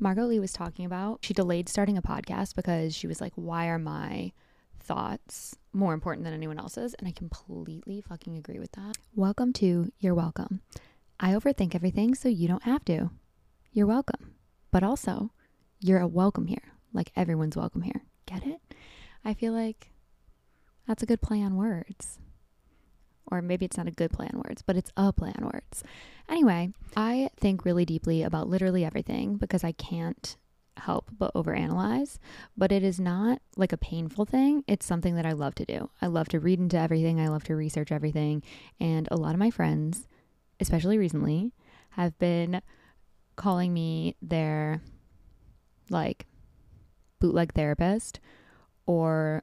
Margot 0.00 0.26
Lee 0.26 0.38
was 0.38 0.52
talking 0.52 0.84
about 0.84 1.18
she 1.24 1.34
delayed 1.34 1.68
starting 1.68 1.98
a 1.98 2.02
podcast 2.02 2.54
because 2.54 2.94
she 2.94 3.08
was 3.08 3.20
like, 3.20 3.32
why 3.34 3.66
are 3.66 3.80
my 3.80 4.30
thoughts 4.78 5.56
more 5.72 5.92
important 5.92 6.24
than 6.24 6.32
anyone 6.32 6.58
else's? 6.58 6.94
And 6.94 7.08
I 7.08 7.10
completely 7.10 8.00
fucking 8.00 8.38
agree 8.38 8.60
with 8.60 8.70
that. 8.72 8.96
Welcome 9.16 9.52
to 9.54 9.90
You're 9.98 10.14
Welcome. 10.14 10.60
I 11.18 11.32
overthink 11.32 11.74
everything 11.74 12.14
so 12.14 12.28
you 12.28 12.46
don't 12.46 12.62
have 12.62 12.84
to. 12.84 13.10
You're 13.72 13.88
welcome. 13.88 14.34
But 14.70 14.84
also, 14.84 15.32
you're 15.80 15.98
a 15.98 16.06
welcome 16.06 16.46
here. 16.46 16.74
Like 16.92 17.10
everyone's 17.16 17.56
welcome 17.56 17.82
here. 17.82 18.02
Get 18.26 18.46
it? 18.46 18.60
I 19.24 19.34
feel 19.34 19.52
like 19.52 19.90
that's 20.86 21.02
a 21.02 21.06
good 21.06 21.20
play 21.20 21.42
on 21.42 21.56
words. 21.56 22.20
Or 23.30 23.42
maybe 23.42 23.64
it's 23.64 23.76
not 23.76 23.88
a 23.88 23.92
good 23.92 24.10
play 24.10 24.28
on 24.32 24.42
words, 24.46 24.62
but 24.62 24.76
it's 24.76 24.90
a 24.96 25.12
play 25.12 25.32
on 25.38 25.44
words. 25.46 25.82
Anyway, 26.28 26.72
I 26.96 27.30
think 27.36 27.64
really 27.64 27.84
deeply 27.84 28.22
about 28.22 28.48
literally 28.48 28.84
everything 28.84 29.36
because 29.36 29.64
I 29.64 29.72
can't 29.72 30.36
help 30.78 31.10
but 31.16 31.34
overanalyze, 31.34 32.18
but 32.56 32.72
it 32.72 32.82
is 32.82 33.00
not 33.00 33.40
like 33.56 33.72
a 33.72 33.76
painful 33.76 34.24
thing. 34.24 34.64
It's 34.66 34.86
something 34.86 35.14
that 35.16 35.26
I 35.26 35.32
love 35.32 35.54
to 35.56 35.64
do. 35.64 35.90
I 36.00 36.06
love 36.06 36.28
to 36.28 36.40
read 36.40 36.58
into 36.58 36.78
everything, 36.78 37.20
I 37.20 37.28
love 37.28 37.44
to 37.44 37.56
research 37.56 37.92
everything. 37.92 38.42
And 38.80 39.08
a 39.10 39.16
lot 39.16 39.34
of 39.34 39.38
my 39.38 39.50
friends, 39.50 40.06
especially 40.60 40.98
recently, 40.98 41.52
have 41.90 42.18
been 42.18 42.62
calling 43.36 43.72
me 43.72 44.16
their 44.22 44.82
like 45.90 46.26
bootleg 47.20 47.54
therapist 47.54 48.20
or 48.86 49.42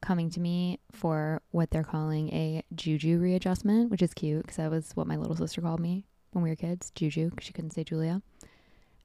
coming 0.00 0.30
to 0.30 0.40
me 0.40 0.78
for 0.92 1.42
what 1.50 1.70
they're 1.70 1.84
calling 1.84 2.28
a 2.30 2.62
juju 2.74 3.18
readjustment, 3.18 3.90
which 3.90 4.02
is 4.02 4.14
cute 4.14 4.42
because 4.42 4.56
that 4.56 4.70
was 4.70 4.92
what 4.94 5.06
my 5.06 5.16
little 5.16 5.36
sister 5.36 5.60
called 5.60 5.80
me 5.80 6.04
when 6.32 6.42
we 6.42 6.50
were 6.50 6.56
kids 6.56 6.90
juju 6.94 7.30
because 7.30 7.46
she 7.46 7.52
couldn't 7.52 7.72
say 7.72 7.84
Julia. 7.84 8.22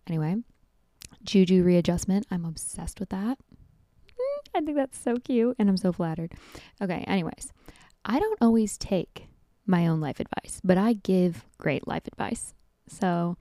Anyway, 0.07 0.37
juju 1.23 1.63
readjustment. 1.63 2.27
I'm 2.29 2.45
obsessed 2.45 2.99
with 2.99 3.09
that. 3.09 3.37
Mm, 4.11 4.47
I 4.55 4.61
think 4.61 4.77
that's 4.77 4.99
so 4.99 5.17
cute 5.17 5.55
and 5.57 5.69
I'm 5.69 5.77
so 5.77 5.91
flattered. 5.91 6.33
Okay, 6.81 7.03
anyways, 7.07 7.51
I 8.05 8.19
don't 8.19 8.41
always 8.41 8.77
take 8.77 9.27
my 9.65 9.87
own 9.87 10.01
life 10.01 10.19
advice, 10.19 10.59
but 10.63 10.77
I 10.77 10.93
give 10.93 11.45
great 11.57 11.87
life 11.87 12.05
advice. 12.05 12.53
So, 12.87 13.37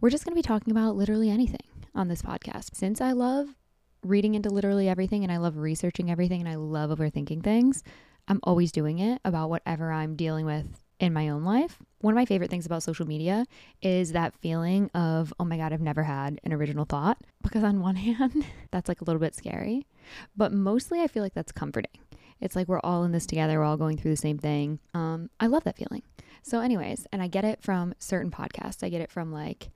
we're 0.00 0.10
just 0.10 0.24
going 0.24 0.32
to 0.32 0.38
be 0.38 0.46
talking 0.46 0.70
about 0.70 0.96
literally 0.96 1.30
anything 1.30 1.66
on 1.94 2.08
this 2.08 2.20
podcast. 2.20 2.74
Since 2.74 3.00
I 3.00 3.12
love 3.12 3.48
reading 4.08 4.34
into 4.34 4.50
literally 4.50 4.88
everything 4.88 5.22
and 5.22 5.32
I 5.32 5.38
love 5.38 5.56
researching 5.56 6.10
everything 6.10 6.40
and 6.40 6.48
I 6.48 6.56
love 6.56 6.90
overthinking 6.90 7.42
things, 7.42 7.82
I'm 8.28 8.40
always 8.42 8.72
doing 8.72 8.98
it 8.98 9.20
about 9.24 9.50
whatever 9.50 9.92
I'm 9.92 10.16
dealing 10.16 10.46
with 10.46 10.80
in 10.98 11.12
my 11.12 11.28
own 11.28 11.44
life. 11.44 11.78
One 12.00 12.12
of 12.12 12.16
my 12.16 12.24
favorite 12.24 12.50
things 12.50 12.66
about 12.66 12.82
social 12.82 13.06
media 13.06 13.44
is 13.82 14.12
that 14.12 14.34
feeling 14.40 14.90
of, 14.94 15.32
oh 15.38 15.44
my 15.44 15.56
God, 15.56 15.72
I've 15.72 15.80
never 15.80 16.02
had 16.02 16.40
an 16.44 16.52
original 16.52 16.84
thought. 16.84 17.18
Because 17.42 17.62
on 17.62 17.80
one 17.80 17.94
hand, 17.94 18.44
that's 18.72 18.88
like 18.88 19.00
a 19.00 19.04
little 19.04 19.20
bit 19.20 19.36
scary, 19.36 19.86
but 20.36 20.52
mostly 20.52 21.00
I 21.00 21.06
feel 21.06 21.22
like 21.22 21.32
that's 21.32 21.52
comforting. 21.52 22.00
It's 22.40 22.56
like 22.56 22.66
we're 22.66 22.80
all 22.80 23.04
in 23.04 23.12
this 23.12 23.24
together, 23.24 23.60
we're 23.60 23.64
all 23.64 23.76
going 23.76 23.96
through 23.96 24.10
the 24.10 24.16
same 24.16 24.36
thing. 24.36 24.80
Um, 24.94 25.30
I 25.38 25.46
love 25.46 25.62
that 25.62 25.76
feeling. 25.76 26.02
So, 26.42 26.60
anyways, 26.60 27.06
and 27.12 27.22
I 27.22 27.28
get 27.28 27.44
it 27.44 27.62
from 27.62 27.94
certain 28.00 28.32
podcasts. 28.32 28.82
I 28.82 28.88
get 28.88 29.00
it 29.00 29.12
from 29.12 29.30
like 29.30 29.70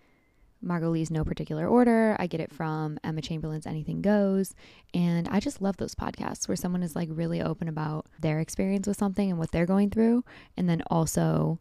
Margot 0.63 0.91
Lee's 0.91 1.11
No 1.11 1.25
Particular 1.25 1.67
Order. 1.67 2.17
I 2.19 2.27
get 2.27 2.41
it 2.41 2.53
from 2.53 2.99
Emma 3.03 3.21
Chamberlain's 3.21 3.67
Anything 3.67 4.03
Goes. 4.03 4.55
And 4.95 5.29
I 5.29 5.41
just 5.41 5.63
love 5.63 5.77
those 5.77 5.95
podcasts 5.95 6.49
where 6.49 6.57
someone 6.57 6.83
is 6.83 6.95
like 6.95 7.09
really 7.11 7.41
open 7.41 7.69
about 7.69 8.07
their 8.21 8.41
experience 8.41 8.87
with 8.87 8.97
something 8.99 9.31
and 9.31 9.39
what 9.39 9.51
they're 9.53 9.67
going 9.67 9.91
through, 9.91 10.25
and 10.57 10.69
then 10.69 10.83
also 10.91 11.61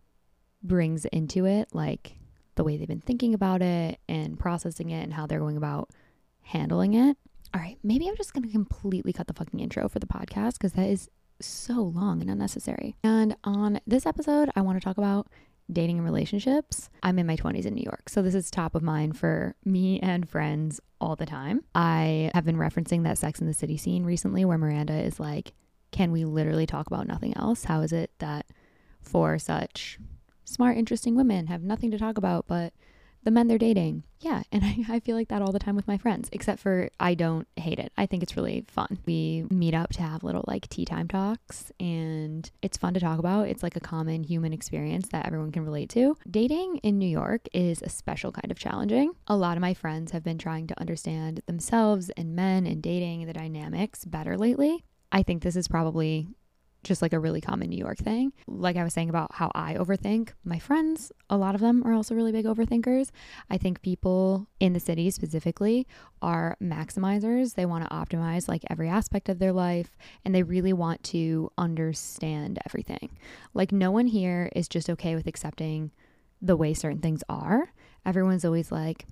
brings 0.62 1.06
into 1.06 1.46
it 1.46 1.70
like 1.74 2.18
the 2.56 2.64
way 2.64 2.76
they've 2.76 2.88
been 2.88 3.00
thinking 3.00 3.34
about 3.34 3.62
it 3.62 4.00
and 4.10 4.38
processing 4.38 4.90
it 4.90 5.04
and 5.04 5.14
how 5.14 5.26
they're 5.26 5.40
going 5.40 5.58
about 5.58 5.90
handling 6.42 6.94
it. 6.94 7.18
All 7.54 7.62
right, 7.62 7.78
maybe 7.84 8.08
I'm 8.08 8.18
just 8.18 8.34
going 8.34 8.44
to 8.44 8.52
completely 8.52 9.14
cut 9.14 9.28
the 9.28 9.34
fucking 9.34 9.60
intro 9.60 9.88
for 9.88 10.00
the 10.00 10.06
podcast 10.06 10.54
because 10.54 10.74
that 10.74 10.88
is 10.88 11.10
so 11.42 11.82
long 11.82 12.22
and 12.22 12.30
unnecessary. 12.30 12.96
And 13.04 13.36
on 13.44 13.80
this 13.88 14.06
episode, 14.06 14.50
I 14.56 14.62
want 14.62 14.80
to 14.80 14.84
talk 14.84 14.98
about 14.98 15.28
dating 15.72 15.98
and 15.98 16.06
relationships. 16.06 16.90
I'm 17.04 17.20
in 17.20 17.28
my 17.28 17.36
20s 17.36 17.66
in 17.66 17.76
New 17.76 17.84
York, 17.84 18.10
so 18.10 18.22
this 18.22 18.36
is 18.36 18.50
top 18.50 18.76
of 18.76 18.84
mind 18.84 19.18
for 19.18 19.56
me 19.64 20.00
and 20.00 20.28
friends 20.28 20.80
all 21.00 21.16
the 21.16 21.26
time. 21.26 21.64
I 21.76 22.32
have 22.34 22.46
been 22.46 22.58
referencing 22.58 23.04
that 23.04 23.18
Sex 23.18 23.40
in 23.40 23.48
the 23.48 23.54
City 23.54 23.78
scene 23.78 24.04
recently 24.04 24.46
where 24.46 24.58
Miranda 24.58 24.94
is 24.94 25.20
like, 25.20 25.54
Can 25.92 26.12
we 26.12 26.26
literally 26.26 26.66
talk 26.66 26.88
about 26.88 27.08
nothing 27.08 27.36
else? 27.38 27.66
How 27.66 27.82
is 27.82 27.92
it 27.92 28.12
that 28.20 28.46
for 29.02 29.40
such 29.40 30.00
smart, 30.46 30.78
interesting 30.78 31.16
women 31.16 31.48
have 31.48 31.64
nothing 31.64 31.92
to 31.92 31.98
talk 31.98 32.18
about 32.18 32.48
but 32.48 32.74
the 33.24 33.32
men 33.32 33.48
they're 33.48 33.58
dating. 33.58 34.04
Yeah, 34.20 34.44
and 34.52 34.64
I, 34.90 34.96
I, 34.96 35.00
feel 35.00 35.16
like 35.16 35.30
that 35.30 35.42
all 35.42 35.52
the 35.52 35.60
time 35.60 35.76
with 35.76 35.88
my 35.88 35.98
friends, 35.98 36.30
except 36.32 36.60
for 36.62 36.90
I 37.00 37.14
don't 37.14 37.48
hate 37.56 37.80
it. 37.80 37.92
I 37.98 38.06
think 38.06 38.24
it's 38.24 38.36
really 38.36 38.66
fun. 38.68 39.00
We 39.06 39.46
meet 39.50 39.74
up 39.74 39.92
to 39.94 40.02
have 40.02 40.24
little 40.24 40.44
like 40.48 40.68
tea 40.70 40.86
time 40.86 41.08
talks, 41.08 41.72
and 41.80 42.50
it's 42.62 42.78
fun 42.78 42.94
to 42.94 43.00
talk 43.00 43.20
about. 43.20 43.48
It's 43.48 43.64
like 43.64 43.76
a 43.76 43.82
common 43.82 44.24
human 44.24 44.54
experience 44.54 45.10
that 45.10 45.26
everyone 45.26 45.52
can 45.52 45.64
relate 45.64 45.90
to. 45.92 46.18
Dating 46.30 46.78
in 46.78 46.98
New 46.98 47.08
York 47.10 47.48
is 47.54 47.82
a 47.82 47.90
special 47.90 48.32
kind 48.32 48.52
of 48.52 48.60
challenging. 48.60 49.14
A 49.28 49.38
lot 49.38 49.58
of 49.58 49.62
my 49.62 49.74
friends 49.74 50.12
have 50.12 50.24
been 50.24 50.38
trying 50.38 50.68
to 50.68 50.80
understand 50.80 51.42
themselves 51.46 52.10
and 52.12 52.36
men 52.36 52.66
and 52.66 52.82
dating 52.82 53.26
the 53.26 53.34
dynamics 53.34 54.06
better 54.06 54.38
lately. 54.38 54.84
I 55.12 55.24
think 55.24 55.42
this 55.42 55.56
is 55.56 55.68
probably 55.68 56.28
just 56.84 57.02
like 57.02 57.14
a 57.14 57.20
really 57.20 57.42
common 57.42 57.70
New 57.70 57.78
York 57.78 57.98
thing. 57.98 58.32
Like 58.48 58.78
I 58.78 58.84
was 58.84 58.94
saying 58.94 59.10
about 59.10 59.36
how 59.36 59.52
I 59.54 59.74
overthink, 59.76 60.30
my 60.44 60.60
friends, 60.60 61.12
a 61.30 61.38
lot 61.38 61.56
of 61.56 61.62
them 61.62 61.84
are 61.86 61.94
also 61.94 62.16
really 62.16 62.32
big 62.32 62.46
overthinkers. 62.46 63.12
I 63.50 63.58
think 63.58 63.82
people 63.82 64.48
in 64.60 64.74
the 64.74 64.80
city 64.80 65.12
specifically 65.12 65.88
are 66.22 66.58
maximizers. 66.62 67.56
They 67.56 67.66
want 67.66 67.84
to 67.84 67.96
optimize 67.96 68.48
like 68.48 68.64
every 68.70 68.88
aspect 68.88 69.30
of 69.30 69.40
their 69.40 69.52
life 69.52 69.98
and 70.24 70.34
they 70.34 70.44
really 70.44 70.74
want 70.74 71.04
to 71.06 71.52
understand 71.58 72.60
everything. 72.66 73.18
Like 73.54 73.72
no 73.72 73.92
one 73.92 74.08
here 74.08 74.50
is 74.56 74.70
just 74.70 74.90
okay 74.90 75.16
with 75.16 75.28
accepting 75.28 75.92
the 76.42 76.56
way 76.56 76.74
certain 76.74 77.02
things 77.02 77.24
are. 77.28 77.74
Everyone's 78.06 78.46
always 78.46 78.72
like, 78.72 79.06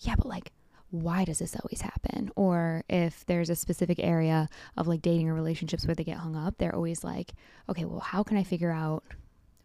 yeah, 0.00 0.14
but 0.16 0.26
like, 0.26 0.52
why 0.94 1.24
does 1.24 1.40
this 1.40 1.56
always 1.56 1.80
happen? 1.80 2.30
Or 2.36 2.84
if 2.88 3.26
there's 3.26 3.50
a 3.50 3.56
specific 3.56 3.98
area 3.98 4.48
of 4.76 4.86
like 4.86 5.02
dating 5.02 5.28
or 5.28 5.34
relationships 5.34 5.86
where 5.86 5.94
they 5.94 6.04
get 6.04 6.18
hung 6.18 6.36
up, 6.36 6.54
they're 6.58 6.74
always 6.74 7.02
like, 7.02 7.32
okay, 7.68 7.84
well, 7.84 7.98
how 7.98 8.22
can 8.22 8.36
I 8.36 8.44
figure 8.44 8.70
out 8.70 9.02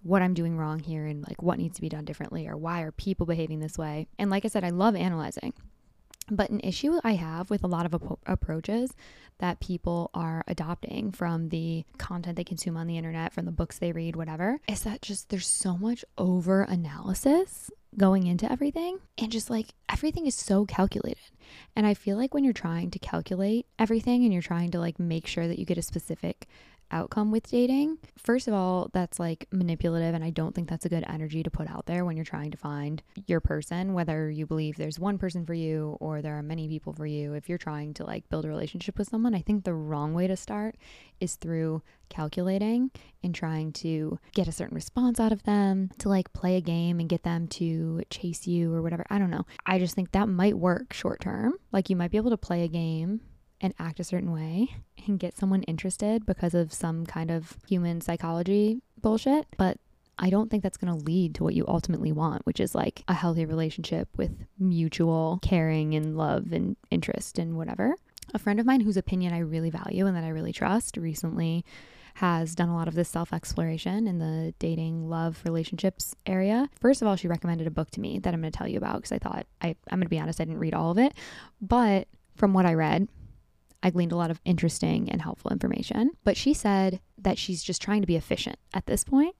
what 0.01 0.23
I'm 0.23 0.34
doing 0.34 0.57
wrong 0.57 0.79
here 0.79 1.06
and 1.06 1.22
like 1.28 1.44
what 1.44 1.59
needs 1.59 1.75
to 1.75 1.81
be 1.81 1.90
done 1.90 2.06
differently 2.06 2.47
or 2.47 2.57
why 2.57 2.81
are 2.81 2.91
people 2.91 3.28
behaving 3.28 3.59
this 3.59 3.78
way? 3.78 4.07
And 4.17 4.31
like 4.31 4.44
I 4.44 4.47
said, 4.47 4.63
I 4.63 4.69
love 4.69 4.95
analyzing. 4.95 5.53
But 6.31 6.50
an 6.50 6.62
issue 6.62 7.00
I 7.03 7.13
have 7.13 7.50
with 7.50 7.63
a 7.63 7.67
lot 7.67 7.85
of 7.85 7.94
ap- 7.94 8.19
approaches 8.25 8.91
that 9.38 9.59
people 9.59 10.09
are 10.13 10.44
adopting 10.47 11.11
from 11.11 11.50
the 11.50 11.85
content 11.97 12.38
they 12.38 12.44
consume 12.44 12.78
on 12.78 12.88
the 12.88 12.97
internet, 12.97 13.34
from 13.34 13.46
the 13.46 13.51
books 13.51 13.78
they 13.78 13.91
read, 13.91 14.16
whatever, 14.16 14.59
is 14.67 14.81
that 14.81 15.01
just 15.01 15.29
there's 15.29 15.47
so 15.47 15.78
much 15.78 16.03
over 16.17 16.63
analysis 16.63 17.72
going 17.98 18.28
into 18.28 18.52
everything 18.52 19.00
and 19.18 19.32
just 19.32 19.50
like 19.50 19.74
everything 19.92 20.28
is 20.28 20.36
so 20.36 20.66
calculated. 20.66 21.18
And 21.76 21.86
I 21.86 21.94
feel 21.94 22.18
like 22.18 22.34
when 22.34 22.44
you're 22.44 22.54
trying 22.54 22.92
to 22.92 23.00
calculate 23.00 23.66
everything 23.78 24.24
and 24.24 24.32
you're 24.32 24.42
trying 24.42 24.72
to 24.72 24.80
like 24.80 25.00
make 25.00 25.28
sure 25.28 25.48
that 25.48 25.60
you 25.60 25.66
get 25.66 25.78
a 25.78 25.84
specific 25.84 26.48
outcome 26.92 27.32
with 27.32 27.50
dating. 27.50 27.98
First 28.18 28.48
of 28.48 28.54
all, 28.54 28.90
that's 28.94 29.20
like 29.20 29.48
manipulative, 29.52 30.16
and 30.16 30.24
I 30.24 30.30
don't 30.30 30.54
think 30.54 30.70
that's 30.70 30.86
a 30.86 30.90
good 30.90 31.06
energy 31.08 31.44
to 31.44 31.52
put 31.52 31.70
out 31.70 31.86
there 31.86 32.06
when 32.06 32.16
you're 32.16 32.26
trying 32.26 32.52
to 32.52 32.58
find 32.58 33.02
your 33.28 33.40
person, 33.40 33.94
whether 33.94 34.30
you 34.30 34.46
believe 34.46 34.78
there's 34.78 35.00
one 35.00 35.18
person 35.18 35.46
for 35.46 35.54
you 35.54 35.98
or 36.00 36.22
there 36.22 36.38
are 36.38 36.44
many 36.44 36.68
people 36.68 36.94
for 36.94 37.06
you. 37.06 37.34
If 37.34 37.50
you're 37.50 37.58
trying 37.58 37.94
to 37.96 38.04
like 38.04 38.28
build 38.30 38.46
a 38.46 38.50
relationship 38.50 38.98
with 38.98 39.10
someone, 39.10 39.36
I 39.36 39.42
think 39.42 39.64
the 39.64 39.74
wrong 39.74 40.14
way 40.14 40.28
to 40.28 40.36
start 40.36 40.76
is 41.20 41.36
through 41.36 41.82
calculating 42.10 42.92
and 43.24 43.36
trying 43.36 43.72
to 43.72 44.18
get 44.34 44.48
a 44.48 44.52
certain 44.52 44.76
response 44.76 45.20
out 45.20 45.32
of 45.32 45.44
them, 45.44 45.92
to 46.00 46.10
like 46.10 46.34
play 46.34 46.56
a 46.56 46.62
game 46.62 47.00
and 47.00 47.10
get 47.10 47.24
them 47.24 47.48
to 47.48 48.02
chase 48.10 48.48
you 48.48 48.74
or 48.74 48.82
whatever. 48.82 49.06
I 49.10 49.20
don't 49.20 49.30
know. 49.30 49.46
I 49.66 49.80
just 49.80 49.96
think 49.96 50.12
that 50.12 50.28
might 50.28 50.58
work 50.58 50.94
short 50.94 51.22
term. 51.22 51.53
Like 51.72 51.90
you 51.90 51.96
might 51.96 52.12
be 52.12 52.18
able 52.18 52.32
to 52.32 52.38
play 52.38 52.64
a 52.64 52.68
game 52.68 53.22
and 53.61 53.73
act 53.79 54.00
a 54.00 54.03
certain 54.03 54.32
way 54.32 54.76
and 55.08 55.20
get 55.20 55.38
someone 55.38 55.64
interested 55.64 56.26
because 56.26 56.53
of 56.53 56.73
some 56.73 57.06
kind 57.06 57.32
of 57.32 57.58
human 57.67 58.02
psychology 58.02 58.82
bullshit. 59.02 59.46
But 59.58 59.78
I 60.17 60.29
don't 60.29 60.52
think 60.52 60.64
that's 60.64 60.78
going 60.78 60.94
to 60.97 61.06
lead 61.06 61.35
to 61.35 61.44
what 61.44 61.56
you 61.56 61.66
ultimately 61.67 62.11
want, 62.11 62.46
which 62.46 62.59
is 62.59 62.76
like 62.76 63.03
a 63.08 63.14
healthy 63.14 63.46
relationship 63.46 64.09
with 64.17 64.32
mutual 64.59 65.40
caring 65.41 65.96
and 65.96 66.17
love 66.17 66.52
and 66.52 66.76
interest 66.91 67.40
and 67.40 67.56
whatever. 67.56 67.96
A 68.34 68.40
friend 68.40 68.59
of 68.59 68.66
mine 68.66 68.82
whose 68.82 68.97
opinion 68.97 69.34
I 69.34 69.40
really 69.40 69.70
value 69.70 70.06
and 70.06 70.16
that 70.16 70.26
I 70.26 70.29
really 70.29 70.52
trust 70.53 70.97
recently 70.97 71.66
has 72.16 72.53
done 72.53 72.67
a 72.67 72.76
lot 72.76 72.90
of 72.90 72.96
this 72.96 73.08
self 73.08 73.32
exploration 73.32 74.06
in 74.06 74.20
the 74.20 74.53
dating, 74.59 75.09
love, 75.09 75.41
relationships 75.46 76.16
area. 76.26 76.70
First 76.82 77.02
of 77.02 77.08
all, 77.08 77.16
she 77.16 77.29
recommended 77.29 77.66
a 77.66 77.72
book 77.72 77.90
to 77.91 78.02
me 78.02 78.20
that 78.20 78.34
I'm 78.34 78.41
going 78.41 78.52
to 78.52 78.58
tell 78.58 78.67
you 78.67 78.78
about 78.78 78.97
because 78.97 79.14
I 79.14 79.20
thought 79.20 79.47
I, 79.61 79.70
I'm 79.90 80.00
going 80.00 80.02
to 80.02 80.09
be 80.09 80.20
honest, 80.20 80.41
I 80.41 80.44
didn't 80.44 80.59
read 80.59 80.73
all 80.73 80.91
of 80.91 80.97
it. 80.97 81.14
But 81.61 82.09
from 82.35 82.53
what 82.53 82.66
I 82.66 82.73
read, 82.73 83.08
I 83.81 83.90
gleaned 83.90 84.11
a 84.11 84.17
lot 84.17 84.31
of 84.31 84.41
interesting 84.46 85.09
and 85.09 85.22
helpful 85.22 85.52
information. 85.52 86.11
But 86.23 86.37
she 86.37 86.53
said 86.53 86.99
that 87.17 87.37
she's 87.37 87.64
just 87.64 87.81
trying 87.81 88.02
to 88.02 88.08
be 88.08 88.16
efficient 88.16 88.58
at 88.73 88.85
this 88.85 89.03
point 89.03 89.35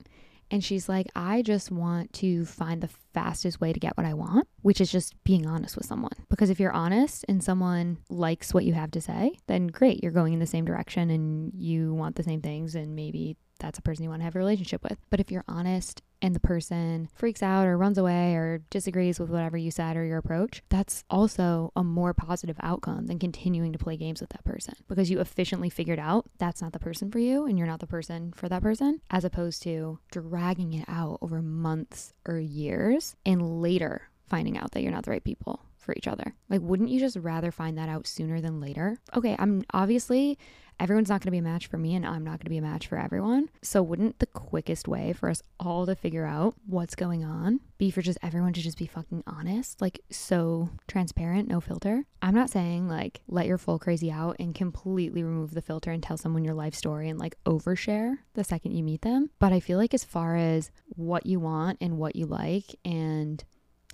And 0.50 0.64
she's 0.64 0.88
like, 0.88 1.06
I 1.14 1.42
just 1.42 1.70
want 1.70 2.12
to 2.14 2.44
find 2.44 2.80
the 2.80 2.90
fastest 3.14 3.60
way 3.60 3.72
to 3.72 3.78
get 3.78 3.96
what 3.96 4.06
I 4.06 4.14
want, 4.14 4.48
which 4.62 4.80
is 4.80 4.90
just 4.90 5.14
being 5.22 5.46
honest 5.46 5.76
with 5.76 5.86
someone. 5.86 6.12
Because 6.28 6.50
if 6.50 6.58
you're 6.58 6.72
honest 6.72 7.24
and 7.28 7.42
someone 7.42 7.98
likes 8.08 8.52
what 8.52 8.64
you 8.64 8.72
have 8.74 8.90
to 8.92 9.00
say, 9.00 9.36
then 9.46 9.68
great, 9.68 10.02
you're 10.02 10.12
going 10.12 10.32
in 10.32 10.40
the 10.40 10.46
same 10.46 10.64
direction 10.64 11.10
and 11.10 11.52
you 11.54 11.94
want 11.94 12.16
the 12.16 12.24
same 12.24 12.40
things, 12.42 12.74
and 12.74 12.96
maybe 12.96 13.36
that's 13.60 13.78
a 13.78 13.82
person 13.82 14.04
you 14.04 14.10
want 14.10 14.20
to 14.20 14.24
have 14.24 14.36
a 14.36 14.38
relationship 14.38 14.82
with. 14.82 14.98
But 15.10 15.20
if 15.20 15.30
you're 15.30 15.44
honest 15.48 16.02
and 16.22 16.34
the 16.34 16.40
person 16.40 17.08
freaks 17.14 17.42
out 17.42 17.66
or 17.66 17.78
runs 17.78 17.96
away 17.96 18.34
or 18.34 18.62
disagrees 18.70 19.18
with 19.18 19.30
whatever 19.30 19.56
you 19.56 19.70
said 19.70 19.96
or 19.96 20.04
your 20.04 20.18
approach, 20.18 20.62
that's 20.68 21.04
also 21.08 21.72
a 21.76 21.84
more 21.84 22.12
positive 22.12 22.56
outcome 22.60 23.06
than 23.06 23.18
continuing 23.18 23.72
to 23.72 23.78
play 23.78 23.96
games 23.96 24.20
with 24.20 24.30
that 24.30 24.44
person 24.44 24.74
because 24.88 25.10
you 25.10 25.20
efficiently 25.20 25.70
figured 25.70 25.98
out 25.98 26.28
that's 26.38 26.60
not 26.60 26.72
the 26.72 26.78
person 26.78 27.10
for 27.10 27.18
you 27.18 27.46
and 27.46 27.56
you're 27.56 27.66
not 27.66 27.80
the 27.80 27.86
person 27.86 28.32
for 28.32 28.48
that 28.48 28.62
person, 28.62 29.00
as 29.10 29.24
opposed 29.24 29.62
to 29.62 29.98
dragging 30.10 30.72
it 30.74 30.84
out 30.88 31.18
over 31.22 31.40
months 31.40 32.12
or 32.26 32.38
years 32.38 33.16
and 33.24 33.62
later 33.62 34.02
finding 34.28 34.56
out 34.56 34.72
that 34.72 34.82
you're 34.82 34.92
not 34.92 35.04
the 35.04 35.10
right 35.10 35.24
people 35.24 35.64
for 35.76 35.94
each 35.96 36.06
other. 36.06 36.34
Like, 36.48 36.60
wouldn't 36.60 36.90
you 36.90 37.00
just 37.00 37.16
rather 37.16 37.50
find 37.50 37.76
that 37.78 37.88
out 37.88 38.06
sooner 38.06 38.40
than 38.40 38.60
later? 38.60 38.98
Okay, 39.16 39.34
I'm 39.38 39.64
obviously 39.72 40.38
everyone's 40.80 41.10
not 41.10 41.20
going 41.20 41.26
to 41.26 41.30
be 41.30 41.38
a 41.38 41.42
match 41.42 41.66
for 41.66 41.76
me 41.76 41.94
and 41.94 42.06
I'm 42.06 42.24
not 42.24 42.38
going 42.38 42.46
to 42.46 42.50
be 42.50 42.56
a 42.56 42.62
match 42.62 42.86
for 42.86 42.98
everyone. 42.98 43.50
So 43.62 43.82
wouldn't 43.82 44.18
the 44.18 44.26
quickest 44.26 44.88
way 44.88 45.12
for 45.12 45.28
us 45.28 45.42
all 45.60 45.84
to 45.86 45.94
figure 45.94 46.24
out 46.24 46.54
what's 46.66 46.94
going 46.94 47.22
on 47.22 47.60
be 47.78 47.90
for 47.90 48.02
just 48.02 48.18
everyone 48.22 48.54
to 48.54 48.60
just 48.60 48.78
be 48.78 48.86
fucking 48.86 49.22
honest, 49.26 49.80
like 49.80 50.00
so 50.10 50.70
transparent, 50.88 51.48
no 51.48 51.60
filter? 51.60 52.04
I'm 52.22 52.34
not 52.34 52.50
saying 52.50 52.88
like 52.88 53.20
let 53.28 53.46
your 53.46 53.58
full 53.58 53.78
crazy 53.78 54.10
out 54.10 54.36
and 54.40 54.54
completely 54.54 55.22
remove 55.22 55.52
the 55.52 55.62
filter 55.62 55.90
and 55.90 56.02
tell 56.02 56.16
someone 56.16 56.44
your 56.44 56.54
life 56.54 56.74
story 56.74 57.08
and 57.08 57.18
like 57.18 57.36
overshare 57.44 58.16
the 58.34 58.44
second 58.44 58.72
you 58.72 58.82
meet 58.82 59.02
them, 59.02 59.30
but 59.38 59.52
I 59.52 59.60
feel 59.60 59.78
like 59.78 59.92
as 59.94 60.04
far 60.04 60.36
as 60.36 60.70
what 60.88 61.26
you 61.26 61.40
want 61.40 61.78
and 61.80 61.98
what 61.98 62.16
you 62.16 62.24
like 62.26 62.74
and 62.84 63.44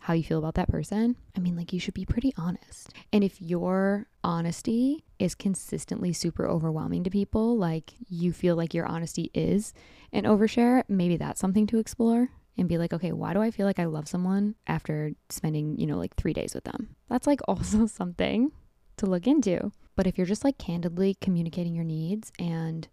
how 0.07 0.15
you 0.15 0.23
feel 0.23 0.39
about 0.39 0.55
that 0.55 0.69
person, 0.69 1.17
I 1.37 1.41
mean, 1.41 1.57
like, 1.57 1.73
you 1.73 1.81
should 1.81 1.93
be 1.93 2.05
pretty 2.05 2.33
honest. 2.37 2.91
And 3.13 3.25
if 3.25 3.43
your 3.43 4.07
honesty 4.23 5.05
is 5.19 5.35
consistently 5.35 6.13
super 6.13 6.47
overwhelming 6.47 7.03
to 7.03 7.11
people, 7.11 7.59
like 7.59 7.93
you 8.09 8.33
feel 8.33 8.55
like 8.55 8.73
your 8.73 8.87
honesty 8.87 9.33
is 9.35 9.75
an 10.13 10.23
overshare, 10.23 10.85
maybe 10.89 11.17
that's 11.17 11.41
something 11.41 11.67
to 11.67 11.79
explore 11.79 12.29
and 12.57 12.69
be 12.69 12.79
like, 12.79 12.93
okay, 12.93 13.11
why 13.11 13.35
do 13.35 13.43
I 13.43 13.51
feel 13.51 13.67
like 13.67 13.81
I 13.81 13.87
love 13.87 14.07
someone 14.07 14.55
after 14.69 15.11
spending, 15.29 15.77
you 15.77 15.89
know, 15.89 15.97
like 15.97 16.15
three 16.15 16.33
days 16.33 16.55
with 16.55 16.63
them? 16.63 16.95
That's 17.09 17.27
like 17.27 17.41
also 17.49 17.87
something 17.87 18.53
to 18.99 19.07
look 19.07 19.27
into. 19.27 19.73
But 19.97 20.07
if 20.07 20.17
you're 20.17 20.25
just 20.25 20.45
like 20.45 20.57
candidly 20.57 21.17
communicating 21.21 21.75
your 21.75 21.85
needs 21.85 22.31
and 22.39 22.87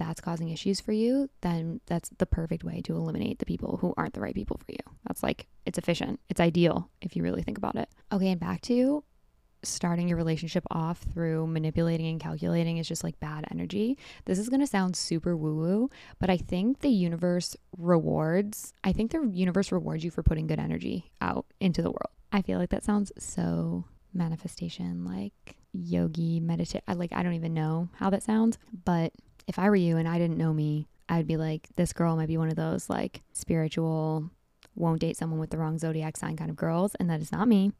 that's 0.00 0.20
causing 0.20 0.48
issues 0.48 0.80
for 0.80 0.92
you, 0.92 1.28
then 1.42 1.80
that's 1.86 2.10
the 2.18 2.26
perfect 2.26 2.64
way 2.64 2.80
to 2.82 2.96
eliminate 2.96 3.38
the 3.38 3.46
people 3.46 3.76
who 3.80 3.94
aren't 3.96 4.14
the 4.14 4.20
right 4.20 4.34
people 4.34 4.58
for 4.58 4.72
you. 4.72 4.96
That's 5.06 5.22
like, 5.22 5.46
it's 5.66 5.78
efficient. 5.78 6.18
It's 6.28 6.40
ideal 6.40 6.90
if 7.02 7.14
you 7.14 7.22
really 7.22 7.42
think 7.42 7.58
about 7.58 7.76
it. 7.76 7.88
Okay, 8.10 8.30
and 8.30 8.40
back 8.40 8.62
to 8.62 9.04
starting 9.62 10.08
your 10.08 10.16
relationship 10.16 10.64
off 10.70 11.04
through 11.12 11.46
manipulating 11.46 12.06
and 12.06 12.18
calculating 12.18 12.78
is 12.78 12.88
just 12.88 13.04
like 13.04 13.20
bad 13.20 13.44
energy. 13.50 13.98
This 14.24 14.38
is 14.38 14.48
going 14.48 14.60
to 14.60 14.66
sound 14.66 14.96
super 14.96 15.36
woo 15.36 15.54
woo, 15.54 15.90
but 16.18 16.30
I 16.30 16.38
think 16.38 16.80
the 16.80 16.88
universe 16.88 17.54
rewards, 17.76 18.72
I 18.82 18.92
think 18.92 19.10
the 19.10 19.28
universe 19.30 19.70
rewards 19.70 20.02
you 20.02 20.10
for 20.10 20.22
putting 20.22 20.46
good 20.46 20.58
energy 20.58 21.10
out 21.20 21.44
into 21.60 21.82
the 21.82 21.90
world. 21.90 22.14
I 22.32 22.40
feel 22.40 22.58
like 22.58 22.70
that 22.70 22.84
sounds 22.84 23.12
so 23.18 23.84
manifestation 24.12 25.04
like 25.04 25.56
yogi 25.72 26.40
meditate 26.40 26.82
I 26.88 26.94
like 26.94 27.12
I 27.12 27.22
don't 27.22 27.34
even 27.34 27.54
know 27.54 27.88
how 27.94 28.10
that 28.10 28.24
sounds 28.24 28.58
but 28.84 29.12
if 29.50 29.58
I 29.58 29.68
were 29.68 29.74
you 29.74 29.96
and 29.96 30.08
I 30.08 30.16
didn't 30.16 30.38
know 30.38 30.52
me, 30.52 30.86
I'd 31.08 31.26
be 31.26 31.36
like, 31.36 31.68
this 31.74 31.92
girl 31.92 32.14
might 32.14 32.28
be 32.28 32.38
one 32.38 32.50
of 32.50 32.54
those 32.54 32.88
like 32.88 33.20
spiritual, 33.32 34.30
won't 34.76 35.00
date 35.00 35.16
someone 35.16 35.40
with 35.40 35.50
the 35.50 35.58
wrong 35.58 35.76
zodiac 35.76 36.16
sign 36.16 36.36
kind 36.36 36.50
of 36.50 36.56
girls. 36.56 36.94
And 37.00 37.10
that 37.10 37.20
is 37.20 37.32
not 37.32 37.48
me. 37.48 37.72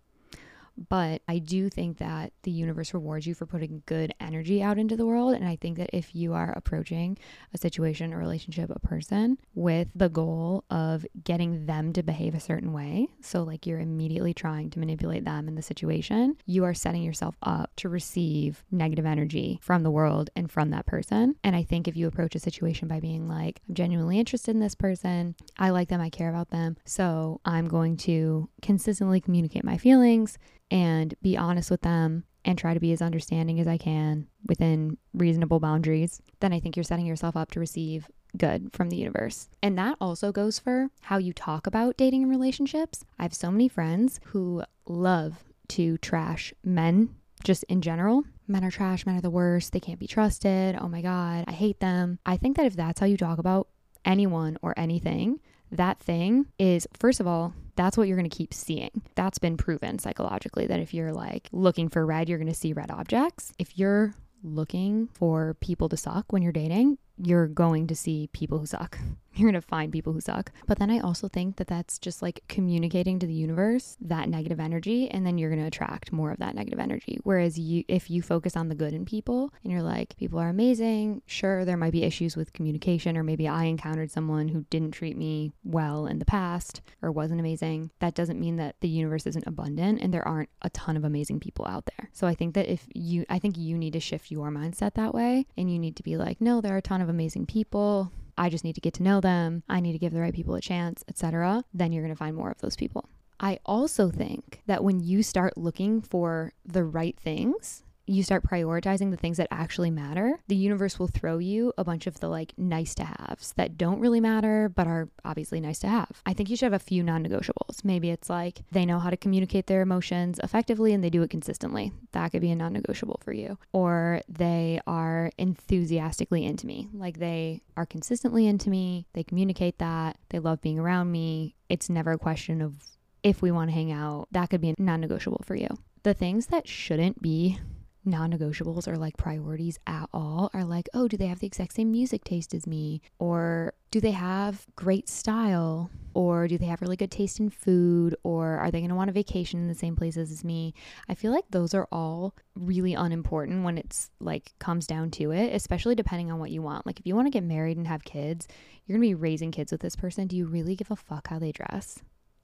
But 0.88 1.22
I 1.28 1.38
do 1.38 1.68
think 1.68 1.98
that 1.98 2.32
the 2.42 2.50
universe 2.50 2.94
rewards 2.94 3.26
you 3.26 3.34
for 3.34 3.46
putting 3.46 3.82
good 3.86 4.14
energy 4.20 4.62
out 4.62 4.78
into 4.78 4.96
the 4.96 5.06
world. 5.06 5.34
And 5.34 5.46
I 5.46 5.56
think 5.56 5.76
that 5.78 5.90
if 5.92 6.14
you 6.14 6.32
are 6.32 6.52
approaching 6.56 7.18
a 7.52 7.58
situation, 7.58 8.12
a 8.12 8.16
relationship, 8.16 8.70
a 8.70 8.78
person 8.78 9.38
with 9.54 9.88
the 9.94 10.08
goal 10.08 10.64
of 10.70 11.04
getting 11.22 11.66
them 11.66 11.92
to 11.92 12.02
behave 12.02 12.34
a 12.34 12.40
certain 12.40 12.72
way, 12.72 13.08
so 13.20 13.42
like 13.42 13.66
you're 13.66 13.80
immediately 13.80 14.32
trying 14.32 14.70
to 14.70 14.78
manipulate 14.78 15.24
them 15.24 15.48
in 15.48 15.54
the 15.54 15.62
situation, 15.62 16.36
you 16.46 16.64
are 16.64 16.74
setting 16.74 17.02
yourself 17.02 17.36
up 17.42 17.70
to 17.76 17.88
receive 17.88 18.64
negative 18.70 19.06
energy 19.06 19.58
from 19.62 19.82
the 19.82 19.90
world 19.90 20.30
and 20.34 20.50
from 20.50 20.70
that 20.70 20.86
person. 20.86 21.36
And 21.44 21.54
I 21.54 21.62
think 21.62 21.86
if 21.86 21.96
you 21.96 22.06
approach 22.06 22.34
a 22.34 22.40
situation 22.40 22.88
by 22.88 23.00
being 23.00 23.28
like, 23.28 23.60
I'm 23.68 23.74
genuinely 23.74 24.18
interested 24.18 24.54
in 24.54 24.60
this 24.60 24.74
person, 24.74 25.34
I 25.58 25.70
like 25.70 25.88
them, 25.88 26.00
I 26.00 26.10
care 26.10 26.30
about 26.30 26.50
them, 26.50 26.76
so 26.84 27.40
I'm 27.44 27.68
going 27.68 27.96
to 27.98 28.48
consistently 28.62 29.20
communicate 29.20 29.64
my 29.64 29.76
feelings 29.76 30.38
and 30.70 31.14
be 31.22 31.36
honest 31.36 31.70
with 31.70 31.82
them 31.82 32.24
and 32.44 32.56
try 32.56 32.74
to 32.74 32.80
be 32.80 32.92
as 32.92 33.02
understanding 33.02 33.60
as 33.60 33.66
I 33.66 33.76
can 33.76 34.26
within 34.46 34.96
reasonable 35.12 35.60
boundaries, 35.60 36.22
then 36.40 36.52
I 36.52 36.60
think 36.60 36.76
you're 36.76 36.84
setting 36.84 37.06
yourself 37.06 37.36
up 37.36 37.50
to 37.52 37.60
receive 37.60 38.08
good 38.36 38.70
from 38.72 38.90
the 38.90 38.96
universe. 38.96 39.48
And 39.62 39.76
that 39.78 39.96
also 40.00 40.32
goes 40.32 40.58
for 40.58 40.88
how 41.02 41.18
you 41.18 41.32
talk 41.32 41.66
about 41.66 41.96
dating 41.96 42.22
and 42.22 42.30
relationships. 42.30 43.04
I 43.18 43.24
have 43.24 43.34
so 43.34 43.50
many 43.50 43.68
friends 43.68 44.20
who 44.26 44.62
love 44.86 45.44
to 45.68 45.98
trash 45.98 46.54
men 46.64 47.16
just 47.44 47.64
in 47.64 47.80
general. 47.80 48.24
Men 48.46 48.64
are 48.64 48.70
trash, 48.70 49.06
men 49.06 49.16
are 49.16 49.20
the 49.20 49.30
worst, 49.30 49.72
they 49.72 49.80
can't 49.80 50.00
be 50.00 50.06
trusted. 50.06 50.76
Oh 50.80 50.88
my 50.88 51.02
God, 51.02 51.44
I 51.46 51.52
hate 51.52 51.80
them. 51.80 52.18
I 52.26 52.36
think 52.36 52.56
that 52.56 52.66
if 52.66 52.76
that's 52.76 53.00
how 53.00 53.06
you 53.06 53.16
talk 53.16 53.38
about 53.38 53.68
anyone 54.04 54.58
or 54.62 54.74
anything, 54.76 55.40
that 55.72 56.00
thing 56.00 56.46
is, 56.58 56.86
first 56.98 57.20
of 57.20 57.26
all, 57.26 57.54
that's 57.76 57.96
what 57.96 58.08
you're 58.08 58.16
going 58.16 58.28
to 58.28 58.36
keep 58.36 58.52
seeing. 58.52 59.02
That's 59.14 59.38
been 59.38 59.56
proven 59.56 59.98
psychologically 59.98 60.66
that 60.66 60.80
if 60.80 60.92
you're 60.92 61.12
like 61.12 61.48
looking 61.52 61.88
for 61.88 62.04
red, 62.04 62.28
you're 62.28 62.38
going 62.38 62.48
to 62.48 62.54
see 62.54 62.72
red 62.72 62.90
objects. 62.90 63.52
If 63.58 63.78
you're 63.78 64.14
looking 64.42 65.08
for 65.14 65.54
people 65.60 65.88
to 65.88 65.96
suck 65.96 66.32
when 66.32 66.42
you're 66.42 66.52
dating, 66.52 66.98
you're 67.22 67.48
going 67.48 67.86
to 67.88 67.94
see 67.94 68.28
people 68.32 68.58
who 68.58 68.66
suck. 68.66 68.98
You're 69.34 69.50
going 69.50 69.62
to 69.62 69.66
find 69.66 69.92
people 69.92 70.12
who 70.12 70.20
suck. 70.20 70.50
But 70.66 70.78
then 70.78 70.90
I 70.90 70.98
also 70.98 71.28
think 71.28 71.56
that 71.56 71.68
that's 71.68 71.98
just 71.98 72.20
like 72.20 72.42
communicating 72.48 73.20
to 73.20 73.26
the 73.26 73.32
universe 73.32 73.96
that 74.00 74.28
negative 74.28 74.58
energy 74.58 75.08
and 75.08 75.24
then 75.24 75.38
you're 75.38 75.50
going 75.50 75.62
to 75.62 75.68
attract 75.68 76.12
more 76.12 76.32
of 76.32 76.38
that 76.38 76.56
negative 76.56 76.80
energy. 76.80 77.20
Whereas 77.22 77.58
you 77.58 77.84
if 77.86 78.10
you 78.10 78.22
focus 78.22 78.56
on 78.56 78.68
the 78.68 78.74
good 78.74 78.92
in 78.92 79.04
people 79.04 79.52
and 79.62 79.72
you're 79.72 79.82
like 79.82 80.16
people 80.16 80.38
are 80.40 80.48
amazing, 80.48 81.22
sure 81.26 81.64
there 81.64 81.76
might 81.76 81.92
be 81.92 82.02
issues 82.02 82.36
with 82.36 82.52
communication 82.52 83.16
or 83.16 83.22
maybe 83.22 83.46
I 83.46 83.64
encountered 83.64 84.10
someone 84.10 84.48
who 84.48 84.66
didn't 84.68 84.92
treat 84.92 85.16
me 85.16 85.52
well 85.62 86.06
in 86.06 86.18
the 86.18 86.24
past 86.24 86.82
or 87.00 87.12
wasn't 87.12 87.40
amazing. 87.40 87.92
That 88.00 88.14
doesn't 88.14 88.40
mean 88.40 88.56
that 88.56 88.76
the 88.80 88.88
universe 88.88 89.26
isn't 89.26 89.46
abundant 89.46 90.00
and 90.02 90.12
there 90.12 90.26
aren't 90.26 90.50
a 90.62 90.70
ton 90.70 90.96
of 90.96 91.04
amazing 91.04 91.38
people 91.38 91.66
out 91.66 91.86
there. 91.86 92.10
So 92.12 92.26
I 92.26 92.34
think 92.34 92.54
that 92.56 92.70
if 92.70 92.86
you 92.94 93.24
I 93.30 93.38
think 93.38 93.56
you 93.56 93.78
need 93.78 93.92
to 93.92 94.00
shift 94.00 94.30
your 94.30 94.50
mindset 94.50 94.94
that 94.94 95.14
way 95.14 95.46
and 95.56 95.72
you 95.72 95.78
need 95.78 95.96
to 95.96 96.02
be 96.02 96.16
like 96.16 96.40
no, 96.40 96.60
there 96.60 96.74
are 96.74 96.78
a 96.78 96.82
ton 96.82 97.00
of 97.00 97.08
amazing 97.10 97.46
people. 97.46 98.12
I 98.38 98.48
just 98.48 98.64
need 98.64 98.74
to 98.76 98.80
get 98.80 98.94
to 98.94 99.02
know 99.02 99.20
them. 99.20 99.62
I 99.68 99.80
need 99.80 99.92
to 99.92 99.98
give 99.98 100.12
the 100.12 100.20
right 100.20 100.34
people 100.34 100.54
a 100.54 100.60
chance, 100.60 101.04
etc. 101.08 101.64
Then 101.74 101.92
you're 101.92 102.02
going 102.02 102.14
to 102.14 102.18
find 102.18 102.34
more 102.34 102.50
of 102.50 102.58
those 102.60 102.76
people. 102.76 103.08
I 103.38 103.58
also 103.64 104.10
think 104.10 104.62
that 104.66 104.84
when 104.84 105.00
you 105.00 105.22
start 105.22 105.56
looking 105.56 106.00
for 106.00 106.52
the 106.64 106.84
right 106.84 107.18
things 107.18 107.82
you 108.10 108.24
start 108.24 108.42
prioritizing 108.42 109.10
the 109.10 109.16
things 109.16 109.36
that 109.36 109.46
actually 109.52 109.90
matter, 109.90 110.40
the 110.48 110.56
universe 110.56 110.98
will 110.98 111.06
throw 111.06 111.38
you 111.38 111.72
a 111.78 111.84
bunch 111.84 112.08
of 112.08 112.18
the 112.18 112.28
like 112.28 112.52
nice 112.58 112.94
to 112.96 113.04
haves 113.04 113.52
that 113.56 113.78
don't 113.78 114.00
really 114.00 114.20
matter, 114.20 114.68
but 114.68 114.88
are 114.88 115.08
obviously 115.24 115.60
nice 115.60 115.78
to 115.78 115.88
have. 115.88 116.20
I 116.26 116.32
think 116.32 116.50
you 116.50 116.56
should 116.56 116.66
have 116.66 116.80
a 116.80 116.84
few 116.84 117.04
non 117.04 117.24
negotiables. 117.24 117.84
Maybe 117.84 118.10
it's 118.10 118.28
like 118.28 118.62
they 118.72 118.84
know 118.84 118.98
how 118.98 119.10
to 119.10 119.16
communicate 119.16 119.68
their 119.68 119.80
emotions 119.80 120.40
effectively 120.42 120.92
and 120.92 121.04
they 121.04 121.10
do 121.10 121.22
it 121.22 121.30
consistently. 121.30 121.92
That 122.10 122.32
could 122.32 122.40
be 122.40 122.50
a 122.50 122.56
non 122.56 122.72
negotiable 122.72 123.20
for 123.22 123.32
you. 123.32 123.58
Or 123.72 124.22
they 124.28 124.80
are 124.88 125.30
enthusiastically 125.38 126.44
into 126.44 126.66
me, 126.66 126.88
like 126.92 127.20
they 127.20 127.62
are 127.76 127.86
consistently 127.86 128.46
into 128.48 128.70
me, 128.70 129.06
they 129.12 129.22
communicate 129.22 129.78
that, 129.78 130.18
they 130.30 130.40
love 130.40 130.60
being 130.60 130.80
around 130.80 131.12
me. 131.12 131.54
It's 131.68 131.88
never 131.88 132.10
a 132.10 132.18
question 132.18 132.60
of 132.60 132.74
if 133.22 133.40
we 133.40 133.52
want 133.52 133.70
to 133.70 133.74
hang 133.74 133.92
out. 133.92 134.26
That 134.32 134.50
could 134.50 134.60
be 134.60 134.70
a 134.70 134.74
non 134.78 135.00
negotiable 135.00 135.42
for 135.44 135.54
you. 135.54 135.68
The 136.02 136.14
things 136.14 136.46
that 136.46 136.66
shouldn't 136.66 137.20
be 137.20 137.58
non 138.04 138.32
negotiables 138.32 138.88
or 138.88 138.96
like 138.96 139.16
priorities 139.16 139.78
at 139.86 140.08
all 140.12 140.50
are 140.54 140.64
like, 140.64 140.88
oh, 140.94 141.08
do 141.08 141.16
they 141.16 141.26
have 141.26 141.40
the 141.40 141.46
exact 141.46 141.74
same 141.74 141.92
music 141.92 142.24
taste 142.24 142.54
as 142.54 142.66
me? 142.66 143.02
Or 143.18 143.74
do 143.90 144.00
they 144.00 144.12
have 144.12 144.66
great 144.76 145.08
style? 145.08 145.90
Or 146.14 146.48
do 146.48 146.58
they 146.58 146.66
have 146.66 146.80
really 146.80 146.96
good 146.96 147.10
taste 147.10 147.40
in 147.40 147.50
food? 147.50 148.16
Or 148.22 148.56
are 148.58 148.70
they 148.70 148.80
going 148.80 148.90
to 148.90 148.96
want 148.96 149.10
a 149.10 149.12
vacation 149.12 149.60
in 149.60 149.68
the 149.68 149.74
same 149.74 149.96
places 149.96 150.32
as 150.32 150.44
me? 150.44 150.74
I 151.08 151.14
feel 151.14 151.32
like 151.32 151.44
those 151.50 151.74
are 151.74 151.88
all 151.92 152.34
really 152.54 152.94
unimportant 152.94 153.64
when 153.64 153.78
it's 153.78 154.10
like 154.20 154.52
comes 154.58 154.86
down 154.86 155.10
to 155.12 155.30
it, 155.30 155.54
especially 155.54 155.94
depending 155.94 156.32
on 156.32 156.38
what 156.38 156.50
you 156.50 156.62
want. 156.62 156.86
Like 156.86 156.98
if 156.98 157.06
you 157.06 157.14
want 157.14 157.26
to 157.26 157.30
get 157.30 157.44
married 157.44 157.76
and 157.76 157.86
have 157.86 158.04
kids, 158.04 158.48
you're 158.86 158.98
going 158.98 159.08
to 159.08 159.14
be 159.14 159.20
raising 159.20 159.52
kids 159.52 159.72
with 159.72 159.82
this 159.82 159.96
person. 159.96 160.26
Do 160.26 160.36
you 160.36 160.46
really 160.46 160.74
give 160.74 160.90
a 160.90 160.96
fuck 160.96 161.28
how 161.28 161.38
they 161.38 161.52
dress? 161.52 162.00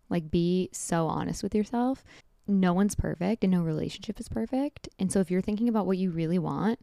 Like, 0.08 0.30
be 0.30 0.68
so 0.72 1.08
honest 1.08 1.42
with 1.42 1.52
yourself 1.52 2.04
no 2.48 2.72
one's 2.72 2.94
perfect 2.94 3.44
and 3.44 3.52
no 3.52 3.62
relationship 3.62 4.20
is 4.20 4.28
perfect. 4.28 4.88
And 4.98 5.10
so 5.12 5.20
if 5.20 5.30
you're 5.30 5.40
thinking 5.40 5.68
about 5.68 5.86
what 5.86 5.98
you 5.98 6.10
really 6.10 6.38
want, 6.38 6.80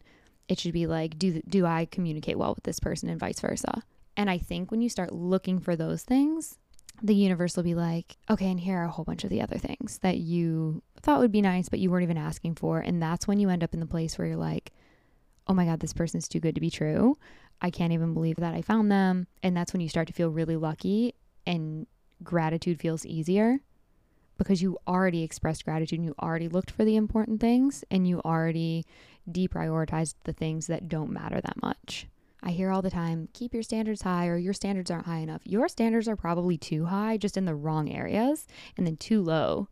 it 0.48 0.60
should 0.60 0.74
be 0.74 0.88
like 0.88 1.18
do 1.18 1.42
do 1.48 1.66
I 1.66 1.86
communicate 1.86 2.38
well 2.38 2.54
with 2.54 2.64
this 2.64 2.80
person 2.80 3.10
and 3.10 3.20
vice 3.20 3.40
versa. 3.40 3.84
And 4.16 4.30
I 4.30 4.38
think 4.38 4.70
when 4.70 4.82
you 4.82 4.90
start 4.90 5.14
looking 5.14 5.60
for 5.60 5.76
those 5.76 6.04
things, 6.04 6.60
the 7.02 7.16
universe 7.16 7.56
will 7.56 7.64
be 7.64 7.74
like, 7.74 8.18
okay, 8.30 8.52
and 8.52 8.60
here 8.60 8.78
are 8.78 8.86
a 8.86 8.92
whole 8.92 9.06
bunch 9.06 9.24
of 9.24 9.30
the 9.30 9.42
other 9.42 9.58
things 9.58 9.98
that 10.00 10.18
you 10.18 10.84
thought 11.02 11.20
would 11.20 11.32
be 11.32 11.42
nice, 11.42 11.70
but 11.70 11.80
you 11.80 11.90
weren't 11.90 12.04
even 12.04 12.18
asking 12.18 12.56
for. 12.56 12.80
And 12.80 13.02
that's 13.02 13.28
when 13.28 13.40
you 13.40 13.50
end 13.50 13.64
up 13.64 13.74
in 13.74 13.80
the 13.80 13.88
place 13.88 14.18
where 14.18 14.28
you're 14.28 14.38
like, 14.38 14.72
oh 15.48 15.54
my 15.54 15.66
God, 15.66 15.80
this 15.80 15.94
person's 15.94 16.28
too 16.28 16.40
good 16.40 16.56
to 16.56 16.62
be 16.62 16.70
true. 16.70 17.18
I 17.62 17.72
can't 17.72 17.94
even 17.94 18.14
believe 18.14 18.36
that 18.38 18.54
I 18.54 18.62
found 18.62 18.92
them. 18.92 19.28
And 19.42 19.58
that's 19.58 19.74
when 19.74 19.82
you 19.82 19.90
start 19.90 20.08
to 20.08 20.14
feel 20.14 20.30
really 20.30 20.56
lucky 20.56 21.16
and 21.48 21.88
gratitude 22.24 22.80
feels 22.80 23.06
easier 23.06 23.60
because 24.44 24.62
you 24.62 24.78
already 24.88 25.24
expressed 25.24 25.66
gratitude 25.66 26.00
and 26.00 26.06
you 26.06 26.16
already 26.22 26.48
looked 26.48 26.72
for 26.72 26.84
the 26.84 26.96
important 26.96 27.40
things 27.40 27.84
and 27.90 28.08
you 28.08 28.20
already 28.22 28.86
deprioritized 29.30 30.16
the 30.26 30.34
things 30.34 30.68
that 30.68 30.90
don't 30.90 31.12
matter 31.12 31.40
that 31.42 31.62
much. 31.62 32.08
I 32.42 32.52
hear 32.52 32.70
all 32.70 32.82
the 32.82 32.90
time, 32.90 33.30
keep 33.34 33.54
your 33.54 33.64
standards 33.64 34.02
high 34.02 34.28
or 34.28 34.38
your 34.38 34.54
standards 34.54 34.92
aren't 34.92 35.06
high 35.06 35.20
enough. 35.20 35.42
Your 35.46 35.70
standards 35.70 36.10
are 36.10 36.18
probably 36.18 36.58
too 36.58 36.86
high, 36.86 37.16
just 37.16 37.38
in 37.38 37.46
the 37.46 37.56
wrong 37.56 37.90
areas, 37.90 38.46
and 38.76 38.86
then 38.86 38.98
too 38.98 39.22
low, 39.22 39.70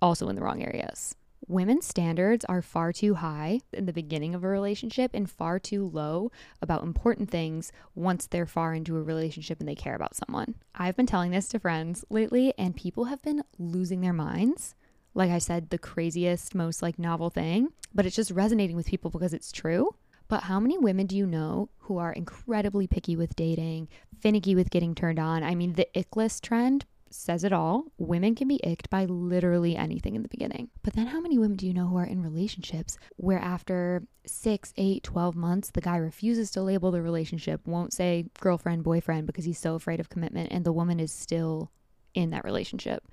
also 0.00 0.28
in 0.28 0.36
the 0.36 0.42
wrong 0.42 0.62
areas. 0.62 1.14
Women's 1.48 1.86
standards 1.86 2.44
are 2.44 2.60
far 2.60 2.92
too 2.92 3.14
high 3.14 3.60
in 3.72 3.86
the 3.86 3.92
beginning 3.92 4.34
of 4.34 4.44
a 4.44 4.48
relationship 4.48 5.12
and 5.14 5.30
far 5.30 5.58
too 5.58 5.88
low 5.88 6.30
about 6.60 6.82
important 6.82 7.30
things 7.30 7.72
once 7.94 8.26
they're 8.26 8.44
far 8.44 8.74
into 8.74 8.98
a 8.98 9.02
relationship 9.02 9.58
and 9.58 9.66
they 9.66 9.74
care 9.74 9.94
about 9.94 10.14
someone. 10.14 10.56
I've 10.74 10.94
been 10.94 11.06
telling 11.06 11.30
this 11.30 11.48
to 11.48 11.58
friends 11.58 12.04
lately, 12.10 12.52
and 12.58 12.76
people 12.76 13.04
have 13.04 13.22
been 13.22 13.42
losing 13.58 14.02
their 14.02 14.12
minds. 14.12 14.74
Like 15.14 15.30
I 15.30 15.38
said, 15.38 15.70
the 15.70 15.78
craziest, 15.78 16.54
most 16.54 16.82
like 16.82 16.98
novel 16.98 17.30
thing, 17.30 17.72
but 17.94 18.04
it's 18.04 18.16
just 18.16 18.30
resonating 18.30 18.76
with 18.76 18.86
people 18.86 19.10
because 19.10 19.32
it's 19.32 19.50
true. 19.50 19.94
But 20.28 20.42
how 20.42 20.60
many 20.60 20.76
women 20.76 21.06
do 21.06 21.16
you 21.16 21.24
know 21.24 21.70
who 21.78 21.96
are 21.96 22.12
incredibly 22.12 22.86
picky 22.86 23.16
with 23.16 23.34
dating, 23.34 23.88
finicky 24.20 24.54
with 24.54 24.68
getting 24.68 24.94
turned 24.94 25.18
on? 25.18 25.42
I 25.42 25.54
mean, 25.54 25.72
the 25.72 25.88
ick 25.98 26.14
list 26.14 26.44
trend 26.44 26.84
says 27.10 27.44
it 27.44 27.52
all. 27.52 27.84
Women 27.98 28.34
can 28.34 28.48
be 28.48 28.60
icked 28.62 28.90
by 28.90 29.04
literally 29.04 29.76
anything 29.76 30.14
in 30.14 30.22
the 30.22 30.28
beginning. 30.28 30.68
But 30.82 30.94
then 30.94 31.06
how 31.06 31.20
many 31.20 31.38
women 31.38 31.56
do 31.56 31.66
you 31.66 31.74
know 31.74 31.86
who 31.86 31.96
are 31.96 32.04
in 32.04 32.22
relationships 32.22 32.98
where 33.16 33.38
after 33.38 34.02
six, 34.26 34.72
eight, 34.76 35.02
12 35.02 35.34
months, 35.36 35.70
the 35.70 35.80
guy 35.80 35.96
refuses 35.96 36.50
to 36.52 36.62
label 36.62 36.90
the 36.90 37.02
relationship, 37.02 37.66
won't 37.66 37.92
say 37.92 38.26
girlfriend, 38.40 38.82
boyfriend 38.82 39.26
because 39.26 39.44
he's 39.44 39.58
so 39.58 39.74
afraid 39.74 40.00
of 40.00 40.08
commitment, 40.08 40.52
and 40.52 40.64
the 40.64 40.72
woman 40.72 41.00
is 41.00 41.12
still 41.12 41.70
in 42.14 42.30
that 42.30 42.44
relationship? 42.44 43.06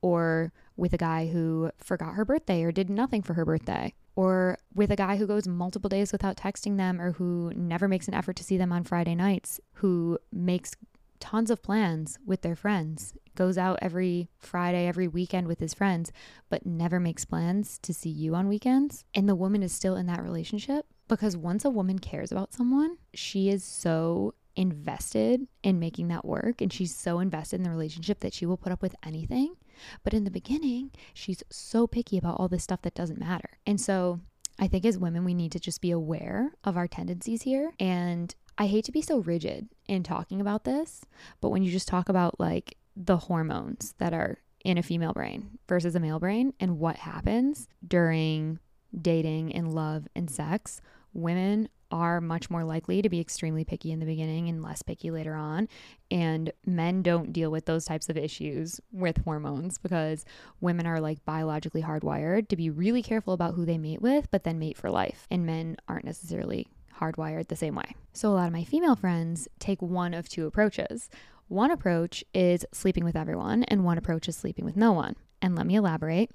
Or 0.00 0.52
with 0.76 0.92
a 0.92 0.98
guy 0.98 1.26
who 1.26 1.70
forgot 1.78 2.14
her 2.14 2.24
birthday 2.24 2.62
or 2.62 2.72
did 2.72 2.88
nothing 2.88 3.22
for 3.22 3.34
her 3.34 3.44
birthday 3.44 3.94
or 4.18 4.58
with 4.74 4.90
a 4.90 4.96
guy 4.96 5.16
who 5.16 5.28
goes 5.28 5.46
multiple 5.46 5.88
days 5.88 6.10
without 6.10 6.36
texting 6.36 6.76
them 6.76 7.00
or 7.00 7.12
who 7.12 7.52
never 7.54 7.86
makes 7.86 8.08
an 8.08 8.14
effort 8.14 8.34
to 8.34 8.42
see 8.42 8.56
them 8.56 8.72
on 8.72 8.82
Friday 8.82 9.14
nights, 9.14 9.60
who 9.74 10.18
makes 10.32 10.72
tons 11.20 11.52
of 11.52 11.62
plans 11.62 12.18
with 12.26 12.42
their 12.42 12.56
friends, 12.56 13.14
goes 13.38 13.56
out 13.56 13.78
every 13.80 14.28
Friday, 14.36 14.88
every 14.88 15.06
weekend 15.06 15.46
with 15.46 15.60
his 15.60 15.72
friends, 15.72 16.10
but 16.50 16.66
never 16.66 16.98
makes 16.98 17.24
plans 17.24 17.78
to 17.78 17.94
see 17.94 18.10
you 18.10 18.34
on 18.34 18.48
weekends. 18.48 19.04
And 19.14 19.28
the 19.28 19.36
woman 19.36 19.62
is 19.62 19.70
still 19.72 19.94
in 19.94 20.06
that 20.06 20.24
relationship 20.24 20.86
because 21.06 21.36
once 21.36 21.64
a 21.64 21.70
woman 21.70 22.00
cares 22.00 22.32
about 22.32 22.52
someone, 22.52 22.98
she 23.14 23.48
is 23.48 23.62
so 23.62 24.34
invested 24.56 25.46
in 25.62 25.78
making 25.78 26.08
that 26.08 26.24
work 26.24 26.60
and 26.60 26.72
she's 26.72 26.92
so 26.92 27.20
invested 27.20 27.56
in 27.56 27.62
the 27.62 27.70
relationship 27.70 28.18
that 28.20 28.34
she 28.34 28.44
will 28.44 28.56
put 28.56 28.72
up 28.72 28.82
with 28.82 28.96
anything. 29.06 29.54
But 30.02 30.14
in 30.14 30.24
the 30.24 30.32
beginning, 30.32 30.90
she's 31.14 31.44
so 31.48 31.86
picky 31.86 32.18
about 32.18 32.40
all 32.40 32.48
this 32.48 32.64
stuff 32.64 32.82
that 32.82 32.96
doesn't 32.96 33.20
matter. 33.20 33.50
And 33.64 33.80
so 33.80 34.18
I 34.58 34.66
think 34.66 34.84
as 34.84 34.98
women, 34.98 35.24
we 35.24 35.34
need 35.34 35.52
to 35.52 35.60
just 35.60 35.80
be 35.80 35.92
aware 35.92 36.54
of 36.64 36.76
our 36.76 36.88
tendencies 36.88 37.42
here. 37.42 37.72
And 37.78 38.34
I 38.58 38.66
hate 38.66 38.84
to 38.86 38.92
be 38.92 39.02
so 39.02 39.18
rigid 39.18 39.68
in 39.86 40.02
talking 40.02 40.40
about 40.40 40.64
this, 40.64 41.02
but 41.40 41.50
when 41.50 41.62
you 41.62 41.70
just 41.70 41.86
talk 41.86 42.08
about 42.08 42.40
like 42.40 42.76
the 43.04 43.16
hormones 43.16 43.94
that 43.98 44.12
are 44.12 44.38
in 44.64 44.76
a 44.76 44.82
female 44.82 45.12
brain 45.12 45.58
versus 45.68 45.94
a 45.94 46.00
male 46.00 46.18
brain 46.18 46.52
and 46.58 46.78
what 46.78 46.96
happens 46.96 47.68
during 47.86 48.58
dating 49.00 49.54
and 49.54 49.72
love 49.72 50.08
and 50.16 50.30
sex, 50.30 50.80
women 51.12 51.68
are 51.90 52.20
much 52.20 52.50
more 52.50 52.64
likely 52.64 53.00
to 53.00 53.08
be 53.08 53.20
extremely 53.20 53.64
picky 53.64 53.92
in 53.92 54.00
the 54.00 54.04
beginning 54.04 54.48
and 54.48 54.62
less 54.62 54.82
picky 54.82 55.10
later 55.10 55.34
on. 55.34 55.68
And 56.10 56.52
men 56.66 57.02
don't 57.02 57.32
deal 57.32 57.50
with 57.50 57.64
those 57.64 57.84
types 57.84 58.08
of 58.08 58.16
issues 58.16 58.80
with 58.92 59.24
hormones 59.24 59.78
because 59.78 60.24
women 60.60 60.86
are 60.86 61.00
like 61.00 61.24
biologically 61.24 61.82
hardwired 61.82 62.48
to 62.48 62.56
be 62.56 62.68
really 62.68 63.02
careful 63.02 63.32
about 63.32 63.54
who 63.54 63.64
they 63.64 63.78
mate 63.78 64.02
with, 64.02 64.30
but 64.30 64.44
then 64.44 64.58
mate 64.58 64.76
for 64.76 64.90
life. 64.90 65.26
And 65.30 65.46
men 65.46 65.76
aren't 65.88 66.04
necessarily 66.04 66.66
hardwired 67.00 67.48
the 67.48 67.56
same 67.56 67.74
way. 67.74 67.94
So 68.12 68.28
a 68.28 68.34
lot 68.34 68.46
of 68.48 68.52
my 68.52 68.64
female 68.64 68.96
friends 68.96 69.48
take 69.58 69.80
one 69.80 70.12
of 70.12 70.28
two 70.28 70.46
approaches. 70.46 71.08
One 71.48 71.70
approach 71.70 72.22
is 72.34 72.64
sleeping 72.72 73.04
with 73.04 73.16
everyone, 73.16 73.64
and 73.64 73.84
one 73.84 73.98
approach 73.98 74.28
is 74.28 74.36
sleeping 74.36 74.64
with 74.64 74.76
no 74.76 74.92
one. 74.92 75.16
And 75.40 75.56
let 75.56 75.66
me 75.66 75.76
elaborate. 75.76 76.30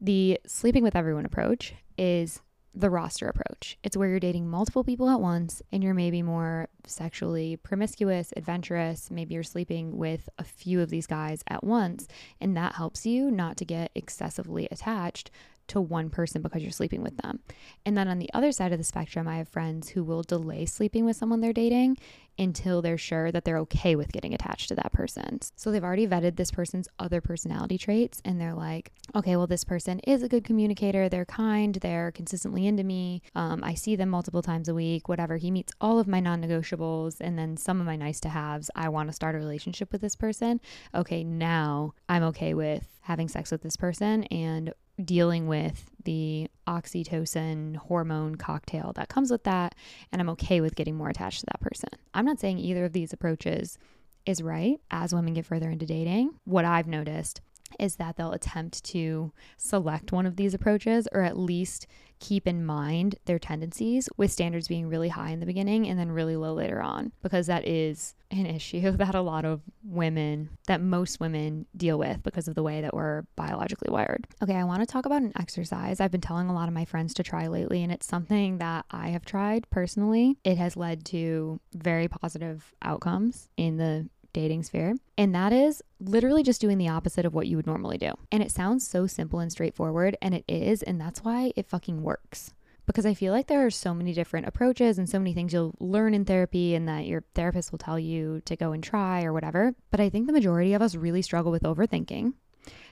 The 0.00 0.40
sleeping 0.46 0.82
with 0.82 0.96
everyone 0.96 1.24
approach 1.24 1.74
is 1.96 2.40
the 2.74 2.90
roster 2.90 3.26
approach. 3.26 3.78
It's 3.82 3.96
where 3.96 4.08
you're 4.08 4.20
dating 4.20 4.48
multiple 4.48 4.84
people 4.84 5.08
at 5.08 5.20
once 5.20 5.62
and 5.72 5.82
you're 5.82 5.94
maybe 5.94 6.22
more 6.22 6.68
sexually 6.86 7.56
promiscuous, 7.56 8.32
adventurous. 8.36 9.10
Maybe 9.10 9.34
you're 9.34 9.42
sleeping 9.42 9.96
with 9.96 10.28
a 10.38 10.44
few 10.44 10.80
of 10.80 10.90
these 10.90 11.06
guys 11.06 11.42
at 11.48 11.64
once, 11.64 12.06
and 12.40 12.56
that 12.56 12.74
helps 12.74 13.06
you 13.06 13.30
not 13.30 13.56
to 13.58 13.64
get 13.64 13.90
excessively 13.94 14.68
attached 14.70 15.30
to 15.68 15.80
one 15.80 16.10
person 16.10 16.42
because 16.42 16.62
you're 16.62 16.72
sleeping 16.72 17.02
with 17.02 17.16
them. 17.18 17.40
And 17.86 17.96
then 17.96 18.08
on 18.08 18.18
the 18.18 18.30
other 18.34 18.52
side 18.52 18.72
of 18.72 18.78
the 18.78 18.84
spectrum, 18.84 19.28
I 19.28 19.38
have 19.38 19.48
friends 19.48 19.90
who 19.90 20.04
will 20.04 20.22
delay 20.22 20.66
sleeping 20.66 21.04
with 21.04 21.16
someone 21.16 21.40
they're 21.40 21.52
dating 21.52 21.98
until 22.38 22.80
they're 22.80 22.98
sure 22.98 23.32
that 23.32 23.44
they're 23.44 23.58
okay 23.58 23.96
with 23.96 24.12
getting 24.12 24.32
attached 24.32 24.68
to 24.68 24.74
that 24.76 24.92
person. 24.92 25.40
So 25.56 25.70
they've 25.70 25.82
already 25.82 26.06
vetted 26.06 26.36
this 26.36 26.50
person's 26.50 26.88
other 26.98 27.20
personality 27.20 27.78
traits 27.78 28.22
and 28.24 28.40
they're 28.40 28.54
like, 28.54 28.92
okay, 29.14 29.36
well, 29.36 29.46
this 29.46 29.64
person 29.64 29.98
is 30.00 30.22
a 30.22 30.28
good 30.28 30.44
communicator. 30.44 31.08
They're 31.08 31.24
kind. 31.24 31.74
They're 31.74 32.12
consistently 32.12 32.66
into 32.66 32.84
me. 32.84 33.22
Um, 33.34 33.64
I 33.64 33.74
see 33.74 33.96
them 33.96 34.08
multiple 34.08 34.42
times 34.42 34.68
a 34.68 34.74
week, 34.74 35.08
whatever. 35.08 35.36
He 35.36 35.50
meets 35.50 35.72
all 35.80 35.98
of 35.98 36.06
my 36.06 36.20
non 36.20 36.42
negotiables 36.42 37.16
and 37.20 37.38
then 37.38 37.56
some 37.56 37.80
of 37.80 37.86
my 37.86 37.96
nice 37.96 38.20
to 38.20 38.28
haves. 38.28 38.70
I 38.76 38.88
want 38.88 39.08
to 39.08 39.12
start 39.12 39.34
a 39.34 39.38
relationship 39.38 39.90
with 39.92 40.00
this 40.00 40.14
person. 40.14 40.60
Okay, 40.94 41.24
now 41.24 41.94
I'm 42.08 42.22
okay 42.24 42.54
with 42.54 42.86
having 43.02 43.28
sex 43.28 43.50
with 43.50 43.62
this 43.62 43.76
person 43.76 44.24
and 44.24 44.72
dealing 45.02 45.46
with 45.46 45.90
the 46.04 46.48
oxytocin 46.66 47.76
hormone 47.76 48.34
cocktail 48.36 48.92
that 48.96 49.08
comes 49.08 49.30
with 49.30 49.44
that. 49.44 49.74
And 50.10 50.20
I'm 50.20 50.30
okay 50.30 50.60
with 50.60 50.74
getting 50.74 50.96
more 50.96 51.08
attached 51.08 51.40
to 51.40 51.46
that 51.46 51.60
person. 51.60 51.90
I'm 52.14 52.24
not 52.24 52.40
saying 52.40 52.58
either 52.58 52.84
of 52.84 52.92
these 52.92 53.12
approaches 53.12 53.78
is 54.26 54.42
right 54.42 54.80
as 54.90 55.14
women 55.14 55.34
get 55.34 55.46
further 55.46 55.70
into 55.70 55.86
dating. 55.86 56.34
What 56.44 56.64
I've 56.64 56.86
noticed 56.86 57.40
is 57.78 57.96
that 57.96 58.16
they'll 58.16 58.32
attempt 58.32 58.82
to 58.84 59.32
select 59.56 60.12
one 60.12 60.26
of 60.26 60.36
these 60.36 60.54
approaches 60.54 61.08
or 61.12 61.22
at 61.22 61.38
least 61.38 61.86
keep 62.20 62.46
in 62.46 62.64
mind 62.64 63.16
their 63.26 63.38
tendencies 63.38 64.08
with 64.16 64.32
standards 64.32 64.68
being 64.68 64.88
really 64.88 65.08
high 65.08 65.30
in 65.30 65.40
the 65.40 65.46
beginning 65.46 65.86
and 65.86 65.98
then 65.98 66.10
really 66.10 66.36
low 66.36 66.52
later 66.52 66.80
on 66.82 67.12
because 67.22 67.46
that 67.46 67.66
is 67.66 68.14
an 68.30 68.46
issue 68.58 68.90
that 68.92 69.14
a 69.14 69.20
lot 69.20 69.44
of 69.44 69.60
women 69.84 70.50
that 70.66 70.80
most 70.80 71.20
women 71.20 71.66
deal 71.76 71.98
with 71.98 72.22
because 72.22 72.48
of 72.48 72.54
the 72.54 72.62
way 72.62 72.80
that 72.80 72.94
we're 72.94 73.22
biologically 73.36 73.90
wired. 73.90 74.26
Okay, 74.42 74.54
I 74.54 74.64
want 74.64 74.80
to 74.80 74.86
talk 74.86 75.06
about 75.06 75.22
an 75.22 75.32
exercise 75.38 76.00
I've 76.00 76.10
been 76.10 76.20
telling 76.20 76.48
a 76.48 76.54
lot 76.54 76.68
of 76.68 76.74
my 76.74 76.84
friends 76.84 77.14
to 77.14 77.22
try 77.22 77.46
lately 77.46 77.82
and 77.82 77.92
it's 77.92 78.06
something 78.06 78.58
that 78.58 78.84
I 78.90 79.08
have 79.08 79.24
tried 79.24 79.68
personally. 79.70 80.36
It 80.44 80.58
has 80.58 80.76
led 80.76 81.04
to 81.06 81.60
very 81.74 82.08
positive 82.08 82.74
outcomes 82.82 83.48
in 83.56 83.76
the 83.76 84.08
dating 84.32 84.62
sphere. 84.62 84.94
And 85.16 85.34
that 85.34 85.52
is 85.52 85.82
literally 86.00 86.42
just 86.42 86.60
doing 86.60 86.78
the 86.78 86.88
opposite 86.88 87.24
of 87.24 87.34
what 87.34 87.46
you 87.46 87.56
would 87.56 87.66
normally 87.66 87.98
do. 87.98 88.12
And 88.30 88.42
it 88.42 88.50
sounds 88.50 88.86
so 88.86 89.06
simple 89.06 89.40
and 89.40 89.50
straightforward, 89.50 90.16
and 90.22 90.34
it 90.34 90.44
is. 90.48 90.82
And 90.82 91.00
that's 91.00 91.24
why 91.24 91.52
it 91.56 91.68
fucking 91.68 92.02
works. 92.02 92.52
Because 92.86 93.04
I 93.04 93.12
feel 93.12 93.32
like 93.34 93.48
there 93.48 93.66
are 93.66 93.70
so 93.70 93.92
many 93.92 94.14
different 94.14 94.46
approaches 94.46 94.98
and 94.98 95.08
so 95.08 95.18
many 95.18 95.34
things 95.34 95.52
you'll 95.52 95.74
learn 95.78 96.14
in 96.14 96.24
therapy 96.24 96.74
and 96.74 96.88
that 96.88 97.06
your 97.06 97.22
therapist 97.34 97.70
will 97.70 97.78
tell 97.78 97.98
you 97.98 98.40
to 98.46 98.56
go 98.56 98.72
and 98.72 98.82
try 98.82 99.24
or 99.24 99.32
whatever. 99.32 99.74
But 99.90 100.00
I 100.00 100.08
think 100.08 100.26
the 100.26 100.32
majority 100.32 100.72
of 100.72 100.80
us 100.80 100.94
really 100.94 101.20
struggle 101.20 101.52
with 101.52 101.64
overthinking. 101.64 102.32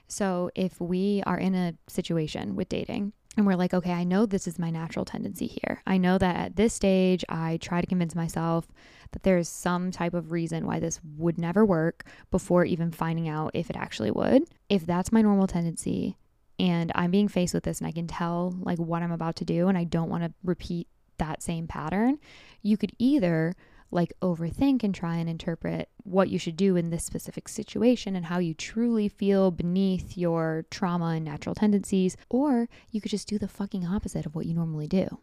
So 0.07 0.51
if 0.55 0.79
we 0.81 1.23
are 1.27 1.39
in 1.39 1.55
a 1.55 1.75
situation 1.89 2.57
with 2.57 2.69
dating 2.69 3.15
and 3.37 3.47
we're 3.47 3.57
like, 3.57 3.75
okay, 3.75 3.93
I 3.93 4.05
know 4.05 4.25
this 4.25 4.47
is 4.47 4.59
my 4.59 4.71
natural 4.71 5.05
tendency 5.05 5.47
here. 5.47 5.83
I 5.87 5.99
know 5.99 6.19
that 6.19 6.37
at 6.37 6.57
this 6.57 6.73
stage, 6.73 7.25
I 7.29 7.59
try 7.61 7.81
to 7.81 7.87
convince 7.87 8.15
myself 8.15 8.67
that 9.13 9.23
there's 9.23 9.49
some 9.49 9.91
type 9.91 10.15
of 10.15 10.33
reason 10.33 10.67
why 10.67 10.81
this 10.81 11.01
would 11.17 11.39
never 11.39 11.65
work 11.65 12.05
before 12.31 12.65
even 12.65 12.91
finding 12.91 13.29
out 13.29 13.51
if 13.55 13.69
it 13.71 13.77
actually 13.77 14.11
would. 14.11 14.45
If 14.69 14.87
that's 14.87 15.13
my 15.13 15.23
normal 15.23 15.47
tendency 15.47 16.17
and 16.59 16.91
I'm 16.95 17.11
being 17.11 17.29
faced 17.29 17.55
with 17.55 17.65
this 17.65 17.81
and 17.81 17.87
I 17.87 17.93
can 17.93 18.07
tell 18.07 18.57
like 18.61 18.79
what 18.79 19.03
I'm 19.03 19.13
about 19.13 19.37
to 19.37 19.45
do 19.45 19.69
and 19.69 19.77
I 19.77 19.85
don't 19.85 20.09
want 20.09 20.25
to 20.25 20.33
repeat 20.43 20.89
that 21.19 21.43
same 21.43 21.67
pattern, 21.67 22.19
you 22.63 22.77
could 22.77 22.93
either 22.99 23.55
like 23.91 24.13
overthink 24.21 24.83
and 24.83 24.95
try 24.95 25.17
and 25.17 25.29
interpret 25.29 25.89
what 26.03 26.29
you 26.29 26.39
should 26.39 26.57
do 26.57 26.77
in 26.77 26.91
this 26.91 27.05
specific 27.05 27.49
situation 27.49 28.17
and 28.17 28.27
how 28.27 28.39
you 28.39 28.55
truly 28.55 29.09
feel 29.09 29.51
beneath 29.51 30.17
your 30.17 30.65
trauma 30.71 31.07
and 31.07 31.25
natural 31.25 31.55
tendencies, 31.55 32.17
or 32.29 32.69
you 32.91 33.01
could 33.01 33.11
just 33.11 33.29
do 33.29 33.39
the 33.39 33.49
fucking 33.49 33.87
opposite 33.87 34.27
of 34.27 34.35
what 34.35 34.47
you 34.47 34.55
normally 34.55 34.89
do. 34.89 35.19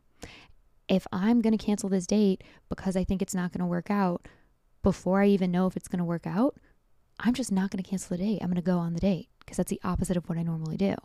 If 0.87 1.07
I'm 1.11 1.41
going 1.41 1.57
to 1.57 1.63
cancel 1.63 1.89
this 1.89 2.07
date 2.07 2.43
because 2.69 2.95
I 2.95 3.03
think 3.03 3.21
it's 3.21 3.35
not 3.35 3.51
going 3.51 3.59
to 3.59 3.65
work 3.65 3.89
out, 3.89 4.27
before 4.81 5.21
I 5.21 5.27
even 5.27 5.51
know 5.51 5.65
if 5.65 5.77
it's 5.77 5.87
going 5.87 5.99
to 5.99 6.05
work 6.05 6.27
out, 6.27 6.57
I'm 7.19 7.33
just 7.33 7.51
not 7.51 7.71
going 7.71 7.81
to 7.81 7.89
cancel 7.89 8.17
the 8.17 8.23
date. 8.23 8.39
I'm 8.41 8.49
going 8.49 8.55
to 8.55 8.61
go 8.61 8.79
on 8.79 8.93
the 8.93 8.99
date 8.99 9.29
because 9.39 9.57
that's 9.57 9.69
the 9.69 9.79
opposite 9.83 10.17
of 10.17 10.27
what 10.27 10.37
I 10.37 10.43
normally 10.43 10.77
do. 10.77 10.95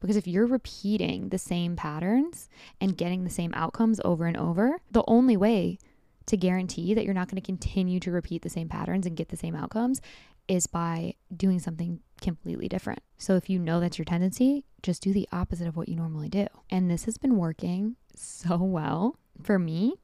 Because 0.00 0.16
if 0.16 0.26
you're 0.26 0.46
repeating 0.46 1.28
the 1.28 1.38
same 1.38 1.76
patterns 1.76 2.48
and 2.80 2.96
getting 2.96 3.22
the 3.22 3.30
same 3.30 3.52
outcomes 3.54 4.00
over 4.04 4.26
and 4.26 4.36
over, 4.36 4.78
the 4.90 5.04
only 5.06 5.36
way 5.36 5.78
to 6.26 6.36
guarantee 6.36 6.94
that 6.94 7.04
you're 7.04 7.14
not 7.14 7.28
going 7.28 7.40
to 7.40 7.46
continue 7.46 8.00
to 8.00 8.10
repeat 8.10 8.42
the 8.42 8.48
same 8.48 8.68
patterns 8.68 9.06
and 9.06 9.16
get 9.16 9.28
the 9.28 9.36
same 9.36 9.54
outcomes 9.54 10.00
is 10.48 10.66
by 10.66 11.14
doing 11.34 11.58
something 11.58 12.00
completely 12.20 12.68
different. 12.68 13.00
So 13.16 13.36
if 13.36 13.48
you 13.48 13.58
know 13.58 13.80
that's 13.80 13.98
your 13.98 14.04
tendency, 14.04 14.64
just 14.82 15.02
do 15.02 15.12
the 15.12 15.28
opposite 15.32 15.68
of 15.68 15.76
what 15.76 15.88
you 15.88 15.96
normally 15.96 16.28
do. 16.28 16.46
And 16.70 16.90
this 16.90 17.04
has 17.04 17.16
been 17.16 17.36
working 17.36 17.96
so 18.14 18.56
well 18.56 19.16
for 19.42 19.58
me 19.58 19.94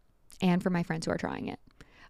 and 0.40 0.62
for 0.62 0.70
my 0.70 0.82
friends 0.82 1.06
who 1.06 1.12
are 1.12 1.18
trying 1.18 1.48
it. 1.48 1.58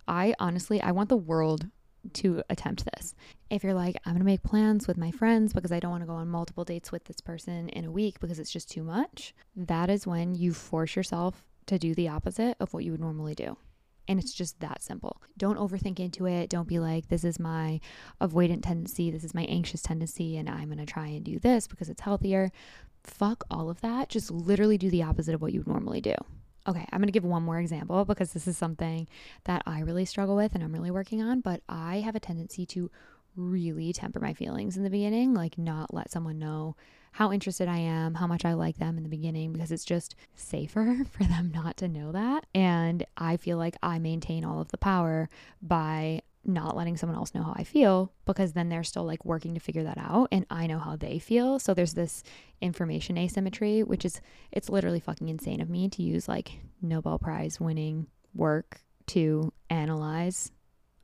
I 0.07 0.35
honestly, 0.39 0.81
I 0.81 0.93
want 0.93 1.09
the 1.09 1.17
world 1.17 1.67
to 2.15 2.43
attempt 2.49 2.85
this. 2.95 3.15
If 3.51 3.65
you're 3.65 3.75
like, 3.75 3.97
I'm 4.05 4.13
going 4.13 4.21
to 4.21 4.25
make 4.25 4.43
plans 4.43 4.87
with 4.87 4.97
my 4.97 5.11
friends 5.11 5.53
because 5.53 5.73
I 5.73 5.81
don't 5.81 5.91
want 5.91 6.03
to 6.03 6.07
go 6.07 6.15
on 6.15 6.29
multiple 6.29 6.65
dates 6.65 6.93
with 6.93 7.05
this 7.05 7.21
person 7.21 7.69
in 7.71 7.85
a 7.85 7.91
week 7.91 8.21
because 8.21 8.39
it's 8.39 8.53
just 8.53 8.71
too 8.71 8.83
much, 8.83 9.35
that 9.57 9.91
is 9.91 10.07
when 10.07 10.35
you 10.35 10.55
force 10.55 10.97
yourself 10.97 11.45
to 11.67 11.79
do 11.79 11.95
the 11.95 12.09
opposite 12.09 12.57
of 12.61 12.73
what 12.73 12.85
you 12.85 12.93
would 12.93 13.01
normally 13.01 13.35
do. 13.35 13.57
And 14.09 14.19
it's 14.19 14.33
just 14.33 14.59
that 14.61 14.83
simple. 14.83 15.21
Don't 15.37 15.59
overthink 15.59 16.01
into 16.01 16.27
it. 16.27 16.49
Don't 16.49 16.67
be 16.67 16.79
like, 16.79 17.09
this 17.09 17.25
is 17.25 17.39
my 17.39 17.79
avoidant 18.21 18.63
tendency. 18.63 19.11
This 19.11 19.23
is 19.23 19.35
my 19.35 19.45
anxious 19.45 19.83
tendency. 19.83 20.39
And 20.39 20.49
I'm 20.49 20.67
going 20.67 20.79
to 20.79 20.87
try 20.87 21.09
and 21.09 21.23
do 21.23 21.39
this 21.39 21.67
because 21.67 21.91
it's 21.91 22.01
healthier. 22.01 22.51
Fuck 23.05 23.45
all 23.51 23.69
of 23.69 23.83
that. 23.83 24.09
Just 24.09 24.31
literally 24.31 24.79
do 24.79 24.91
the 24.91 25.03
opposite 25.03 25.35
of 25.35 25.43
what 25.43 25.53
you 25.53 25.61
would 25.61 25.69
normally 25.69 26.01
do. 26.01 26.15
Okay, 26.67 26.87
I'm 26.91 27.03
to 27.03 27.13
give 27.13 27.25
one 27.25 27.43
more 27.43 27.59
example 27.59 28.05
because 28.05 28.33
this 28.33 28.47
is 28.47 28.59
something 28.59 29.09
that 29.45 29.63
I 29.67 29.81
really 29.81 30.05
struggle 30.05 30.37
with 30.37 30.55
and 30.55 30.65
I'm 30.65 30.73
really 30.73 30.91
working 30.91 31.23
on. 31.23 31.41
But 31.41 31.63
I 31.69 32.01
have 32.01 32.17
a 32.17 32.21
tendency 32.21 32.67
to 32.67 32.91
really 33.37 33.93
temper 33.93 34.21
my 34.21 34.35
feelings 34.35 34.77
in 34.77 34.83
the 34.83 34.91
beginning, 34.91 35.33
like 35.35 35.57
not 35.59 35.95
let 35.95 36.11
someone 36.11 36.39
know 36.39 36.77
how 37.19 37.33
interested 37.33 37.67
I 37.67 37.79
am, 37.79 38.15
how 38.15 38.29
much 38.29 38.45
I 38.45 38.53
like 38.53 38.79
them 38.79 38.97
in 38.97 39.03
the 39.03 39.09
beginning, 39.09 39.53
because 39.53 39.73
it's 39.73 39.85
just 39.85 40.15
safer 40.37 40.99
for 41.11 41.25
them 41.25 41.51
not 41.53 41.77
to 41.79 41.89
know 41.89 42.13
that. 42.13 42.47
And 42.55 43.05
I 43.17 43.37
feel 43.39 43.59
like 43.59 43.77
I 43.83 43.99
maintain 43.99 44.45
all 44.45 44.61
of 44.61 44.69
the 44.69 44.79
power 44.79 45.29
by 45.61 46.23
not 46.45 46.77
letting 46.77 46.97
someone 46.97 47.19
else 47.19 47.35
know 47.35 47.43
how 47.43 47.55
I 47.57 47.65
feel 47.65 48.13
because 48.25 48.53
then 48.53 48.69
they're 48.69 48.85
still 48.85 49.03
like 49.03 49.25
working 49.25 49.55
to 49.55 49.61
figure 49.61 49.83
that 49.83 49.99
out 49.99 50.29
and 50.31 50.47
I 50.49 50.69
know 50.69 50.79
how 50.79 50.95
they 50.95 51.19
feel. 51.19 51.59
So 51.59 51.75
there's 51.75 51.95
this 51.95 52.23
information 52.61 53.19
asymmetry, 53.19 53.83
which 53.83 54.05
is 54.05 54.21
it's 54.53 54.71
literally 54.71 55.01
fucking 55.01 55.29
insane 55.29 55.61
of 55.61 55.69
me 55.69 55.89
to 55.89 56.03
use 56.05 56.29
like 56.29 56.53
Nobel 56.81 57.19
Prize 57.19 57.59
winning 57.59 58.07
work 58.33 58.81
to 59.09 59.53
analyze 59.71 60.53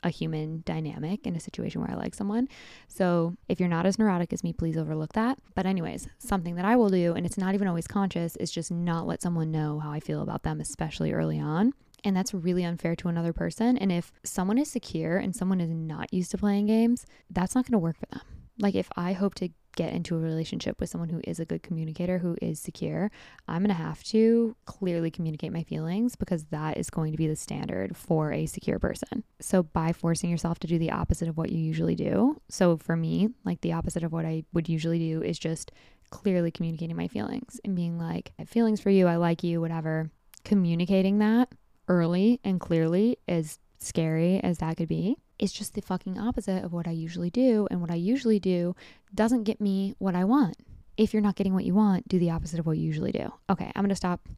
a 0.04 0.10
human 0.10 0.62
dynamic 0.64 1.26
in 1.26 1.34
a 1.34 1.40
situation 1.40 1.80
where 1.80 1.90
I 1.90 1.94
like 1.94 2.14
someone. 2.14 2.48
So, 2.86 3.34
if 3.48 3.58
you're 3.58 3.68
not 3.68 3.86
as 3.86 3.98
neurotic 3.98 4.32
as 4.32 4.44
me, 4.44 4.52
please 4.52 4.76
overlook 4.76 5.14
that. 5.14 5.38
But, 5.54 5.66
anyways, 5.66 6.08
something 6.18 6.54
that 6.56 6.64
I 6.64 6.76
will 6.76 6.90
do, 6.90 7.14
and 7.14 7.26
it's 7.26 7.38
not 7.38 7.54
even 7.54 7.66
always 7.66 7.86
conscious, 7.86 8.36
is 8.36 8.50
just 8.50 8.70
not 8.70 9.06
let 9.06 9.22
someone 9.22 9.50
know 9.50 9.80
how 9.80 9.90
I 9.90 10.00
feel 10.00 10.22
about 10.22 10.42
them, 10.42 10.60
especially 10.60 11.12
early 11.12 11.40
on. 11.40 11.72
And 12.04 12.14
that's 12.14 12.34
really 12.34 12.64
unfair 12.64 12.94
to 12.96 13.08
another 13.08 13.32
person. 13.32 13.78
And 13.78 13.90
if 13.90 14.12
someone 14.22 14.58
is 14.58 14.70
secure 14.70 15.16
and 15.16 15.34
someone 15.34 15.60
is 15.60 15.70
not 15.70 16.12
used 16.12 16.30
to 16.32 16.38
playing 16.38 16.66
games, 16.66 17.06
that's 17.30 17.54
not 17.54 17.64
going 17.64 17.72
to 17.72 17.78
work 17.78 17.96
for 17.98 18.06
them. 18.06 18.20
Like 18.58 18.74
if 18.74 18.90
I 18.94 19.14
hope 19.14 19.34
to 19.36 19.48
get 19.76 19.92
into 19.92 20.16
a 20.16 20.18
relationship 20.18 20.80
with 20.80 20.88
someone 20.88 21.08
who 21.08 21.20
is 21.24 21.40
a 21.40 21.44
good 21.44 21.62
communicator, 21.62 22.18
who 22.18 22.36
is 22.40 22.60
secure, 22.60 23.10
I'm 23.48 23.62
going 23.62 23.68
to 23.68 23.82
have 23.82 24.02
to 24.04 24.56
clearly 24.64 25.10
communicate 25.10 25.52
my 25.52 25.62
feelings 25.62 26.16
because 26.16 26.44
that 26.46 26.76
is 26.78 26.90
going 26.90 27.12
to 27.12 27.18
be 27.18 27.26
the 27.26 27.36
standard 27.36 27.96
for 27.96 28.32
a 28.32 28.46
secure 28.46 28.78
person. 28.78 29.24
So, 29.40 29.62
by 29.62 29.92
forcing 29.92 30.30
yourself 30.30 30.58
to 30.60 30.66
do 30.66 30.78
the 30.78 30.90
opposite 30.90 31.28
of 31.28 31.36
what 31.36 31.50
you 31.50 31.58
usually 31.58 31.94
do, 31.94 32.40
so 32.48 32.76
for 32.76 32.96
me, 32.96 33.30
like 33.44 33.60
the 33.60 33.72
opposite 33.72 34.02
of 34.02 34.12
what 34.12 34.24
I 34.24 34.44
would 34.52 34.68
usually 34.68 34.98
do 34.98 35.22
is 35.22 35.38
just 35.38 35.72
clearly 36.10 36.50
communicating 36.50 36.96
my 36.96 37.08
feelings 37.08 37.60
and 37.64 37.74
being 37.74 37.98
like, 37.98 38.32
I 38.38 38.42
have 38.42 38.48
feelings 38.48 38.80
for 38.80 38.90
you, 38.90 39.06
I 39.06 39.16
like 39.16 39.42
you, 39.42 39.60
whatever. 39.60 40.10
Communicating 40.44 41.18
that 41.18 41.48
early 41.88 42.40
and 42.44 42.60
clearly, 42.60 43.18
is 43.26 43.58
scary 43.78 44.40
as 44.40 44.58
that 44.58 44.76
could 44.76 44.88
be, 44.88 45.16
is 45.38 45.52
just 45.52 45.74
the 45.74 45.82
fucking 45.82 46.18
opposite 46.18 46.64
of 46.64 46.72
what 46.72 46.86
I 46.86 46.92
usually 46.92 47.30
do. 47.30 47.66
And 47.70 47.80
what 47.80 47.90
I 47.90 47.96
usually 47.96 48.38
do 48.38 48.74
doesn't 49.14 49.44
get 49.44 49.60
me 49.60 49.94
what 49.98 50.14
I 50.14 50.24
want. 50.24 50.56
If 50.96 51.12
you're 51.12 51.22
not 51.22 51.36
getting 51.36 51.54
what 51.54 51.64
you 51.64 51.74
want, 51.74 52.08
do 52.08 52.18
the 52.18 52.30
opposite 52.30 52.60
of 52.60 52.66
what 52.66 52.78
you 52.78 52.84
usually 52.84 53.12
do. 53.12 53.32
Okay, 53.50 53.70
I'm 53.74 53.82
gonna 53.82 53.96
stop 53.96 54.28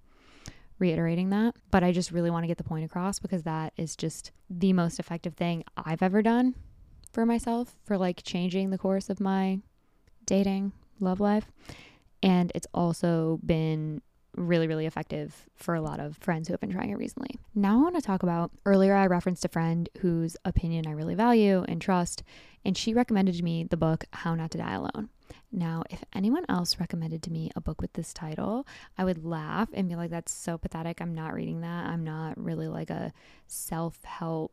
reiterating 0.78 1.30
that, 1.30 1.54
but 1.70 1.82
I 1.82 1.92
just 1.92 2.12
really 2.12 2.30
wanna 2.30 2.46
get 2.46 2.59
the 2.59 2.64
point 2.64 2.85
across 2.85 3.18
because 3.18 3.42
that 3.42 3.72
is 3.76 3.96
just 3.96 4.32
the 4.48 4.72
most 4.72 4.98
effective 4.98 5.35
thing 5.35 5.64
I've 5.76 6.02
ever 6.02 6.22
done 6.22 6.54
for 7.12 7.26
myself 7.26 7.76
for 7.85 7.96
like 7.98 8.22
changing 8.24 8.70
the 8.70 8.78
course 8.78 9.11
of 9.11 9.20
my 9.20 9.61
dating 10.24 10.72
love 11.00 11.20
life. 11.20 11.50
And 12.22 12.50
it's 12.54 12.66
also 12.72 13.38
been 13.44 14.00
really, 14.37 14.68
really 14.68 14.87
effective 14.87 15.46
for 15.57 15.75
a 15.75 15.81
lot 15.81 16.01
of 16.01 16.16
friends 16.18 16.49
who 16.49 16.53
have 16.53 16.61
been 16.61 16.72
trying 16.72 16.90
it 16.90 16.99
recently. 16.99 17.38
Now, 17.55 17.79
I 17.79 17.83
want 17.83 17.96
to 17.96 18.03
talk 18.03 18.22
about 18.22 18.51
earlier, 18.64 18.94
I 18.94 19.07
referenced 19.07 19.44
a 19.44 19.49
friend 19.49 19.88
whose 19.99 20.37
opinion 20.44 20.87
I 20.87 20.92
really 20.92 21.14
value 21.14 21.64
and 21.66 21.81
trust, 21.81 22.22
and 22.64 22.77
she 22.77 22.94
recommended 22.94 23.35
to 23.37 23.42
me 23.42 23.64
the 23.64 23.77
book 23.77 24.05
How 24.12 24.35
Not 24.35 24.51
to 24.53 24.59
Die 24.59 24.75
Alone. 24.75 25.09
Now, 25.53 25.85
if 25.90 26.05
anyone 26.14 26.44
else 26.49 26.79
recommended 26.79 27.22
to 27.25 27.31
me 27.31 27.51
a 27.57 27.61
book 27.61 27.81
with 27.81 27.92
this 27.94 28.12
title, 28.12 28.66
I 28.99 29.05
would 29.05 29.25
laugh 29.25 29.68
and 29.72 29.88
be 29.88 29.96
like, 29.96 30.11
that's 30.11 30.33
so 30.33 30.59
pathetic. 30.59 31.01
I'm 31.01 31.14
not 31.14 31.35
reading 31.35 31.61
that. 31.62 31.87
I'm 31.87 32.05
not 32.05 32.37
really 32.37 32.68
like 32.68 32.90
a 32.90 33.12
self 33.46 34.03
help 34.05 34.53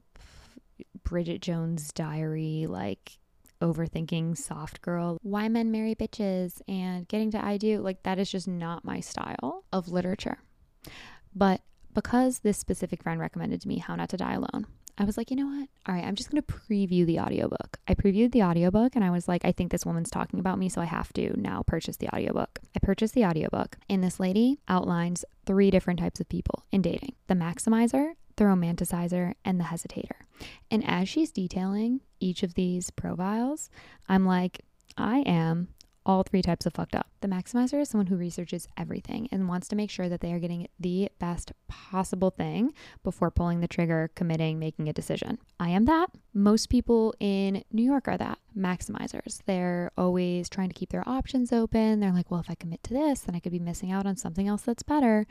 Bridget 1.03 1.41
Jones 1.41 1.91
diary, 1.91 2.67
like 2.67 3.17
overthinking 3.63 4.37
soft 4.37 4.81
girl, 4.81 5.17
why 5.21 5.47
men 5.47 5.71
marry 5.71 5.95
bitches 5.95 6.61
and 6.67 7.07
getting 7.07 7.31
to 7.31 7.43
I 7.43 7.57
do. 7.57 7.79
Like, 7.79 8.03
that 8.03 8.19
is 8.19 8.29
just 8.29 8.47
not 8.47 8.83
my 8.83 8.99
style 8.99 9.63
of 9.71 9.87
literature. 9.87 10.39
But 11.33 11.61
because 11.93 12.39
this 12.39 12.57
specific 12.57 13.01
friend 13.03 13.19
recommended 13.19 13.61
to 13.61 13.67
me 13.67 13.77
How 13.77 13.95
Not 13.95 14.09
to 14.09 14.17
Die 14.17 14.33
Alone, 14.33 14.67
I 14.97 15.05
was 15.05 15.17
like, 15.17 15.31
you 15.31 15.37
know 15.37 15.47
what? 15.47 15.69
All 15.87 15.95
right, 15.95 16.03
I'm 16.03 16.15
just 16.15 16.29
going 16.29 16.43
to 16.43 16.53
preview 16.53 17.05
the 17.05 17.19
audiobook. 17.19 17.79
I 17.87 17.95
previewed 17.95 18.31
the 18.31 18.43
audiobook 18.43 18.95
and 18.95 19.03
I 19.03 19.09
was 19.09 19.27
like, 19.27 19.43
I 19.43 19.51
think 19.51 19.71
this 19.71 19.85
woman's 19.85 20.11
talking 20.11 20.39
about 20.39 20.59
me, 20.59 20.69
so 20.69 20.81
I 20.81 20.85
have 20.85 21.11
to 21.13 21.39
now 21.39 21.63
purchase 21.65 21.97
the 21.97 22.13
audiobook. 22.13 22.59
I 22.75 22.79
purchased 22.79 23.15
the 23.15 23.25
audiobook, 23.25 23.77
and 23.89 24.03
this 24.03 24.19
lady 24.19 24.59
outlines 24.67 25.25
three 25.45 25.71
different 25.71 25.99
types 25.99 26.19
of 26.19 26.29
people 26.29 26.65
in 26.71 26.81
dating 26.81 27.15
the 27.27 27.33
maximizer, 27.33 28.13
the 28.35 28.43
romanticizer, 28.43 29.33
and 29.43 29.59
the 29.59 29.65
hesitator. 29.65 30.25
And 30.69 30.87
as 30.87 31.09
she's 31.09 31.31
detailing 31.31 32.01
each 32.23 32.43
of 32.43 32.53
these 32.53 32.89
profiles, 32.89 33.69
I'm 34.07 34.25
like, 34.25 34.61
I 34.97 35.19
am 35.19 35.67
all 36.05 36.23
three 36.23 36.41
types 36.41 36.65
of 36.65 36.73
fucked 36.73 36.95
up. 36.95 37.07
The 37.21 37.27
maximizer 37.27 37.79
is 37.79 37.89
someone 37.89 38.07
who 38.07 38.17
researches 38.17 38.67
everything 38.77 39.29
and 39.31 39.47
wants 39.47 39.67
to 39.69 39.75
make 39.75 39.89
sure 39.89 40.09
that 40.09 40.19
they 40.19 40.33
are 40.33 40.39
getting 40.39 40.67
the 40.79 41.09
best 41.19 41.53
possible 41.67 42.29
thing 42.29 42.73
before 43.03 43.31
pulling 43.31 43.61
the 43.61 43.67
trigger, 43.67 44.11
committing, 44.15 44.59
making 44.59 44.89
a 44.89 44.93
decision. 44.93 45.37
I 45.59 45.69
am 45.69 45.85
that. 45.85 46.07
Most 46.33 46.69
people 46.69 47.13
in 47.19 47.63
New 47.71 47.83
York 47.83 48.07
are 48.07 48.17
that 48.17 48.39
maximizers. 48.57 49.39
They're 49.45 49.91
always 49.97 50.49
trying 50.49 50.69
to 50.69 50.75
keep 50.75 50.89
their 50.89 51.07
options 51.07 51.53
open. 51.53 51.99
They're 51.99 52.11
like, 52.11 52.29
well, 52.29 52.41
if 52.41 52.49
I 52.49 52.55
commit 52.55 52.83
to 52.83 52.93
this, 52.93 53.21
then 53.21 53.35
I 53.35 53.39
could 53.39 53.53
be 53.53 53.59
missing 53.59 53.91
out 53.91 54.05
on 54.05 54.17
something 54.17 54.47
else 54.47 54.63
that's 54.63 54.83
better. 54.83 55.25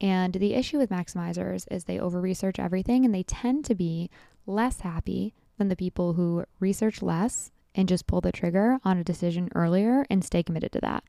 And 0.00 0.34
the 0.34 0.54
issue 0.54 0.78
with 0.78 0.90
maximizers 0.90 1.66
is 1.70 1.84
they 1.84 1.98
over 1.98 2.20
research 2.20 2.58
everything 2.58 3.04
and 3.04 3.14
they 3.14 3.22
tend 3.22 3.64
to 3.66 3.74
be 3.74 4.10
less 4.46 4.80
happy 4.80 5.34
than 5.58 5.68
the 5.68 5.76
people 5.76 6.14
who 6.14 6.44
research 6.60 7.02
less 7.02 7.50
and 7.74 7.88
just 7.88 8.06
pull 8.06 8.20
the 8.20 8.32
trigger 8.32 8.78
on 8.84 8.98
a 8.98 9.04
decision 9.04 9.50
earlier 9.54 10.06
and 10.10 10.24
stay 10.24 10.42
committed 10.42 10.72
to 10.72 10.80
that. 10.80 11.04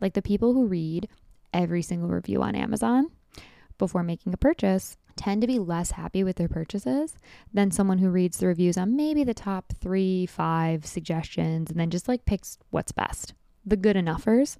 Like 0.00 0.14
the 0.14 0.22
people 0.22 0.52
who 0.52 0.66
read 0.66 1.08
every 1.52 1.82
single 1.82 2.08
review 2.08 2.42
on 2.42 2.54
Amazon 2.54 3.10
before 3.78 4.02
making 4.02 4.32
a 4.32 4.38
purchase 4.38 4.96
tend 5.16 5.40
to 5.40 5.46
be 5.46 5.58
less 5.58 5.92
happy 5.92 6.22
with 6.22 6.36
their 6.36 6.48
purchases 6.48 7.14
than 7.52 7.70
someone 7.70 7.98
who 7.98 8.10
reads 8.10 8.38
the 8.38 8.46
reviews 8.46 8.76
on 8.76 8.96
maybe 8.96 9.24
the 9.24 9.34
top 9.34 9.72
three, 9.80 10.26
five 10.26 10.84
suggestions 10.84 11.70
and 11.70 11.80
then 11.80 11.90
just 11.90 12.08
like 12.08 12.24
picks 12.24 12.58
what's 12.70 12.92
best. 12.92 13.34
The 13.64 13.76
good 13.76 13.96
enoughers 13.96 14.58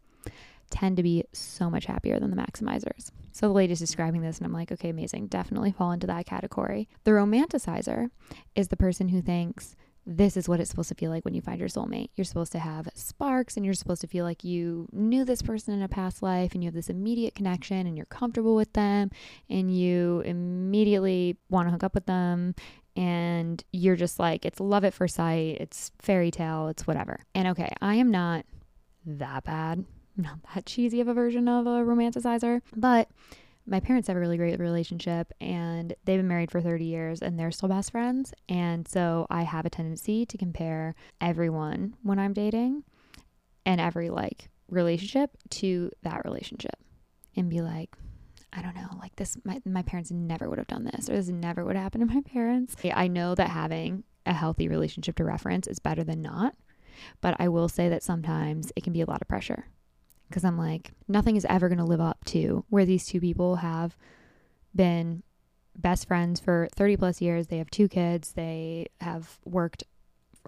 tend 0.70 0.96
to 0.96 1.02
be 1.02 1.24
so 1.32 1.70
much 1.70 1.86
happier 1.86 2.18
than 2.18 2.30
the 2.30 2.36
maximizers. 2.36 3.10
So 3.36 3.48
the 3.48 3.52
lady's 3.52 3.80
describing 3.80 4.22
this, 4.22 4.38
and 4.38 4.46
I'm 4.46 4.52
like, 4.54 4.72
okay, 4.72 4.88
amazing. 4.88 5.26
Definitely 5.26 5.70
fall 5.70 5.92
into 5.92 6.06
that 6.06 6.24
category. 6.24 6.88
The 7.04 7.10
romanticizer 7.10 8.08
is 8.54 8.68
the 8.68 8.78
person 8.78 9.10
who 9.10 9.20
thinks 9.20 9.76
this 10.06 10.38
is 10.38 10.48
what 10.48 10.58
it's 10.58 10.70
supposed 10.70 10.88
to 10.88 10.94
feel 10.94 11.10
like 11.10 11.22
when 11.26 11.34
you 11.34 11.42
find 11.42 11.60
your 11.60 11.68
soulmate. 11.68 12.08
You're 12.16 12.24
supposed 12.24 12.52
to 12.52 12.58
have 12.58 12.88
sparks 12.94 13.58
and 13.58 13.66
you're 13.66 13.74
supposed 13.74 14.00
to 14.00 14.06
feel 14.06 14.24
like 14.24 14.42
you 14.42 14.88
knew 14.90 15.22
this 15.22 15.42
person 15.42 15.74
in 15.74 15.82
a 15.82 15.88
past 15.88 16.22
life 16.22 16.54
and 16.54 16.64
you 16.64 16.68
have 16.68 16.74
this 16.74 16.88
immediate 16.88 17.34
connection 17.34 17.86
and 17.86 17.94
you're 17.94 18.06
comfortable 18.06 18.56
with 18.56 18.72
them 18.72 19.10
and 19.50 19.76
you 19.76 20.22
immediately 20.24 21.36
want 21.50 21.66
to 21.66 21.72
hook 21.72 21.84
up 21.84 21.94
with 21.94 22.06
them 22.06 22.54
and 22.96 23.62
you're 23.70 23.96
just 23.96 24.18
like, 24.18 24.46
it's 24.46 24.60
love 24.60 24.82
at 24.82 24.94
first 24.94 25.16
sight, 25.16 25.58
it's 25.60 25.92
fairy 26.00 26.30
tale, 26.30 26.68
it's 26.68 26.86
whatever. 26.86 27.20
And 27.34 27.48
okay, 27.48 27.74
I 27.82 27.96
am 27.96 28.10
not 28.10 28.46
that 29.04 29.44
bad 29.44 29.84
not 30.16 30.38
that 30.54 30.66
cheesy 30.66 31.00
of 31.00 31.08
a 31.08 31.14
version 31.14 31.48
of 31.48 31.66
a 31.66 31.84
romanticizer, 31.84 32.62
but 32.74 33.08
my 33.66 33.80
parents 33.80 34.06
have 34.08 34.16
a 34.16 34.20
really 34.20 34.36
great 34.36 34.58
relationship 34.60 35.32
and 35.40 35.94
they've 36.04 36.18
been 36.18 36.28
married 36.28 36.50
for 36.50 36.60
30 36.60 36.84
years 36.84 37.20
and 37.20 37.38
they're 37.38 37.50
still 37.50 37.68
best 37.68 37.90
friends. 37.90 38.32
And 38.48 38.86
so 38.86 39.26
I 39.28 39.42
have 39.42 39.66
a 39.66 39.70
tendency 39.70 40.24
to 40.26 40.38
compare 40.38 40.94
everyone 41.20 41.96
when 42.02 42.18
I'm 42.18 42.32
dating 42.32 42.84
and 43.64 43.80
every 43.80 44.08
like 44.08 44.48
relationship 44.68 45.30
to 45.50 45.90
that 46.02 46.24
relationship 46.24 46.78
and 47.34 47.50
be 47.50 47.60
like, 47.60 47.90
I 48.52 48.62
don't 48.62 48.76
know, 48.76 48.88
like 49.00 49.16
this, 49.16 49.36
my, 49.44 49.60
my 49.64 49.82
parents 49.82 50.10
never 50.12 50.48
would 50.48 50.58
have 50.58 50.68
done 50.68 50.84
this, 50.84 51.10
or 51.10 51.16
this 51.16 51.28
never 51.28 51.64
would 51.64 51.76
happen 51.76 52.00
to 52.00 52.06
my 52.06 52.20
parents. 52.32 52.76
I 52.94 53.08
know 53.08 53.34
that 53.34 53.50
having 53.50 54.04
a 54.24 54.32
healthy 54.32 54.68
relationship 54.68 55.16
to 55.16 55.24
reference 55.24 55.66
is 55.66 55.78
better 55.78 56.04
than 56.04 56.22
not, 56.22 56.54
but 57.20 57.36
I 57.38 57.48
will 57.48 57.68
say 57.68 57.88
that 57.88 58.02
sometimes 58.02 58.72
it 58.76 58.84
can 58.84 58.92
be 58.92 59.02
a 59.02 59.06
lot 59.06 59.20
of 59.20 59.28
pressure 59.28 59.66
because 60.28 60.44
I'm 60.44 60.58
like, 60.58 60.92
nothing 61.08 61.36
is 61.36 61.46
ever 61.48 61.68
going 61.68 61.78
to 61.78 61.84
live 61.84 62.00
up 62.00 62.24
to 62.26 62.64
where 62.68 62.84
these 62.84 63.06
two 63.06 63.20
people 63.20 63.56
have 63.56 63.96
been 64.74 65.22
best 65.76 66.08
friends 66.08 66.40
for 66.40 66.68
30 66.74 66.96
plus 66.96 67.20
years. 67.20 67.46
They 67.46 67.58
have 67.58 67.70
two 67.70 67.88
kids, 67.88 68.32
they 68.32 68.86
have 69.00 69.38
worked 69.44 69.84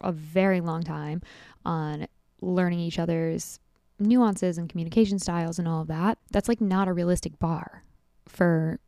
a 0.03 0.13
very 0.13 0.61
long 0.61 0.83
time 0.83 1.23
on 1.65 2.07
learning 2.41 2.79
each 2.81 2.99
other's 2.99 3.59
nuances 3.99 4.59
and 4.59 4.69
communication 4.69 5.19
styles 5.19 5.59
and 5.59 5.67
all 5.67 5.83
of 5.83 5.89
that. 5.89 6.19
That's 6.31 6.49
like 6.49 6.61
not 6.61 6.89
a 6.89 6.93
realistic 6.93 7.39
bar 7.39 7.83
for 8.27 8.79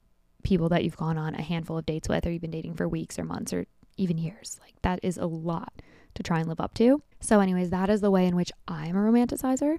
people 0.42 0.68
that 0.68 0.85
you've 0.85 0.96
gone 0.96 1.18
on 1.18 1.35
a 1.35 1.42
handful 1.42 1.79
of 1.79 1.87
dates 1.87 2.09
with 2.09 2.26
or 2.26 2.31
you've 2.31 2.40
been 2.40 2.50
dating 2.50 2.74
for 2.74 2.88
weeks 2.88 3.18
or 3.18 3.24
months 3.24 3.53
or 3.53 3.66
even 3.96 4.18
years. 4.18 4.59
Like 4.62 4.74
that 4.83 5.00
is 5.03 5.18
a 5.18 5.26
lot 5.26 5.72
to 6.14 6.22
try 6.22 6.40
and 6.40 6.48
live 6.48 6.61
up 6.61 6.74
to. 6.74 7.03
So, 7.20 7.40
anyways, 7.40 7.70
that 7.70 7.90
is 7.90 8.00
the 8.00 8.11
way 8.11 8.26
in 8.26 8.37
which 8.37 8.53
I'm 8.66 8.96
a 8.96 9.00
romanticizer. 9.00 9.79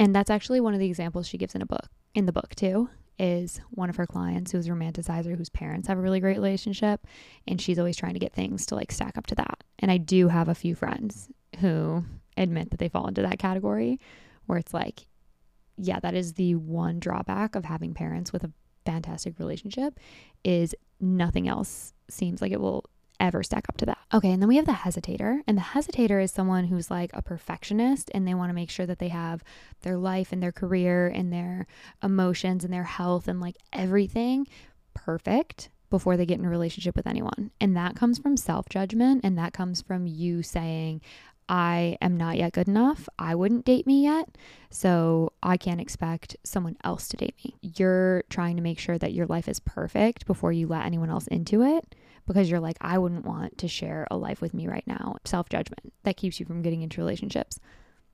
And 0.00 0.16
that's 0.16 0.30
actually 0.30 0.60
one 0.60 0.72
of 0.72 0.80
the 0.80 0.86
examples 0.86 1.28
she 1.28 1.36
gives 1.36 1.54
in 1.54 1.60
a 1.60 1.66
book. 1.66 1.86
In 2.14 2.24
the 2.24 2.32
book, 2.32 2.54
too, 2.54 2.88
is 3.18 3.60
one 3.70 3.90
of 3.90 3.96
her 3.96 4.06
clients 4.06 4.50
who's 4.50 4.66
a 4.66 4.70
romanticizer 4.70 5.36
whose 5.36 5.50
parents 5.50 5.88
have 5.88 5.98
a 5.98 6.00
really 6.00 6.20
great 6.20 6.38
relationship. 6.38 7.06
And 7.46 7.60
she's 7.60 7.78
always 7.78 7.98
trying 7.98 8.14
to 8.14 8.18
get 8.18 8.32
things 8.32 8.64
to 8.66 8.74
like 8.74 8.92
stack 8.92 9.18
up 9.18 9.26
to 9.26 9.34
that. 9.34 9.62
And 9.78 9.90
I 9.90 9.98
do 9.98 10.28
have 10.28 10.48
a 10.48 10.54
few 10.54 10.74
friends 10.74 11.28
who 11.58 12.02
admit 12.38 12.70
that 12.70 12.78
they 12.78 12.88
fall 12.88 13.08
into 13.08 13.20
that 13.20 13.38
category 13.38 14.00
where 14.46 14.58
it's 14.58 14.72
like, 14.72 15.06
yeah, 15.76 16.00
that 16.00 16.14
is 16.14 16.32
the 16.32 16.54
one 16.54 16.98
drawback 16.98 17.54
of 17.54 17.66
having 17.66 17.92
parents 17.92 18.32
with 18.32 18.42
a 18.42 18.52
fantastic 18.86 19.38
relationship 19.38 20.00
is 20.44 20.74
nothing 20.98 21.46
else 21.46 21.92
seems 22.08 22.40
like 22.40 22.52
it 22.52 22.60
will 22.60 22.79
ever 23.20 23.42
stack 23.42 23.68
up 23.68 23.76
to 23.76 23.86
that. 23.86 23.98
Okay, 24.12 24.32
and 24.32 24.42
then 24.42 24.48
we 24.48 24.56
have 24.56 24.66
the 24.66 24.72
hesitator. 24.72 25.40
And 25.46 25.56
the 25.56 25.62
hesitator 25.62 26.22
is 26.22 26.32
someone 26.32 26.64
who's 26.64 26.90
like 26.90 27.10
a 27.12 27.22
perfectionist 27.22 28.10
and 28.14 28.26
they 28.26 28.34
want 28.34 28.50
to 28.50 28.54
make 28.54 28.70
sure 28.70 28.86
that 28.86 28.98
they 28.98 29.08
have 29.08 29.44
their 29.82 29.96
life 29.96 30.32
and 30.32 30.42
their 30.42 30.52
career 30.52 31.06
and 31.06 31.32
their 31.32 31.66
emotions 32.02 32.64
and 32.64 32.72
their 32.72 32.84
health 32.84 33.28
and 33.28 33.40
like 33.40 33.56
everything 33.72 34.46
perfect 34.94 35.68
before 35.90 36.16
they 36.16 36.26
get 36.26 36.38
in 36.38 36.44
a 36.44 36.50
relationship 36.50 36.96
with 36.96 37.06
anyone. 37.06 37.50
And 37.60 37.76
that 37.76 37.96
comes 37.96 38.18
from 38.18 38.36
self 38.36 38.68
judgment 38.68 39.20
and 39.24 39.36
that 39.38 39.52
comes 39.52 39.82
from 39.82 40.06
you 40.06 40.42
saying, 40.42 41.02
I 41.48 41.98
am 42.00 42.16
not 42.16 42.36
yet 42.36 42.52
good 42.52 42.68
enough. 42.68 43.08
I 43.18 43.34
wouldn't 43.34 43.64
date 43.64 43.84
me 43.84 44.04
yet. 44.04 44.38
So 44.70 45.32
I 45.42 45.56
can't 45.56 45.80
expect 45.80 46.36
someone 46.44 46.76
else 46.84 47.08
to 47.08 47.16
date 47.16 47.34
me. 47.44 47.56
You're 47.60 48.22
trying 48.30 48.54
to 48.54 48.62
make 48.62 48.78
sure 48.78 48.98
that 48.98 49.12
your 49.12 49.26
life 49.26 49.48
is 49.48 49.58
perfect 49.58 50.26
before 50.26 50.52
you 50.52 50.68
let 50.68 50.86
anyone 50.86 51.10
else 51.10 51.26
into 51.26 51.62
it 51.62 51.96
because 52.30 52.48
you're 52.48 52.60
like, 52.60 52.76
I 52.80 52.96
wouldn't 52.96 53.24
want 53.24 53.58
to 53.58 53.66
share 53.66 54.06
a 54.08 54.16
life 54.16 54.40
with 54.40 54.54
me 54.54 54.68
right 54.68 54.86
now. 54.86 55.16
Self 55.24 55.48
judgment 55.48 55.92
that 56.04 56.16
keeps 56.16 56.38
you 56.38 56.46
from 56.46 56.62
getting 56.62 56.82
into 56.82 57.00
relationships. 57.00 57.58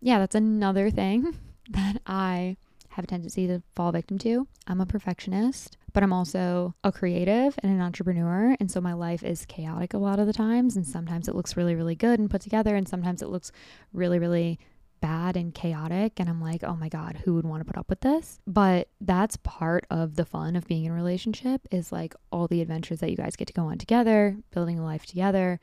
Yeah, 0.01 0.19
that's 0.19 0.35
another 0.35 0.89
thing 0.89 1.37
that 1.69 2.01
I 2.07 2.57
have 2.89 3.05
a 3.05 3.09
tendency 3.09 3.47
to 3.47 3.63
fall 3.75 3.93
victim 3.93 4.17
to. 4.21 4.49
I'm 4.67 4.81
a 4.81 4.87
perfectionist, 4.87 5.77
but 5.93 6.03
I'm 6.03 6.15
also 6.15 6.75
a 6.83 6.91
creative 6.91 7.59
and 7.63 7.71
an 7.71 7.83
entrepreneur. 7.83 8.57
And 8.59 8.71
so 8.71 8.81
my 8.81 8.95
life 8.95 9.23
is 9.23 9.45
chaotic 9.45 9.93
a 9.93 9.99
lot 9.99 10.19
of 10.19 10.27
the 10.27 10.33
times. 10.33 10.77
And 10.77 10.87
sometimes 10.87 11.29
it 11.29 11.35
looks 11.35 11.59
really, 11.59 11.75
really 11.75 11.95
good 11.95 12.19
and 12.19 12.31
put 12.31 12.41
together. 12.41 12.75
And 12.75 12.89
sometimes 12.89 13.21
it 13.21 13.29
looks 13.29 13.53
really, 13.93 14.19
really 14.19 14.59
bad 15.01 15.37
and 15.37 15.55
chaotic. 15.55 16.15
And 16.19 16.29
I'm 16.29 16.41
like, 16.41 16.65
oh 16.65 16.77
my 16.77 16.89
God, 16.89 17.21
who 17.25 17.35
would 17.35 17.47
want 17.47 17.61
to 17.61 17.65
put 17.65 17.79
up 17.79 17.89
with 17.89 18.01
this? 18.01 18.41
But 18.47 18.89
that's 19.01 19.37
part 19.39 19.87
of 19.91 20.17
the 20.17 20.25
fun 20.25 20.57
of 20.57 20.67
being 20.67 20.85
in 20.85 20.93
a 20.93 20.95
relationship 20.95 21.67
is 21.71 21.93
like 21.93 22.15
all 22.31 22.49
the 22.49 22.61
adventures 22.61 23.01
that 23.01 23.11
you 23.11 23.17
guys 23.17 23.37
get 23.37 23.49
to 23.49 23.55
go 23.55 23.67
on 23.67 23.79
together, 23.79 24.37
building 24.51 24.79
a 24.79 24.85
life 24.85 25.07
together 25.07 25.61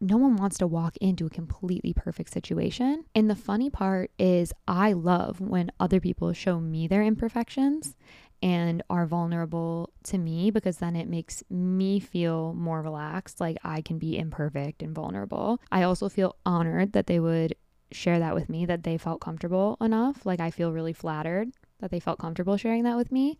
no 0.00 0.18
one 0.18 0.36
wants 0.36 0.58
to 0.58 0.66
walk 0.66 0.96
into 0.98 1.24
a 1.24 1.30
completely 1.30 1.94
perfect 1.94 2.30
situation. 2.30 3.04
And 3.14 3.30
the 3.30 3.34
funny 3.34 3.70
part 3.70 4.10
is, 4.18 4.52
I 4.68 4.92
love 4.92 5.40
when 5.40 5.72
other 5.80 5.98
people 5.98 6.32
show 6.32 6.60
me 6.60 6.86
their 6.86 7.02
imperfections 7.02 7.96
and 8.42 8.82
are 8.90 9.06
vulnerable 9.06 9.90
to 10.04 10.18
me 10.18 10.50
because 10.50 10.76
then 10.76 10.96
it 10.96 11.08
makes 11.08 11.42
me 11.48 11.98
feel 12.00 12.52
more 12.52 12.82
relaxed, 12.82 13.40
like 13.40 13.56
I 13.64 13.80
can 13.80 13.98
be 13.98 14.18
imperfect 14.18 14.82
and 14.82 14.94
vulnerable. 14.94 15.60
I 15.72 15.84
also 15.84 16.10
feel 16.10 16.36
honored 16.44 16.92
that 16.92 17.06
they 17.06 17.20
would 17.20 17.54
share 17.94 18.18
that 18.18 18.34
with 18.34 18.48
me, 18.48 18.66
that 18.66 18.82
they 18.82 18.98
felt 18.98 19.20
comfortable 19.20 19.76
enough. 19.80 20.26
Like 20.26 20.40
I 20.40 20.50
feel 20.50 20.72
really 20.72 20.92
flattered 20.92 21.50
that 21.80 21.90
they 21.90 22.00
felt 22.00 22.18
comfortable 22.18 22.56
sharing 22.56 22.84
that 22.84 22.96
with 22.96 23.12
me. 23.12 23.38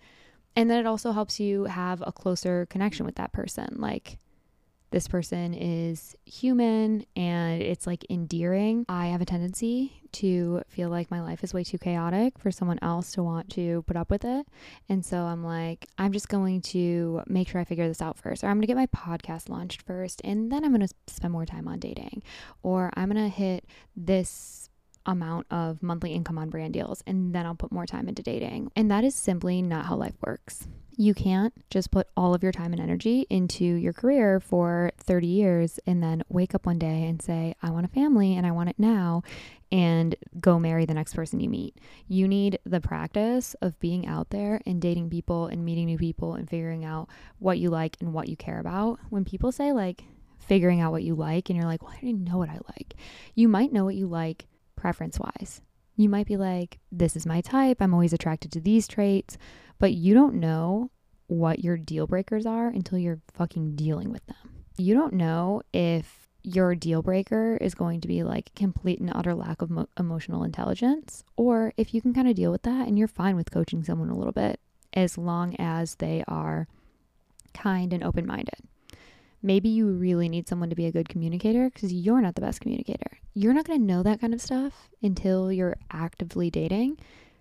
And 0.57 0.71
then 0.71 0.79
it 0.79 0.87
also 0.87 1.13
helps 1.13 1.41
you 1.41 1.65
have 1.65 2.03
a 2.07 2.13
closer 2.13 2.67
connection 2.67 3.05
with 3.05 3.17
that 3.17 3.33
person. 3.33 3.77
Like, 3.79 4.19
this 4.95 5.09
person 5.09 5.55
is 5.55 6.15
human 6.25 7.05
and 7.17 7.61
it's 7.61 7.85
like 7.85 8.07
endearing. 8.09 8.87
I 8.89 9.07
have 9.07 9.21
a 9.21 9.25
tendency 9.25 10.01
to 10.13 10.63
feel 10.69 10.89
like 10.89 11.11
my 11.11 11.21
life 11.21 11.43
is 11.43 11.53
way 11.53 11.65
too 11.65 11.79
chaotic 11.79 12.39
for 12.39 12.53
someone 12.53 12.79
else 12.81 13.11
to 13.15 13.23
want 13.25 13.51
to 13.55 13.83
put 13.89 13.97
up 13.97 14.09
with 14.09 14.25
it. 14.25 14.47
And 14.89 15.05
so 15.05 15.23
I'm 15.23 15.43
like, 15.43 15.89
I'm 15.99 16.13
just 16.13 16.29
going 16.29 16.61
to 16.61 17.23
make 17.27 17.49
sure 17.49 17.61
I 17.61 17.65
figure 17.65 17.89
this 17.89 18.01
out 18.01 18.17
first, 18.17 18.45
or 18.45 18.47
I'm 18.47 18.55
going 18.55 18.61
to 18.61 18.67
get 18.69 18.77
my 18.77 18.87
podcast 18.87 19.49
launched 19.49 19.83
first, 19.83 20.21
and 20.23 20.53
then 20.53 20.65
I'm 20.65 20.71
going 20.71 20.87
to 20.87 20.95
spend 21.09 21.33
more 21.33 21.45
time 21.45 21.67
on 21.67 21.81
dating, 21.81 22.23
or 22.63 22.93
I'm 22.95 23.11
going 23.11 23.21
to 23.21 23.37
hit 23.37 23.65
this 23.97 24.71
amount 25.07 25.49
of 25.51 25.83
monthly 25.83 26.13
income 26.13 26.39
on 26.39 26.51
brand 26.51 26.73
deals 26.73 27.03
and 27.07 27.35
then 27.35 27.45
I'll 27.45 27.55
put 27.57 27.73
more 27.73 27.85
time 27.85 28.09
into 28.09 28.23
dating. 28.23 28.71
And 28.77 28.91
that 28.93 29.03
is 29.03 29.17
simply 29.17 29.61
not 29.61 29.87
how 29.87 29.97
life 29.97 30.15
works. 30.25 30.69
You 30.97 31.13
can't 31.13 31.53
just 31.71 31.91
put 31.91 32.07
all 32.17 32.35
of 32.35 32.43
your 32.43 32.53
time 32.53 32.73
and 32.73 32.81
energy 32.81 33.27
into 33.29 33.65
your 33.65 33.93
career 33.93 34.39
for 34.39 34.93
30 34.99 35.27
years 35.27 35.81
and 35.87 36.01
then 36.01 36.23
wake 36.29 36.55
up 36.55 36.67
one 36.67 36.79
day 36.79 37.09
and 37.09 37.21
say, 37.21 37.57
I 37.63 37.71
want 37.71 37.87
a 37.87 37.89
family 37.89 38.37
and 38.37 38.47
I 38.47 38.53
want 38.53 38.69
it 38.69 38.79
now, 38.79 39.23
and 39.73 40.15
go 40.41 40.61
marry 40.61 40.87
the 40.87 40.95
next 40.95 41.15
person 41.15 41.41
you 41.41 41.49
meet. 41.49 41.77
You 42.07 42.29
need 42.29 42.61
the 42.65 42.81
practice 42.81 43.55
of 43.61 43.81
being 43.81 44.07
out 44.07 44.31
there 44.31 44.61
and 44.67 44.81
dating 44.81 45.11
people 45.11 45.47
and 45.47 45.65
meeting 45.65 45.87
new 45.87 45.99
people 45.99 46.35
and 46.35 46.49
figuring 46.49 46.85
out 46.85 47.09
what 47.41 47.59
you 47.59 47.71
like 47.71 47.97
and 48.01 48.13
what 48.13 48.29
you 48.29 48.37
care 48.37 48.61
about. 48.61 49.01
When 49.11 49.25
people 49.25 49.51
say, 49.51 49.73
like, 49.73 50.05
figuring 50.39 50.81
out 50.81 50.93
what 50.93 51.03
you 51.03 51.17
like, 51.17 51.51
and 51.51 51.57
you're 51.57 51.67
like, 51.67 51.83
well, 51.83 51.95
I 51.97 52.05
didn't 52.05 52.23
know 52.23 52.39
what 52.39 52.51
I 52.51 52.61
like, 52.77 52.95
you 53.35 53.49
might 53.49 53.73
know 53.73 53.85
what 53.85 53.97
you 53.97 54.07
like 54.07 54.47
preference 54.77 55.19
wise. 55.19 55.61
You 55.97 56.09
might 56.09 56.27
be 56.27 56.37
like, 56.37 56.79
this 56.91 57.17
is 57.17 57.27
my 57.27 57.41
type. 57.41 57.79
I'm 57.81 57.95
always 57.95 58.13
attracted 58.13 58.51
to 58.53 58.61
these 58.61 58.89
traits 58.89 59.39
but 59.79 59.93
you 59.93 60.15
don't 60.15 60.35
know 60.35 60.91
what 61.27 61.65
your 61.65 61.77
deal 61.77 62.07
breakers 62.07 62.47
are 62.47 62.69
until 62.69 62.99
you're 62.99 63.21
fucking 63.33 63.77
dealing 63.77 64.11
with 64.11 64.25
them. 64.27 64.65
You 64.77 64.95
don't 64.95 65.15
know 65.15 65.63
if 65.73 66.29
your 66.43 66.75
deal 66.75 67.03
breaker 67.03 67.57
is 67.61 67.75
going 67.75 68.01
to 68.03 68.09
be 68.09 68.23
like 68.23 68.55
complete 68.55 69.01
and 69.01 69.11
utter 69.15 69.35
lack 69.35 69.63
of 69.63 69.71
mo- 69.71 69.89
emotional 69.99 70.45
intelligence, 70.45 71.25
or 71.37 71.73
if 71.77 71.95
you 71.95 72.03
can 72.03 72.13
kind 72.13 72.29
of 72.29 72.35
deal 72.35 72.51
with 72.51 72.63
that 72.63 72.87
and 72.87 72.99
you're 72.99 73.09
fine 73.09 73.37
with 73.37 73.51
coaching 73.51 73.83
someone 73.83 74.11
a 74.11 74.17
little 74.17 74.33
bit 74.33 74.61
as 74.93 75.17
long 75.17 75.57
as 75.59 75.97
they 75.97 76.23
are 76.29 76.69
kind 77.55 77.93
and 77.93 78.05
open 78.05 78.27
minded. 78.27 78.61
Maybe 79.45 79.69
you 79.69 79.89
really 79.89 80.31
need 80.31 80.49
someone 80.49 80.71
to 80.71 80.75
be 80.75 80.87
a 80.87 80.91
good 80.91 81.11
communicator 81.11 81.69
because 81.69 81.93
you're 81.93 82.23
not 82.23 82.35
the 82.35 82.41
best 82.41 82.63
communicator. 82.63 83.19
You're 83.35 83.53
not 83.53 83.67
going 83.67 83.79
to 83.79 83.85
know 83.85 84.03
that 84.03 84.19
kind 84.19 84.33
of 84.33 84.41
stuff 84.41 84.89
until 85.03 85.53
you're 85.53 85.77
actively 85.91 86.51
dating. 86.51 86.99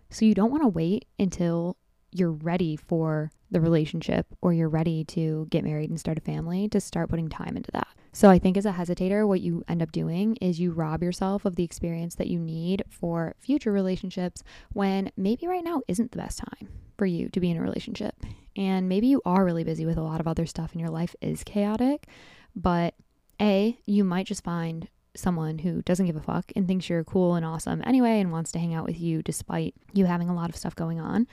So 0.10 0.26
you 0.26 0.34
don't 0.34 0.52
want 0.52 0.64
to 0.64 0.68
wait 0.68 1.06
until 1.18 1.78
you're 2.12 2.34
ready 2.34 2.76
for 2.76 3.32
the 3.52 3.62
relationship 3.62 4.28
or 4.42 4.52
you're 4.52 4.68
ready 4.68 5.06
to 5.06 5.48
get 5.50 5.64
married 5.64 5.90
and 5.90 5.98
start 5.98 6.18
a 6.18 6.22
family 6.22 6.68
to 6.68 6.82
start 6.82 7.10
putting 7.10 7.30
time 7.30 7.56
into 7.56 7.72
that. 7.72 7.88
So 8.12 8.30
I 8.30 8.38
think 8.38 8.58
as 8.58 8.66
a 8.66 8.74
hesitator, 8.74 9.26
what 9.26 9.40
you 9.40 9.64
end 9.70 9.82
up 9.82 9.94
doing 9.94 10.36
is 10.42 10.60
you 10.60 10.72
rob 10.72 11.04
yourself 11.04 11.46
of 11.46 11.56
the 11.56 11.64
experience 11.64 12.16
that 12.16 12.28
you 12.28 12.38
need 12.38 12.84
for 12.90 13.34
future 13.40 13.72
relationships 13.72 14.44
when 14.74 15.10
maybe 15.16 15.48
right 15.48 15.64
now 15.64 15.82
isn't 15.88 16.12
the 16.12 16.18
best 16.18 16.40
time 16.40 16.68
for 16.98 17.06
you 17.06 17.30
to 17.30 17.40
be 17.40 17.50
in 17.50 17.56
a 17.56 17.62
relationship. 17.62 18.14
And 18.56 18.88
maybe 18.88 19.08
you 19.08 19.22
are 19.26 19.44
really 19.44 19.64
busy 19.64 19.86
with 19.86 19.98
a 19.98 20.04
lot 20.04 20.20
of 20.20 20.28
other 20.28 20.46
stuff 20.46 20.72
and 20.74 20.82
your 20.82 20.90
life 20.90 21.16
is 21.22 21.44
chaotic, 21.44 22.08
but 22.56 22.94
A, 23.42 23.78
you 23.86 24.04
might 24.04 24.28
just 24.28 24.44
find 24.44 24.88
someone 25.16 25.60
who 25.60 25.82
doesn't 25.84 26.06
give 26.06 26.16
a 26.16 26.22
fuck 26.22 26.52
and 26.56 26.68
thinks 26.68 26.90
you're 26.90 27.04
cool 27.04 27.36
and 27.36 27.46
awesome 27.46 27.82
anyway 27.86 28.20
and 28.20 28.32
wants 28.32 28.52
to 28.52 28.60
hang 28.60 28.74
out 28.74 28.86
with 28.86 29.00
you 29.00 29.22
despite 29.22 29.76
you 29.94 30.06
having 30.06 30.30
a 30.30 30.36
lot 30.36 30.50
of 30.50 30.56
stuff 30.56 30.76
going 30.76 31.00
on. 31.00 31.28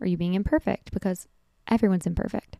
Are 0.00 0.06
you 0.06 0.16
being 0.16 0.34
imperfect? 0.34 0.92
Because 0.92 1.26
everyone's 1.66 2.06
imperfect. 2.06 2.56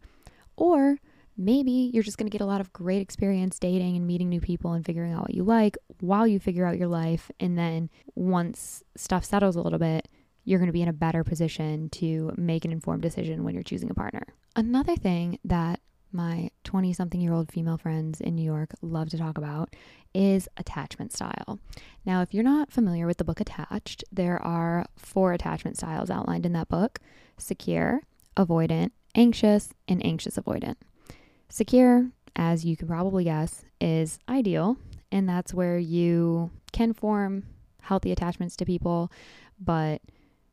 Or 0.56 0.98
maybe 1.36 1.90
you're 1.92 2.02
just 2.02 2.18
going 2.18 2.28
to 2.28 2.36
get 2.36 2.44
a 2.44 2.46
lot 2.46 2.60
of 2.60 2.72
great 2.72 3.00
experience 3.00 3.58
dating 3.58 3.96
and 3.96 4.06
meeting 4.06 4.28
new 4.28 4.40
people 4.40 4.72
and 4.72 4.84
figuring 4.84 5.12
out 5.12 5.22
what 5.22 5.34
you 5.34 5.44
like 5.44 5.78
while 6.00 6.26
you 6.26 6.38
figure 6.38 6.66
out 6.66 6.76
your 6.76 6.88
life. 6.88 7.30
And 7.38 7.56
then 7.56 7.90
once 8.14 8.82
stuff 8.96 9.24
settles 9.24 9.56
a 9.56 9.62
little 9.62 9.78
bit, 9.78 10.08
you're 10.48 10.58
going 10.58 10.68
to 10.68 10.72
be 10.72 10.80
in 10.80 10.88
a 10.88 10.94
better 10.94 11.22
position 11.22 11.90
to 11.90 12.32
make 12.38 12.64
an 12.64 12.72
informed 12.72 13.02
decision 13.02 13.44
when 13.44 13.52
you're 13.52 13.62
choosing 13.62 13.90
a 13.90 13.94
partner. 13.94 14.22
Another 14.56 14.96
thing 14.96 15.38
that 15.44 15.80
my 16.10 16.50
20 16.64 16.94
something 16.94 17.20
year 17.20 17.34
old 17.34 17.52
female 17.52 17.76
friends 17.76 18.18
in 18.18 18.34
New 18.34 18.42
York 18.42 18.70
love 18.80 19.10
to 19.10 19.18
talk 19.18 19.36
about 19.36 19.76
is 20.14 20.48
attachment 20.56 21.12
style. 21.12 21.58
Now, 22.06 22.22
if 22.22 22.32
you're 22.32 22.42
not 22.42 22.72
familiar 22.72 23.06
with 23.06 23.18
the 23.18 23.24
book 23.24 23.40
Attached, 23.40 24.04
there 24.10 24.42
are 24.42 24.86
four 24.96 25.34
attachment 25.34 25.76
styles 25.76 26.08
outlined 26.08 26.46
in 26.46 26.54
that 26.54 26.70
book 26.70 26.98
secure, 27.36 28.00
avoidant, 28.34 28.92
anxious, 29.14 29.74
and 29.86 30.04
anxious 30.04 30.38
avoidant. 30.38 30.76
Secure, 31.50 32.08
as 32.34 32.64
you 32.64 32.74
can 32.74 32.88
probably 32.88 33.24
guess, 33.24 33.66
is 33.82 34.18
ideal, 34.30 34.78
and 35.12 35.28
that's 35.28 35.52
where 35.52 35.78
you 35.78 36.50
can 36.72 36.94
form 36.94 37.44
healthy 37.82 38.12
attachments 38.12 38.56
to 38.56 38.64
people, 38.64 39.12
but 39.60 40.00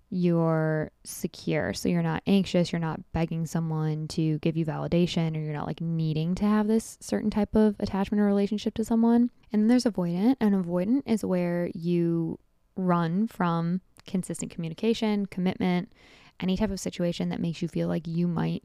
you're 0.09 0.91
secure. 1.03 1.73
So 1.73 1.89
you're 1.89 2.03
not 2.03 2.23
anxious, 2.27 2.71
you're 2.71 2.79
not 2.79 3.01
begging 3.11 3.45
someone 3.45 4.07
to 4.09 4.39
give 4.39 4.55
you 4.55 4.65
validation, 4.65 5.35
or 5.35 5.39
you're 5.39 5.53
not 5.53 5.67
like 5.67 5.81
needing 5.81 6.35
to 6.35 6.45
have 6.45 6.67
this 6.67 6.97
certain 7.01 7.29
type 7.29 7.55
of 7.55 7.75
attachment 7.79 8.21
or 8.21 8.25
relationship 8.25 8.75
to 8.75 8.85
someone. 8.85 9.31
And 9.51 9.63
then 9.63 9.67
there's 9.67 9.85
avoidant, 9.85 10.35
and 10.39 10.55
avoidant 10.55 11.03
is 11.05 11.25
where 11.25 11.69
you 11.73 12.39
run 12.75 13.27
from 13.27 13.81
consistent 14.05 14.51
communication, 14.51 15.25
commitment, 15.25 15.91
any 16.39 16.57
type 16.57 16.71
of 16.71 16.79
situation 16.79 17.29
that 17.29 17.39
makes 17.39 17.61
you 17.61 17.67
feel 17.67 17.87
like 17.87 18.07
you 18.07 18.27
might 18.27 18.63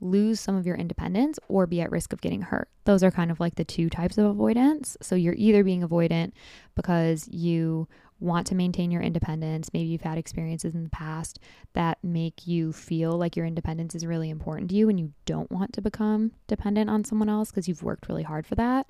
lose 0.00 0.38
some 0.38 0.54
of 0.54 0.64
your 0.64 0.76
independence 0.76 1.40
or 1.48 1.66
be 1.66 1.80
at 1.80 1.90
risk 1.90 2.12
of 2.12 2.20
getting 2.20 2.42
hurt. 2.42 2.68
Those 2.84 3.02
are 3.02 3.10
kind 3.10 3.30
of 3.30 3.40
like 3.40 3.56
the 3.56 3.64
two 3.64 3.90
types 3.90 4.16
of 4.16 4.26
avoidance. 4.26 4.96
So 5.02 5.16
you're 5.16 5.34
either 5.36 5.64
being 5.64 5.82
avoidant 5.82 6.32
because 6.76 7.28
you 7.28 7.88
want 8.20 8.46
to 8.48 8.54
maintain 8.54 8.90
your 8.90 9.02
independence. 9.02 9.70
Maybe 9.72 9.88
you've 9.88 10.02
had 10.02 10.18
experiences 10.18 10.74
in 10.74 10.84
the 10.84 10.90
past 10.90 11.38
that 11.74 11.98
make 12.02 12.46
you 12.46 12.72
feel 12.72 13.12
like 13.12 13.36
your 13.36 13.46
independence 13.46 13.94
is 13.94 14.04
really 14.04 14.30
important 14.30 14.70
to 14.70 14.76
you 14.76 14.88
and 14.88 14.98
you 14.98 15.12
don't 15.24 15.50
want 15.50 15.72
to 15.74 15.80
become 15.80 16.32
dependent 16.46 16.90
on 16.90 17.04
someone 17.04 17.28
else 17.28 17.50
because 17.50 17.68
you've 17.68 17.82
worked 17.82 18.08
really 18.08 18.24
hard 18.24 18.46
for 18.46 18.54
that. 18.56 18.88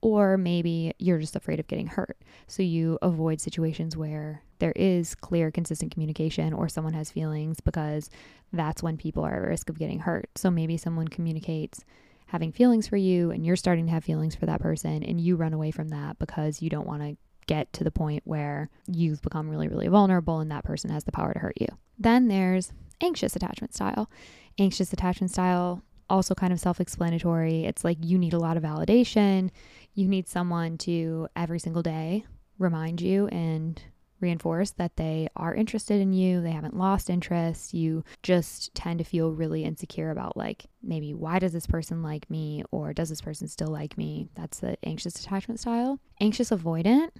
Or 0.00 0.36
maybe 0.36 0.92
you're 0.98 1.18
just 1.18 1.36
afraid 1.36 1.60
of 1.60 1.66
getting 1.66 1.86
hurt. 1.86 2.18
So 2.46 2.62
you 2.62 2.98
avoid 3.00 3.40
situations 3.40 3.96
where 3.96 4.42
there 4.58 4.72
is 4.76 5.14
clear, 5.14 5.50
consistent 5.50 5.92
communication 5.92 6.52
or 6.52 6.68
someone 6.68 6.92
has 6.92 7.10
feelings 7.10 7.60
because 7.60 8.10
that's 8.52 8.82
when 8.82 8.96
people 8.96 9.24
are 9.24 9.34
at 9.34 9.48
risk 9.48 9.70
of 9.70 9.78
getting 9.78 10.00
hurt. 10.00 10.28
So 10.34 10.50
maybe 10.50 10.76
someone 10.76 11.08
communicates 11.08 11.84
having 12.26 12.52
feelings 12.52 12.88
for 12.88 12.96
you 12.96 13.30
and 13.30 13.46
you're 13.46 13.56
starting 13.56 13.86
to 13.86 13.92
have 13.92 14.04
feelings 14.04 14.34
for 14.34 14.46
that 14.46 14.60
person 14.60 15.02
and 15.02 15.20
you 15.20 15.36
run 15.36 15.52
away 15.52 15.70
from 15.70 15.88
that 15.88 16.18
because 16.18 16.60
you 16.60 16.68
don't 16.68 16.86
want 16.86 17.02
to 17.02 17.16
get 17.46 17.72
to 17.74 17.84
the 17.84 17.90
point 17.90 18.22
where 18.24 18.70
you've 18.86 19.22
become 19.22 19.48
really, 19.48 19.68
really 19.68 19.88
vulnerable 19.88 20.40
and 20.40 20.50
that 20.50 20.64
person 20.64 20.90
has 20.90 21.04
the 21.04 21.12
power 21.12 21.32
to 21.32 21.38
hurt 21.38 21.60
you. 21.60 21.68
Then 21.98 22.28
there's 22.28 22.72
anxious 23.00 23.36
attachment 23.36 23.74
style. 23.74 24.10
Anxious 24.58 24.92
attachment 24.92 25.30
style, 25.30 25.82
also 26.08 26.34
kind 26.34 26.52
of 26.52 26.60
self 26.60 26.80
explanatory. 26.80 27.64
It's 27.64 27.84
like 27.84 27.98
you 28.00 28.18
need 28.18 28.34
a 28.34 28.38
lot 28.38 28.56
of 28.56 28.62
validation. 28.62 29.50
You 29.94 30.08
need 30.08 30.28
someone 30.28 30.78
to 30.78 31.28
every 31.34 31.58
single 31.58 31.82
day 31.82 32.24
remind 32.58 33.00
you 33.00 33.26
and 33.28 33.82
reinforce 34.24 34.70
that 34.72 34.96
they 34.96 35.28
are 35.36 35.54
interested 35.54 36.00
in 36.00 36.12
you, 36.12 36.40
they 36.40 36.50
haven't 36.50 36.76
lost 36.76 37.10
interest. 37.10 37.74
You 37.74 38.02
just 38.22 38.74
tend 38.74 38.98
to 38.98 39.04
feel 39.04 39.30
really 39.30 39.64
insecure 39.64 40.10
about, 40.10 40.36
like, 40.36 40.66
maybe 40.82 41.14
why 41.14 41.38
does 41.38 41.52
this 41.52 41.66
person 41.66 42.02
like 42.02 42.28
me 42.28 42.64
or 42.70 42.92
does 42.92 43.10
this 43.10 43.20
person 43.20 43.46
still 43.46 43.68
like 43.68 43.96
me? 43.96 44.28
That's 44.34 44.60
the 44.60 44.76
anxious 44.84 45.20
attachment 45.20 45.60
style. 45.60 46.00
Anxious 46.20 46.50
avoidant 46.50 47.10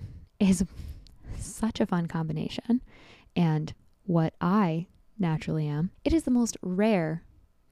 is 0.40 0.64
such 1.38 1.80
a 1.80 1.86
fun 1.86 2.06
combination. 2.06 2.82
And 3.36 3.74
what 4.04 4.34
I 4.40 4.86
naturally 5.18 5.68
am, 5.68 5.90
it 6.04 6.12
is 6.12 6.24
the 6.24 6.30
most 6.30 6.56
rare 6.62 7.22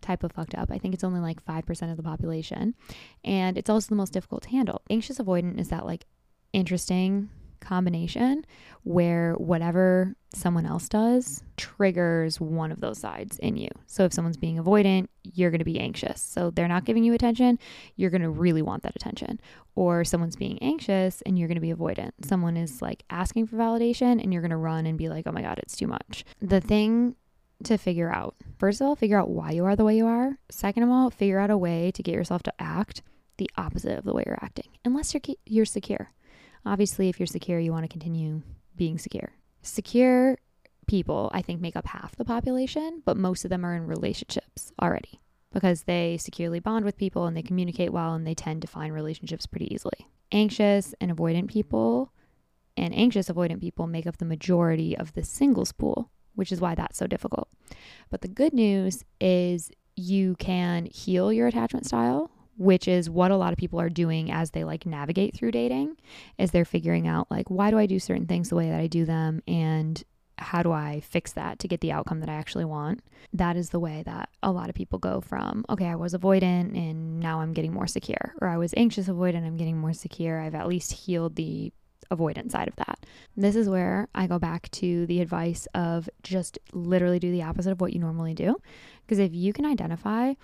type 0.01 0.25
of 0.25 0.33
fucked 0.33 0.55
up. 0.55 0.71
I 0.71 0.79
think 0.79 0.95
it's 0.95 1.05
only 1.05 1.21
like 1.21 1.45
5% 1.45 1.91
of 1.91 1.97
the 1.97 2.03
population. 2.03 2.75
And 3.25 3.57
it's 3.57 3.71
also 3.71 3.89
the 3.89 3.97
most 3.97 4.13
difficult 4.13 4.43
to 4.43 4.51
handle. 4.51 4.83
Anxious 4.91 5.19
avoidant 5.19 5.59
is 5.59 5.69
that 5.69 5.87
like 5.87 6.07
interesting 6.53 7.31
combination 7.63 8.45
where 8.83 9.35
whatever 9.35 10.15
someone 10.35 10.67
else 10.67 10.89
does 10.89 11.43
triggers 11.57 12.41
one 12.41 12.73
of 12.73 12.81
those 12.81 12.99
sides 12.99 13.39
in 13.39 13.57
you. 13.57 13.69
So 13.87 14.05
if 14.05 14.13
someone's 14.13 14.37
being 14.37 14.59
avoidant, 14.59 15.09
you're 15.23 15.51
going 15.51 15.61
to 15.61 15.65
be 15.65 15.79
anxious. 15.79 16.21
So 16.21 16.51
they're 16.51 16.69
not 16.69 16.85
giving 16.85 17.05
you 17.05 17.15
attention, 17.15 17.59
you're 17.97 18.11
going 18.11 18.23
to 18.23 18.31
really 18.31 18.63
want 18.63 18.83
that 18.83 18.97
attention. 18.97 19.41
Or 19.75 20.05
someone's 20.05 20.37
being 20.37 20.59
anxious 20.61 21.23
and 21.23 21.39
you're 21.39 21.49
going 21.49 21.57
to 21.57 21.61
be 21.61 21.73
avoidant. 21.73 22.11
Someone 22.25 22.57
is 22.57 22.83
like 22.83 23.05
asking 23.09 23.47
for 23.47 23.57
validation 23.57 24.23
and 24.23 24.33
you're 24.33 24.43
going 24.43 24.51
to 24.51 24.57
run 24.57 24.85
and 24.85 24.99
be 24.99 25.09
like, 25.09 25.27
"Oh 25.27 25.33
my 25.33 25.41
god, 25.41 25.59
it's 25.59 25.77
too 25.77 25.87
much." 25.87 26.25
The 26.43 26.61
thing 26.61 27.17
to 27.65 27.79
figure 27.79 28.13
out. 28.13 28.35
First 28.59 28.81
of 28.81 28.87
all, 28.87 28.97
figure 28.97 29.19
out 29.19 29.31
why 29.31 29.53
you 29.53 29.65
are 29.65 29.77
the 29.77 29.85
way 29.85 29.97
you 29.97 30.07
are. 30.07 30.39
Second 30.51 30.83
of 30.83 30.91
all, 30.91 31.11
figure 31.11 31.39
out 31.39 31.51
a 31.51 31.57
way 31.57 31.91
to 31.93 32.03
get 32.03 32.15
yourself 32.15 32.43
to 32.43 32.53
act 32.59 33.03
the 33.39 33.51
opposite 33.57 33.99
of 33.99 34.05
the 34.05 34.13
way 34.13 34.25
you're 34.27 34.39
acting. 34.43 34.69
Unless 34.85 35.15
you're 35.15 35.37
you're 35.47 35.65
secure. 35.65 36.11
Obviously, 36.65 37.09
if 37.09 37.19
you're 37.19 37.27
secure, 37.27 37.59
you 37.59 37.73
want 37.73 37.85
to 37.85 37.89
continue 37.89 38.43
being 38.77 38.99
secure. 38.99 39.33
Secure 39.63 40.39
people, 40.87 41.31
I 41.33 41.43
think, 41.43 41.61
make 41.61 41.77
up 41.77 41.87
half 41.87 42.17
the 42.17 42.25
population, 42.25 43.03
but 43.05 43.17
most 43.17 43.45
of 43.45 43.51
them 43.51 43.65
are 43.65 43.75
in 43.75 43.87
relationships 43.87 44.73
already 44.81 45.21
because 45.53 45.83
they 45.83 46.17
securely 46.17 46.61
bond 46.61 46.85
with 46.85 46.97
people 46.97 47.27
and 47.27 47.37
they 47.37 47.43
communicate 47.43 47.93
well 47.93 48.15
and 48.15 48.27
they 48.27 48.35
tend 48.35 48.63
to 48.63 48.69
find 48.69 48.95
relationships 48.95 49.47
pretty 49.47 49.73
easily. 49.73 50.09
Anxious 50.31 50.95
and 51.01 51.15
avoidant 51.15 51.49
people 51.49 52.13
and 52.77 52.95
anxious 52.95 53.29
avoidant 53.29 53.61
people 53.61 53.87
make 53.87 54.07
up 54.07 54.17
the 54.17 54.25
majority 54.25 54.97
of 54.97 55.13
the 55.13 55.23
singles 55.23 55.73
pool, 55.73 56.11
which 56.35 56.51
is 56.51 56.61
why 56.61 56.75
that's 56.75 56.97
so 56.97 57.07
difficult. 57.07 57.49
But 58.09 58.23
the 58.23 58.29
good 58.29 58.55
news 58.55 59.05
is 59.21 59.71
you 59.95 60.37
can 60.37 60.87
heal 60.87 61.33
your 61.33 61.49
attachment 61.49 61.87
style 61.87 62.31
which 62.57 62.87
is 62.87 63.09
what 63.09 63.31
a 63.31 63.37
lot 63.37 63.53
of 63.53 63.59
people 63.59 63.81
are 63.81 63.89
doing 63.89 64.31
as 64.31 64.51
they 64.51 64.65
like 64.65 64.87
navigate 64.87 65.35
through 65.35 65.51
dating 65.51 65.97
is 66.39 66.51
they're 66.51 66.65
figuring 66.65 67.07
out 67.07 67.31
like 67.31 67.49
why 67.51 67.71
do 67.71 67.79
I 67.79 67.87
do 67.87 67.99
certain 67.99 68.27
things 68.27 68.49
the 68.49 68.57
way 68.57 68.69
that 68.69 68.81
I 68.81 68.87
do 68.87 69.05
them 69.05 69.43
and 69.47 70.03
how 70.39 70.63
do 70.63 70.73
I 70.73 71.01
fix 71.01 71.33
that 71.33 71.59
to 71.61 71.69
get 71.69 71.81
the 71.81 71.93
outcome 71.93 72.21
that 72.21 72.29
I 72.29 72.35
actually 72.35 72.65
want? 72.65 73.03
That 73.33 73.57
is 73.57 73.71
the 73.71 73.81
way 73.81 74.03
that 74.05 74.29
a 74.43 74.51
lot 74.51 74.69
of 74.69 74.75
people 74.75 74.99
go 74.99 75.21
from, 75.21 75.65
okay, 75.71 75.87
I 75.87 75.95
was 75.95 76.15
avoidant 76.15 76.77
and 76.77 77.21
now 77.21 77.41
I'm 77.41 77.53
getting 77.53 77.73
more 77.73 77.87
secure, 77.87 78.35
or 78.41 78.49
I 78.49 78.59
was 78.59 78.75
anxious 78.77 79.09
avoidant, 79.09 79.47
I'm 79.47 79.57
getting 79.57 79.79
more 79.79 79.93
secure. 79.93 80.41
I've 80.41 80.55
at 80.55 80.69
least 80.69 80.93
healed 80.93 81.37
the 81.37 81.73
avoidant 82.11 82.51
side 82.51 82.69
of 82.69 82.77
that. 82.77 83.07
This 83.37 83.57
is 83.57 83.69
where 83.69 84.09
I 84.15 84.27
go 84.27 84.39
back 84.39 84.71
to 84.73 85.07
the 85.07 85.21
advice 85.21 85.67
of 85.75 86.11
just 86.23 86.59
literally 86.73 87.19
do 87.19 87.31
the 87.31 87.43
opposite 87.43 87.73
of 87.73 87.81
what 87.81 87.93
you 87.93 88.01
normally 88.01 88.35
do. 88.35 88.57
Because 89.07 89.19
if 89.19 89.35
you 89.35 89.53
can 89.53 89.65
identify 89.65 90.35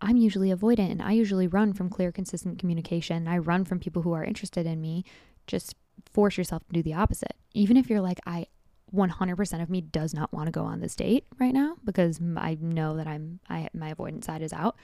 I'm 0.00 0.16
usually 0.16 0.52
avoidant 0.52 0.90
and 0.90 1.02
I 1.02 1.12
usually 1.12 1.46
run 1.46 1.72
from 1.72 1.90
clear, 1.90 2.12
consistent 2.12 2.58
communication. 2.58 3.26
I 3.26 3.38
run 3.38 3.64
from 3.64 3.80
people 3.80 4.02
who 4.02 4.12
are 4.12 4.24
interested 4.24 4.66
in 4.66 4.80
me. 4.80 5.04
Just 5.46 5.74
force 6.10 6.38
yourself 6.38 6.66
to 6.66 6.72
do 6.72 6.82
the 6.82 6.94
opposite. 6.94 7.34
Even 7.52 7.76
if 7.76 7.90
you're 7.90 8.00
like, 8.00 8.20
I 8.26 8.46
100% 8.94 9.62
of 9.62 9.68
me 9.68 9.80
does 9.80 10.14
not 10.14 10.32
want 10.32 10.46
to 10.46 10.52
go 10.52 10.62
on 10.62 10.80
this 10.80 10.94
date 10.94 11.26
right 11.38 11.52
now 11.52 11.76
because 11.84 12.20
I 12.36 12.56
know 12.60 12.96
that 12.96 13.06
I'm, 13.06 13.40
I, 13.48 13.68
my 13.74 13.92
avoidant 13.92 14.24
side 14.24 14.42
is 14.42 14.52
out. 14.52 14.76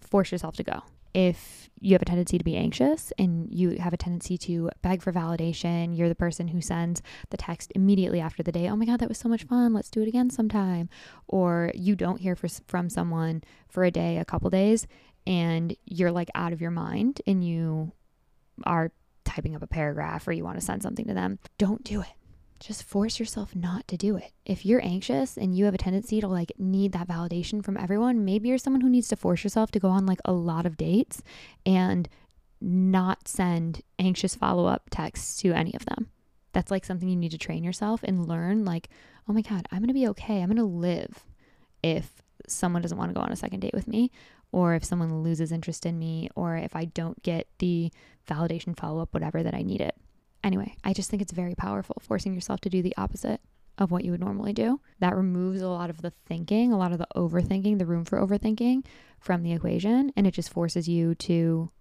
Force 0.00 0.32
yourself 0.32 0.56
to 0.56 0.64
go 0.64 0.82
if 1.16 1.70
you 1.80 1.94
have 1.94 2.02
a 2.02 2.04
tendency 2.04 2.36
to 2.36 2.44
be 2.44 2.56
anxious 2.56 3.10
and 3.18 3.48
you 3.50 3.78
have 3.78 3.94
a 3.94 3.96
tendency 3.96 4.36
to 4.36 4.68
beg 4.82 5.00
for 5.00 5.12
validation, 5.12 5.96
you're 5.96 6.10
the 6.10 6.14
person 6.14 6.48
who 6.48 6.60
sends 6.60 7.00
the 7.30 7.38
text 7.38 7.72
immediately 7.74 8.20
after 8.20 8.42
the 8.42 8.52
day, 8.52 8.68
oh 8.68 8.76
my 8.76 8.84
God, 8.84 9.00
that 9.00 9.08
was 9.08 9.16
so 9.16 9.28
much 9.28 9.44
fun. 9.44 9.72
Let's 9.72 9.90
do 9.90 10.02
it 10.02 10.08
again 10.08 10.28
sometime. 10.28 10.90
Or 11.26 11.72
you 11.74 11.96
don't 11.96 12.20
hear 12.20 12.36
for, 12.36 12.48
from 12.66 12.90
someone 12.90 13.42
for 13.66 13.82
a 13.82 13.90
day, 13.90 14.18
a 14.18 14.26
couple 14.26 14.50
days, 14.50 14.86
and 15.26 15.74
you're 15.86 16.12
like 16.12 16.28
out 16.34 16.52
of 16.52 16.60
your 16.60 16.70
mind 16.70 17.22
and 17.26 17.42
you 17.42 17.92
are 18.64 18.92
typing 19.24 19.56
up 19.56 19.62
a 19.62 19.66
paragraph 19.66 20.28
or 20.28 20.32
you 20.32 20.44
want 20.44 20.60
to 20.60 20.64
send 20.64 20.82
something 20.82 21.06
to 21.06 21.14
them. 21.14 21.38
Don't 21.56 21.82
do 21.82 22.02
it 22.02 22.08
just 22.60 22.84
force 22.84 23.18
yourself 23.18 23.54
not 23.54 23.86
to 23.88 23.96
do 23.96 24.16
it. 24.16 24.32
If 24.44 24.64
you're 24.64 24.84
anxious 24.84 25.36
and 25.36 25.56
you 25.56 25.64
have 25.66 25.74
a 25.74 25.78
tendency 25.78 26.20
to 26.20 26.28
like 26.28 26.52
need 26.58 26.92
that 26.92 27.08
validation 27.08 27.64
from 27.64 27.76
everyone, 27.76 28.24
maybe 28.24 28.48
you're 28.48 28.58
someone 28.58 28.80
who 28.80 28.88
needs 28.88 29.08
to 29.08 29.16
force 29.16 29.44
yourself 29.44 29.70
to 29.72 29.80
go 29.80 29.88
on 29.88 30.06
like 30.06 30.20
a 30.24 30.32
lot 30.32 30.66
of 30.66 30.76
dates 30.76 31.22
and 31.64 32.08
not 32.60 33.28
send 33.28 33.82
anxious 33.98 34.34
follow 34.34 34.66
up 34.66 34.84
texts 34.90 35.40
to 35.42 35.52
any 35.52 35.74
of 35.74 35.84
them. 35.86 36.08
That's 36.52 36.70
like 36.70 36.84
something 36.84 37.08
you 37.08 37.16
need 37.16 37.32
to 37.32 37.38
train 37.38 37.64
yourself 37.64 38.02
and 38.02 38.26
learn 38.26 38.64
like, 38.64 38.88
oh 39.28 39.32
my 39.32 39.42
God, 39.42 39.68
I'm 39.70 39.80
going 39.80 39.88
to 39.88 39.94
be 39.94 40.08
okay. 40.08 40.40
I'm 40.40 40.48
going 40.48 40.56
to 40.56 40.64
live 40.64 41.24
if 41.82 42.22
someone 42.48 42.82
doesn't 42.82 42.96
want 42.96 43.10
to 43.10 43.14
go 43.14 43.20
on 43.20 43.32
a 43.32 43.36
second 43.36 43.60
date 43.60 43.74
with 43.74 43.88
me, 43.88 44.10
or 44.52 44.74
if 44.74 44.84
someone 44.84 45.22
loses 45.22 45.52
interest 45.52 45.84
in 45.84 45.98
me, 45.98 46.30
or 46.34 46.56
if 46.56 46.74
I 46.74 46.86
don't 46.86 47.22
get 47.22 47.48
the 47.58 47.92
validation 48.28 48.78
follow 48.78 49.02
up, 49.02 49.12
whatever 49.12 49.42
that 49.42 49.54
I 49.54 49.62
need 49.62 49.80
it. 49.80 49.96
Anyway, 50.46 50.76
I 50.84 50.92
just 50.92 51.10
think 51.10 51.20
it's 51.20 51.32
very 51.32 51.56
powerful 51.56 51.96
forcing 52.00 52.32
yourself 52.32 52.60
to 52.60 52.70
do 52.70 52.80
the 52.80 52.94
opposite 52.96 53.40
of 53.78 53.90
what 53.90 54.04
you 54.04 54.12
would 54.12 54.20
normally 54.20 54.52
do. 54.52 54.80
That 55.00 55.16
removes 55.16 55.60
a 55.60 55.68
lot 55.68 55.90
of 55.90 56.02
the 56.02 56.12
thinking, 56.24 56.72
a 56.72 56.78
lot 56.78 56.92
of 56.92 56.98
the 56.98 57.08
overthinking, 57.16 57.80
the 57.80 57.84
room 57.84 58.04
for 58.04 58.20
overthinking 58.20 58.86
from 59.18 59.42
the 59.42 59.52
equation, 59.52 60.12
and 60.16 60.24
it 60.24 60.30
just 60.30 60.52
forces 60.52 60.88
you 60.88 61.16
to 61.16 61.72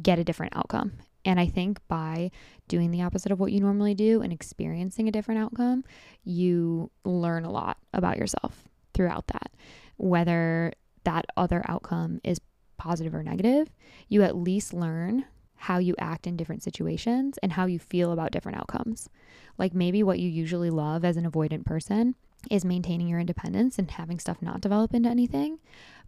get 0.00 0.18
a 0.18 0.24
different 0.24 0.56
outcome. 0.56 0.94
And 1.26 1.38
I 1.38 1.44
think 1.44 1.78
by 1.86 2.30
doing 2.66 2.92
the 2.92 3.02
opposite 3.02 3.30
of 3.30 3.40
what 3.40 3.52
you 3.52 3.60
normally 3.60 3.94
do 3.94 4.22
and 4.22 4.32
experiencing 4.32 5.06
a 5.06 5.12
different 5.12 5.42
outcome, 5.42 5.84
you 6.24 6.90
learn 7.04 7.44
a 7.44 7.50
lot 7.50 7.76
about 7.92 8.16
yourself 8.16 8.70
throughout 8.94 9.26
that. 9.26 9.52
Whether 9.98 10.72
that 11.04 11.26
other 11.36 11.62
outcome 11.68 12.22
is 12.24 12.40
positive 12.78 13.14
or 13.14 13.22
negative, 13.22 13.70
you 14.08 14.22
at 14.22 14.34
least 14.34 14.72
learn 14.72 15.26
how 15.64 15.78
you 15.78 15.94
act 15.98 16.26
in 16.26 16.36
different 16.36 16.62
situations 16.62 17.38
and 17.42 17.52
how 17.52 17.64
you 17.64 17.78
feel 17.78 18.12
about 18.12 18.32
different 18.32 18.58
outcomes. 18.58 19.08
Like 19.56 19.72
maybe 19.72 20.02
what 20.02 20.18
you 20.18 20.28
usually 20.28 20.68
love 20.68 21.06
as 21.06 21.16
an 21.16 21.30
avoidant 21.30 21.64
person 21.64 22.16
is 22.50 22.66
maintaining 22.66 23.08
your 23.08 23.18
independence 23.18 23.78
and 23.78 23.90
having 23.90 24.18
stuff 24.18 24.42
not 24.42 24.60
develop 24.60 24.92
into 24.92 25.08
anything. 25.08 25.58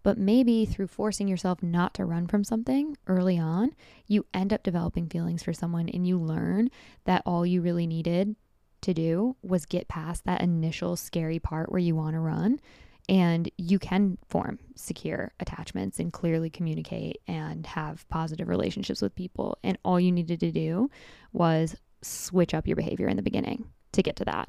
But 0.02 0.18
maybe 0.18 0.66
through 0.66 0.88
forcing 0.88 1.26
yourself 1.26 1.62
not 1.62 1.94
to 1.94 2.04
run 2.04 2.26
from 2.26 2.44
something 2.44 2.98
early 3.06 3.38
on, 3.38 3.74
you 4.06 4.26
end 4.34 4.52
up 4.52 4.62
developing 4.62 5.08
feelings 5.08 5.42
for 5.42 5.54
someone 5.54 5.88
and 5.88 6.06
you 6.06 6.18
learn 6.18 6.68
that 7.04 7.22
all 7.24 7.46
you 7.46 7.62
really 7.62 7.86
needed 7.86 8.36
to 8.82 8.92
do 8.92 9.36
was 9.42 9.64
get 9.64 9.88
past 9.88 10.26
that 10.26 10.42
initial 10.42 10.96
scary 10.96 11.38
part 11.38 11.72
where 11.72 11.80
you 11.80 11.96
want 11.96 12.12
to 12.14 12.20
run 12.20 12.60
and 13.08 13.50
you 13.56 13.78
can 13.78 14.18
form 14.28 14.58
secure 14.74 15.32
attachments 15.38 15.98
and 15.98 16.12
clearly 16.12 16.50
communicate 16.50 17.20
and 17.28 17.66
have 17.66 18.08
positive 18.08 18.48
relationships 18.48 19.00
with 19.00 19.14
people. 19.14 19.58
And 19.62 19.78
all 19.84 20.00
you 20.00 20.10
needed 20.10 20.40
to 20.40 20.50
do 20.50 20.90
was 21.32 21.76
switch 22.02 22.54
up 22.54 22.66
your 22.66 22.76
behavior 22.76 23.08
in 23.08 23.16
the 23.16 23.22
beginning 23.22 23.66
to 23.92 24.02
get 24.02 24.16
to 24.16 24.24
that. 24.24 24.48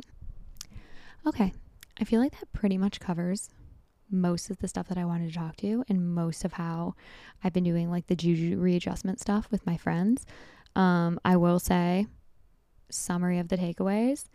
Okay, 1.25 1.53
I 1.99 2.03
feel 2.03 2.21
like 2.21 2.39
that 2.39 2.51
pretty 2.53 2.77
much 2.77 2.99
covers 2.99 3.49
most 4.09 4.49
of 4.49 4.59
the 4.59 4.67
stuff 4.67 4.87
that 4.87 4.97
I 4.97 5.05
wanted 5.05 5.29
to 5.29 5.37
talk 5.37 5.57
to 5.57 5.83
and 5.89 6.15
most 6.15 6.45
of 6.45 6.53
how 6.53 6.95
I've 7.43 7.53
been 7.53 7.63
doing 7.63 7.91
like 7.91 8.07
the 8.07 8.15
juju 8.15 8.57
readjustment 8.57 9.19
stuff 9.19 9.47
with 9.51 9.65
my 9.65 9.77
friends. 9.77 10.25
Um, 10.75 11.19
I 11.25 11.35
will 11.35 11.59
say, 11.59 12.07
summary 12.89 13.39
of 13.39 13.49
the 13.49 13.57
takeaways 13.57 14.25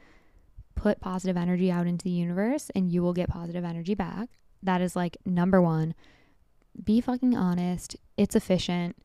put 0.74 1.00
positive 1.00 1.36
energy 1.36 1.70
out 1.70 1.86
into 1.86 2.04
the 2.04 2.10
universe 2.10 2.70
and 2.74 2.90
you 2.90 3.02
will 3.02 3.12
get 3.12 3.28
positive 3.28 3.64
energy 3.64 3.94
back. 3.94 4.28
That 4.62 4.80
is 4.80 4.96
like 4.96 5.16
number 5.24 5.60
one. 5.60 5.94
Be 6.82 7.00
fucking 7.00 7.36
honest. 7.36 7.96
It's 8.16 8.36
efficient. 8.36 8.96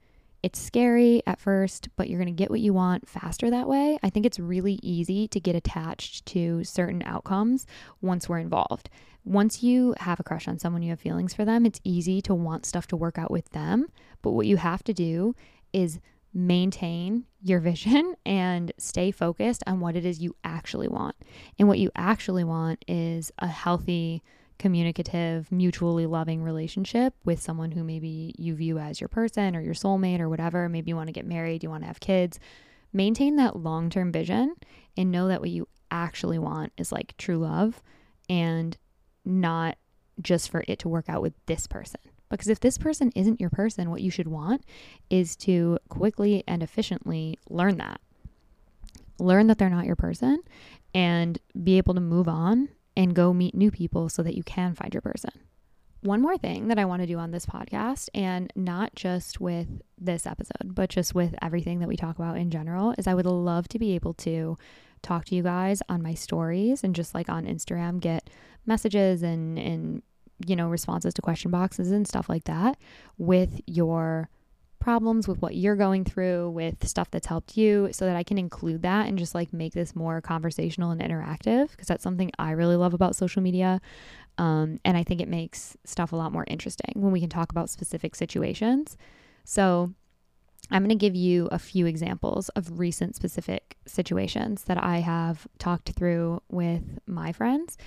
It's 0.43 0.62
scary 0.62 1.23
at 1.25 1.39
first, 1.39 1.89
but 1.95 2.10
you're 2.10 2.19
going 2.19 2.34
to 2.34 2.43
get 2.43 2.51
what 2.51 2.60
you 2.60 2.71
want 2.71 3.10
faster 3.10 3.49
that 3.49 3.67
way. 3.67 3.97
I 4.03 4.10
think 4.10 4.25
it's 4.25 4.39
really 4.39 4.80
easy 4.84 5.27
to 5.30 5.39
get 5.39 5.56
attached 5.56 6.25
to 6.27 6.63
certain 6.63 7.01
outcomes 7.03 7.65
once 8.01 8.30
we're 8.30 8.38
involved. 8.38 8.89
Once 9.25 9.63
you 9.63 9.95
have 9.99 10.19
a 10.19 10.23
crush 10.23 10.47
on 10.47 10.60
someone, 10.60 10.84
you 10.84 10.91
have 10.91 10.99
feelings 10.99 11.34
for 11.34 11.43
them, 11.43 11.65
it's 11.65 11.82
easy 11.84 12.21
to 12.21 12.34
want 12.34 12.65
stuff 12.65 12.88
to 12.88 12.95
work 12.95 13.17
out 13.17 13.32
with 13.32 13.49
them. 13.49 13.88
But 14.21 14.32
what 14.32 14.45
you 14.45 14.58
have 14.58 14.84
to 14.86 14.93
do 14.93 15.36
is 15.73 15.99
maintain 16.38 17.26
your 17.41 17.60
vision 17.60 18.13
and 18.26 18.71
stay 18.78 19.10
focused 19.10 19.63
on 19.65 19.80
what 19.80 19.95
it 19.95 20.06
is 20.06 20.19
you 20.19 20.36
actually 20.43 20.88
want. 20.88 21.15
And 21.58 21.67
what 21.67 21.80
you 21.80 21.89
actually 21.95 22.43
want 22.43 22.86
is 22.88 23.32
a 23.39 23.47
healthy, 23.47 24.21
communicative, 24.60 25.52
mutually 25.52 26.06
loving 26.06 26.43
relationship 26.43 27.15
with 27.26 27.41
someone 27.41 27.71
who 27.71 27.84
maybe 27.84 28.36
you 28.38 28.54
view 28.54 28.78
as 28.78 29.02
your 29.02 29.08
person 29.08 29.56
or 29.56 29.62
your 29.62 29.73
soulmate 29.73 30.19
or 30.19 30.30
whatever. 30.30 30.69
Maybe 30.69 30.89
you 30.89 30.95
want 30.95 31.08
to 31.08 31.13
get 31.13 31.26
married, 31.26 31.63
you 31.63 31.69
want 31.69 31.84
to 31.84 31.88
have 31.88 32.00
kids. 32.00 32.39
Maintain 32.93 33.36
that 33.38 33.56
long 33.56 33.89
term 33.89 34.12
vision 34.12 34.54
and 34.95 35.12
know 35.12 35.28
that 35.28 35.41
what 35.41 35.50
you 35.50 35.67
actually 35.89 36.39
want 36.39 36.71
is 36.78 36.91
like 36.91 37.17
true 37.17 37.38
love 37.38 37.82
and 38.30 38.78
not 39.26 39.78
just 40.21 40.50
for 40.50 40.63
it 40.67 40.80
to 40.80 40.89
work 40.89 41.10
out 41.10 41.21
with 41.21 41.34
this 41.47 41.65
person. 41.65 42.00
Because 42.29 42.47
if 42.47 42.59
this 42.59 42.77
person 42.77 43.11
isn't 43.15 43.39
your 43.39 43.49
person, 43.49 43.89
what 43.89 44.01
you 44.01 44.11
should 44.11 44.27
want 44.27 44.63
is 45.09 45.35
to 45.37 45.79
quickly 45.89 46.43
and 46.47 46.61
efficiently 46.61 47.37
learn 47.49 47.77
that. 47.77 48.01
Learn 49.19 49.47
that 49.47 49.57
they're 49.57 49.69
not 49.69 49.85
your 49.85 49.95
person 49.95 50.43
and 50.93 51.39
be 51.63 51.77
able 51.77 51.93
to 51.93 52.01
move 52.01 52.27
on 52.27 52.69
and 52.95 53.13
go 53.13 53.33
meet 53.33 53.55
new 53.55 53.71
people 53.71 54.09
so 54.09 54.23
that 54.23 54.35
you 54.35 54.43
can 54.43 54.73
find 54.75 54.93
your 54.93 55.01
person. 55.01 55.31
One 56.01 56.21
more 56.21 56.37
thing 56.37 56.67
that 56.67 56.77
I 56.77 56.85
want 56.85 57.01
to 57.01 57.07
do 57.07 57.17
on 57.17 57.31
this 57.31 57.45
podcast, 57.45 58.09
and 58.13 58.53
not 58.55 58.93
just 58.95 59.41
with 59.41 59.81
this 59.97 60.27
episode, 60.27 60.75
but 60.75 60.89
just 60.89 61.15
with 61.15 61.33
everything 61.41 61.79
that 61.79 61.87
we 61.87 61.95
talk 61.95 62.17
about 62.17 62.37
in 62.37 62.51
general, 62.51 62.93
is 62.97 63.07
I 63.07 63.15
would 63.15 63.25
love 63.25 63.67
to 63.69 63.79
be 63.79 63.95
able 63.95 64.13
to 64.15 64.57
talk 65.01 65.25
to 65.25 65.35
you 65.35 65.43
guys 65.43 65.81
on 65.89 66.03
my 66.03 66.13
stories 66.13 66.83
and 66.83 66.95
just 66.95 67.15
like 67.15 67.29
on 67.29 67.45
Instagram, 67.45 67.99
get 67.99 68.29
messages 68.65 69.23
and, 69.23 69.57
and 69.57 70.03
you 70.45 70.56
know, 70.56 70.67
responses 70.67 71.13
to 71.15 71.21
question 71.21 71.52
boxes 71.52 71.91
and 71.91 72.08
stuff 72.08 72.30
like 72.30 72.43
that 72.45 72.78
with 73.17 73.60
your 73.65 74.30
problems, 74.80 75.28
with 75.28 75.41
what 75.41 75.56
you're 75.56 75.76
going 75.76 76.06
through, 76.06 76.50
with 76.52 76.88
stuff 76.88 77.10
that's 77.12 77.28
helped 77.28 77.58
you, 77.58 77.89
so 77.91 78.06
that 78.06 78.15
I 78.15 78.23
can 78.23 78.38
include 78.38 78.84
that 78.84 79.08
and 79.08 79.17
just 79.17 79.36
like 79.36 79.52
make 79.52 79.73
this 79.73 79.95
more 79.95 80.21
conversational 80.21 80.91
and 80.91 81.02
interactive 81.02 81.71
because 81.71 81.88
that's 81.88 82.04
something 82.04 82.32
I 82.38 82.52
really 82.52 82.76
love 82.76 82.93
about 82.93 83.15
social 83.15 83.41
media. 83.41 83.82
Um, 84.38 84.80
and 84.86 84.95
I 84.95 85.04
think 85.04 85.19
it 85.19 85.28
makes 85.28 85.76
stuff 85.84 86.12
a 86.12 86.15
lot 86.15 86.32
more 86.32 86.45
interesting 86.47 86.93
when 86.95 87.12
we 87.12 87.19
can 87.19 87.30
talk 87.30 87.52
about 87.52 87.69
specific 87.69 88.15
situations. 88.15 88.97
So, 89.43 89.93
I'm 90.69 90.81
going 90.81 90.89
to 90.89 90.95
give 90.95 91.15
you 91.15 91.47
a 91.51 91.59
few 91.59 91.85
examples 91.85 92.49
of 92.49 92.79
recent 92.79 93.15
specific 93.15 93.77
situations 93.85 94.63
that 94.65 94.81
I 94.81 94.99
have 94.99 95.47
talked 95.59 95.91
through 95.91 96.41
with 96.49 96.99
my 97.05 97.31
friends. 97.31 97.77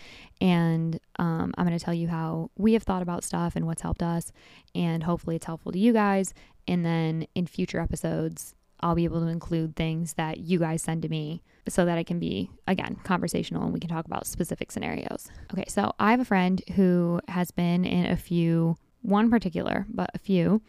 And 0.40 0.98
um, 1.18 1.52
I'm 1.58 1.66
going 1.66 1.78
to 1.78 1.84
tell 1.84 1.94
you 1.94 2.08
how 2.08 2.50
we 2.56 2.72
have 2.72 2.82
thought 2.82 3.02
about 3.02 3.22
stuff 3.22 3.54
and 3.54 3.66
what's 3.66 3.82
helped 3.82 4.02
us. 4.02 4.32
And 4.74 5.02
hopefully, 5.02 5.36
it's 5.36 5.46
helpful 5.46 5.72
to 5.72 5.78
you 5.78 5.92
guys. 5.92 6.32
And 6.66 6.84
then 6.84 7.26
in 7.34 7.46
future 7.46 7.80
episodes, 7.80 8.54
I'll 8.80 8.94
be 8.94 9.04
able 9.04 9.20
to 9.20 9.26
include 9.26 9.76
things 9.76 10.14
that 10.14 10.38
you 10.38 10.58
guys 10.58 10.82
send 10.82 11.02
to 11.02 11.08
me 11.08 11.42
so 11.68 11.84
that 11.84 11.98
it 11.98 12.06
can 12.06 12.18
be, 12.18 12.50
again, 12.66 12.96
conversational 13.04 13.62
and 13.64 13.72
we 13.74 13.80
can 13.80 13.90
talk 13.90 14.06
about 14.06 14.26
specific 14.26 14.72
scenarios. 14.72 15.30
Okay, 15.52 15.64
so 15.68 15.92
I 15.98 16.12
have 16.12 16.20
a 16.20 16.24
friend 16.24 16.62
who 16.76 17.20
has 17.28 17.50
been 17.50 17.84
in 17.84 18.06
a 18.06 18.16
few, 18.16 18.76
one 19.02 19.28
particular, 19.28 19.86
but 19.90 20.10
a 20.14 20.18
few 20.18 20.62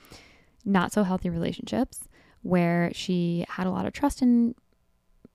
not 0.65 0.91
so 0.91 1.04
healthy 1.04 1.30
relationships 1.30 2.08
where 2.43 2.91
she 2.93 3.45
had 3.50 3.67
a 3.67 3.71
lot 3.71 3.86
of 3.86 3.93
trust 3.93 4.21
in 4.21 4.56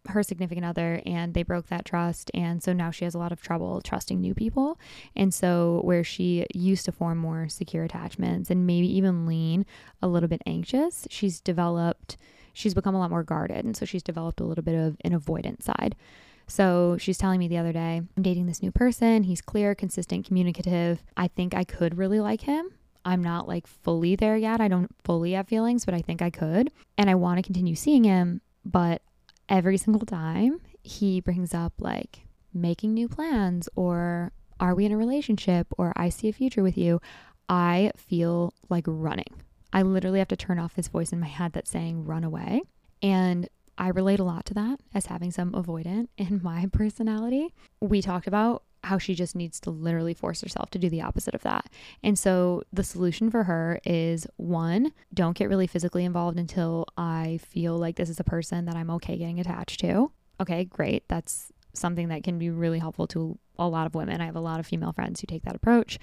her 0.09 0.23
significant 0.23 0.65
other 0.65 1.01
and 1.05 1.35
they 1.35 1.43
broke 1.43 1.67
that 1.69 1.85
trust. 1.85 2.31
And 2.35 2.63
so 2.63 2.73
now 2.73 2.91
she 2.91 3.05
has 3.05 3.15
a 3.15 3.19
lot 3.19 3.33
of 3.33 3.41
trouble 3.41 3.81
trusting 3.81 4.21
new 4.21 4.35
people. 4.35 4.79
And 5.15 5.33
so 5.33 5.81
where 5.85 6.05
she 6.05 6.47
used 6.55 6.85
to 6.87 6.93
form 6.93 7.19
more 7.19 7.49
secure 7.49 7.85
attachments 7.85 8.51
and 8.51 8.67
maybe 8.67 8.95
even 8.97 9.27
lean 9.27 9.67
a 10.03 10.09
little 10.09 10.29
bit 10.29 10.43
anxious 10.47 11.07
she's 11.11 11.41
developed 11.41 12.17
she's 12.53 12.75
become 12.75 12.95
a 12.95 12.99
lot 12.99 13.11
more 13.11 13.23
guarded. 13.23 13.65
And 13.65 13.77
so 13.77 13.85
she's 13.85 14.03
developed 14.03 14.41
a 14.41 14.45
little 14.45 14.65
bit 14.65 14.75
of 14.75 14.97
an 15.05 15.19
avoidant 15.19 15.63
side. 15.63 15.95
So 16.47 16.97
she's 16.99 17.19
telling 17.19 17.41
me 17.41 17.49
the 17.49 17.59
other 17.59 17.73
day 17.73 18.03
i'm 18.17 18.23
dating 18.23 18.47
this 18.47 18.63
new 18.63 18.71
person. 18.71 19.25
He's 19.25 19.41
clear 19.41 19.75
consistent 19.75 20.27
communicative. 20.27 21.03
I 21.17 21.29
think 21.29 21.55
i 21.55 21.65
could 21.65 21.99
really 21.99 22.21
like 22.21 22.43
him 22.43 22.71
I'm 23.07 23.23
not 23.23 23.47
like 23.47 23.69
fully 23.69 24.17
there 24.17 24.37
yet. 24.37 24.61
I 24.61 24.67
don't 24.67 24.91
fully 25.05 25.33
have 25.33 25.47
feelings, 25.47 25.85
but 25.85 25.95
I 25.95 26.03
think 26.03 26.21
I 26.21 26.29
could. 26.29 26.73
And 26.99 27.09
I 27.09 27.15
want 27.15 27.39
to 27.39 27.43
continue 27.43 27.77
seeing 27.77 28.03
him. 28.03 28.41
But 28.65 29.01
every 29.49 29.77
single 29.79 30.05
time 30.05 30.61
he 30.83 31.21
brings 31.21 31.55
up 31.55 31.73
like 31.79 32.27
making 32.53 32.95
new 32.95 33.09
plans 33.09 33.69
or 33.77 34.33
are 34.59 34.75
we 34.75 34.87
in 34.87 34.93
a 34.93 34.97
relationship 34.97 35.69
or 35.79 35.93
I 35.95 36.09
see 36.09 36.29
a 36.29 36.33
future 36.33 36.65
with 36.65 36.77
you, 36.77 37.01
I 37.49 37.93
feel 37.97 38.53
like 38.69 38.85
running. 38.89 39.41
I 39.73 39.83
literally 39.83 40.19
have 40.19 40.29
to 40.29 40.37
turn 40.37 40.59
off 40.59 40.75
this 40.75 40.89
voice 40.89 41.13
in 41.13 41.21
my 41.21 41.29
head 41.29 41.53
that's 41.53 41.71
saying 41.71 42.07
run 42.07 42.25
away. 42.25 42.63
And 43.03 43.49
I 43.79 43.89
relate 43.89 44.19
a 44.19 44.25
lot 44.25 44.47
to 44.47 44.55
that 44.55 44.81
as 44.95 45.07
having 45.07 45.31
some 45.31 45.53
avoidant 45.53 46.09
in 46.17 46.41
my 46.43 46.67
personality. 46.73 47.55
We 47.81 48.03
talked 48.03 48.27
about 48.27 48.65
how 48.87 48.99
she 48.99 49.15
just 49.15 49.35
needs 49.35 49.61
to 49.61 49.71
literally 49.71 50.15
force 50.15 50.41
herself 50.41 50.71
to 50.71 50.79
do 50.79 50.89
the 50.89 51.03
opposite 51.03 51.35
of 51.35 51.43
that. 51.43 51.69
And 52.03 52.19
so 52.19 52.63
the 52.73 52.85
solution 52.85 53.31
for 53.31 53.45
her 53.45 53.81
is 53.85 54.27
one, 54.37 54.93
don't 55.13 55.37
get 55.37 55.49
really 55.49 55.67
physically 55.67 56.05
involved 56.05 56.39
until 56.39 56.87
I 56.97 57.41
feel 57.43 57.77
like 57.77 57.97
this 57.97 58.09
is 58.09 58.21
a 58.21 58.25
person 58.25 58.65
that 58.67 58.77
I'm 58.77 58.91
okay 58.93 59.19
getting 59.19 59.41
attached 59.41 59.81
to. 59.81 60.13
Okay, 60.41 60.65
great. 60.65 61.09
That's 61.09 61.53
something 61.75 62.09
that 62.09 62.25
can 62.25 62.39
be 62.39 62.51
really 62.51 62.79
helpful 62.79 63.07
to 63.09 63.39
a 63.59 63.69
lot 63.69 63.87
of 63.87 63.95
women. 63.95 64.21
I 64.21 64.27
have 64.27 64.37
a 64.37 64.41
lot 64.41 64.61
of 64.61 64.67
female 64.67 64.93
friends 64.93 65.21
who 65.21 65.27
take 65.27 65.43
that 65.43 65.57
approach. 65.57 65.99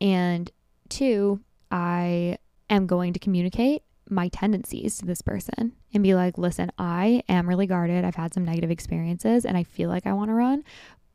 And 0.00 0.50
two, 0.88 1.40
I 1.70 2.38
am 2.70 2.86
going 2.86 3.12
to 3.12 3.18
communicate 3.18 3.82
my 4.10 4.28
tendencies 4.28 4.98
to 4.98 5.06
this 5.06 5.22
person 5.22 5.72
and 5.92 6.02
be 6.02 6.14
like, 6.14 6.38
listen, 6.38 6.70
I 6.78 7.22
am 7.28 7.48
really 7.48 7.66
guarded. 7.66 8.04
I've 8.04 8.14
had 8.14 8.34
some 8.34 8.44
negative 8.44 8.70
experiences 8.70 9.44
and 9.44 9.56
I 9.56 9.64
feel 9.64 9.88
like 9.90 10.06
I 10.06 10.12
want 10.12 10.30
to 10.30 10.34
run, 10.34 10.64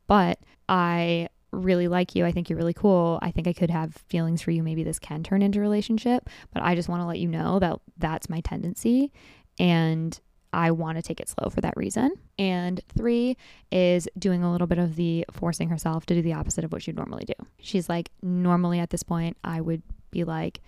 but 0.06 0.38
I 0.68 1.28
really 1.52 1.88
like 1.88 2.14
you. 2.14 2.24
I 2.24 2.32
think 2.32 2.50
you're 2.50 2.56
really 2.56 2.74
cool. 2.74 3.18
I 3.22 3.30
think 3.30 3.46
I 3.46 3.52
could 3.52 3.70
have 3.70 3.94
feelings 4.08 4.42
for 4.42 4.50
you. 4.50 4.62
Maybe 4.62 4.82
this 4.82 4.98
can 4.98 5.22
turn 5.22 5.40
into 5.42 5.60
a 5.60 5.62
relationship, 5.62 6.28
but 6.52 6.62
I 6.62 6.74
just 6.74 6.88
want 6.88 7.02
to 7.02 7.06
let 7.06 7.18
you 7.18 7.28
know 7.28 7.58
that 7.60 7.78
that's 7.96 8.28
my 8.28 8.40
tendency 8.40 9.12
and 9.58 10.18
I 10.52 10.70
want 10.70 10.98
to 10.98 11.02
take 11.02 11.20
it 11.20 11.28
slow 11.28 11.50
for 11.50 11.60
that 11.60 11.76
reason. 11.76 12.12
And 12.38 12.80
three 12.96 13.36
is 13.70 14.08
doing 14.18 14.42
a 14.42 14.50
little 14.50 14.66
bit 14.66 14.78
of 14.78 14.96
the 14.96 15.24
forcing 15.32 15.68
herself 15.68 16.06
to 16.06 16.14
do 16.14 16.22
the 16.22 16.32
opposite 16.32 16.64
of 16.64 16.72
what 16.72 16.82
she'd 16.82 16.96
normally 16.96 17.24
do. 17.24 17.34
She's 17.58 17.88
like, 17.88 18.10
normally 18.22 18.78
at 18.78 18.90
this 18.90 19.02
point, 19.02 19.36
I 19.44 19.60
would 19.60 19.82
be 20.10 20.24
like, 20.24 20.60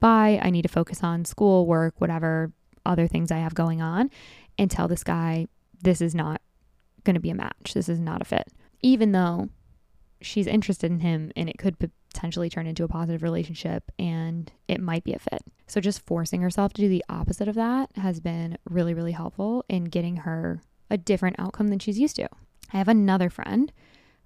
bye, 0.00 0.40
I 0.42 0.50
need 0.50 0.62
to 0.62 0.68
focus 0.68 1.02
on 1.02 1.24
school, 1.24 1.66
work, 1.66 1.94
whatever. 1.98 2.52
other 2.86 3.06
things 3.06 3.30
I 3.30 3.38
have 3.38 3.54
going 3.54 3.80
on 3.80 4.10
and 4.58 4.70
tell 4.70 4.88
this 4.88 5.04
guy 5.04 5.46
this 5.82 6.00
is 6.00 6.14
not 6.14 6.40
going 7.04 7.14
to 7.14 7.20
be 7.20 7.30
a 7.30 7.34
match. 7.34 7.74
This 7.74 7.88
is 7.88 7.98
not 7.98 8.22
a 8.22 8.24
fit. 8.24 8.48
Even 8.84 9.12
though 9.12 9.48
she's 10.20 10.46
interested 10.46 10.90
in 10.90 11.00
him 11.00 11.32
and 11.36 11.48
it 11.48 11.56
could 11.56 11.78
potentially 11.78 12.50
turn 12.50 12.66
into 12.66 12.84
a 12.84 12.88
positive 12.88 13.22
relationship 13.22 13.90
and 13.98 14.52
it 14.68 14.78
might 14.78 15.04
be 15.04 15.14
a 15.14 15.18
fit. 15.18 15.42
So 15.66 15.80
just 15.80 16.04
forcing 16.04 16.42
herself 16.42 16.74
to 16.74 16.82
do 16.82 16.88
the 16.90 17.04
opposite 17.08 17.48
of 17.48 17.54
that 17.54 17.88
has 17.96 18.20
been 18.20 18.58
really, 18.68 18.92
really 18.92 19.12
helpful 19.12 19.64
in 19.70 19.84
getting 19.84 20.16
her 20.18 20.60
a 20.90 20.98
different 20.98 21.36
outcome 21.38 21.68
than 21.68 21.78
she's 21.78 21.98
used 21.98 22.16
to. 22.16 22.28
I 22.74 22.76
have 22.76 22.88
another 22.88 23.30
friend 23.30 23.72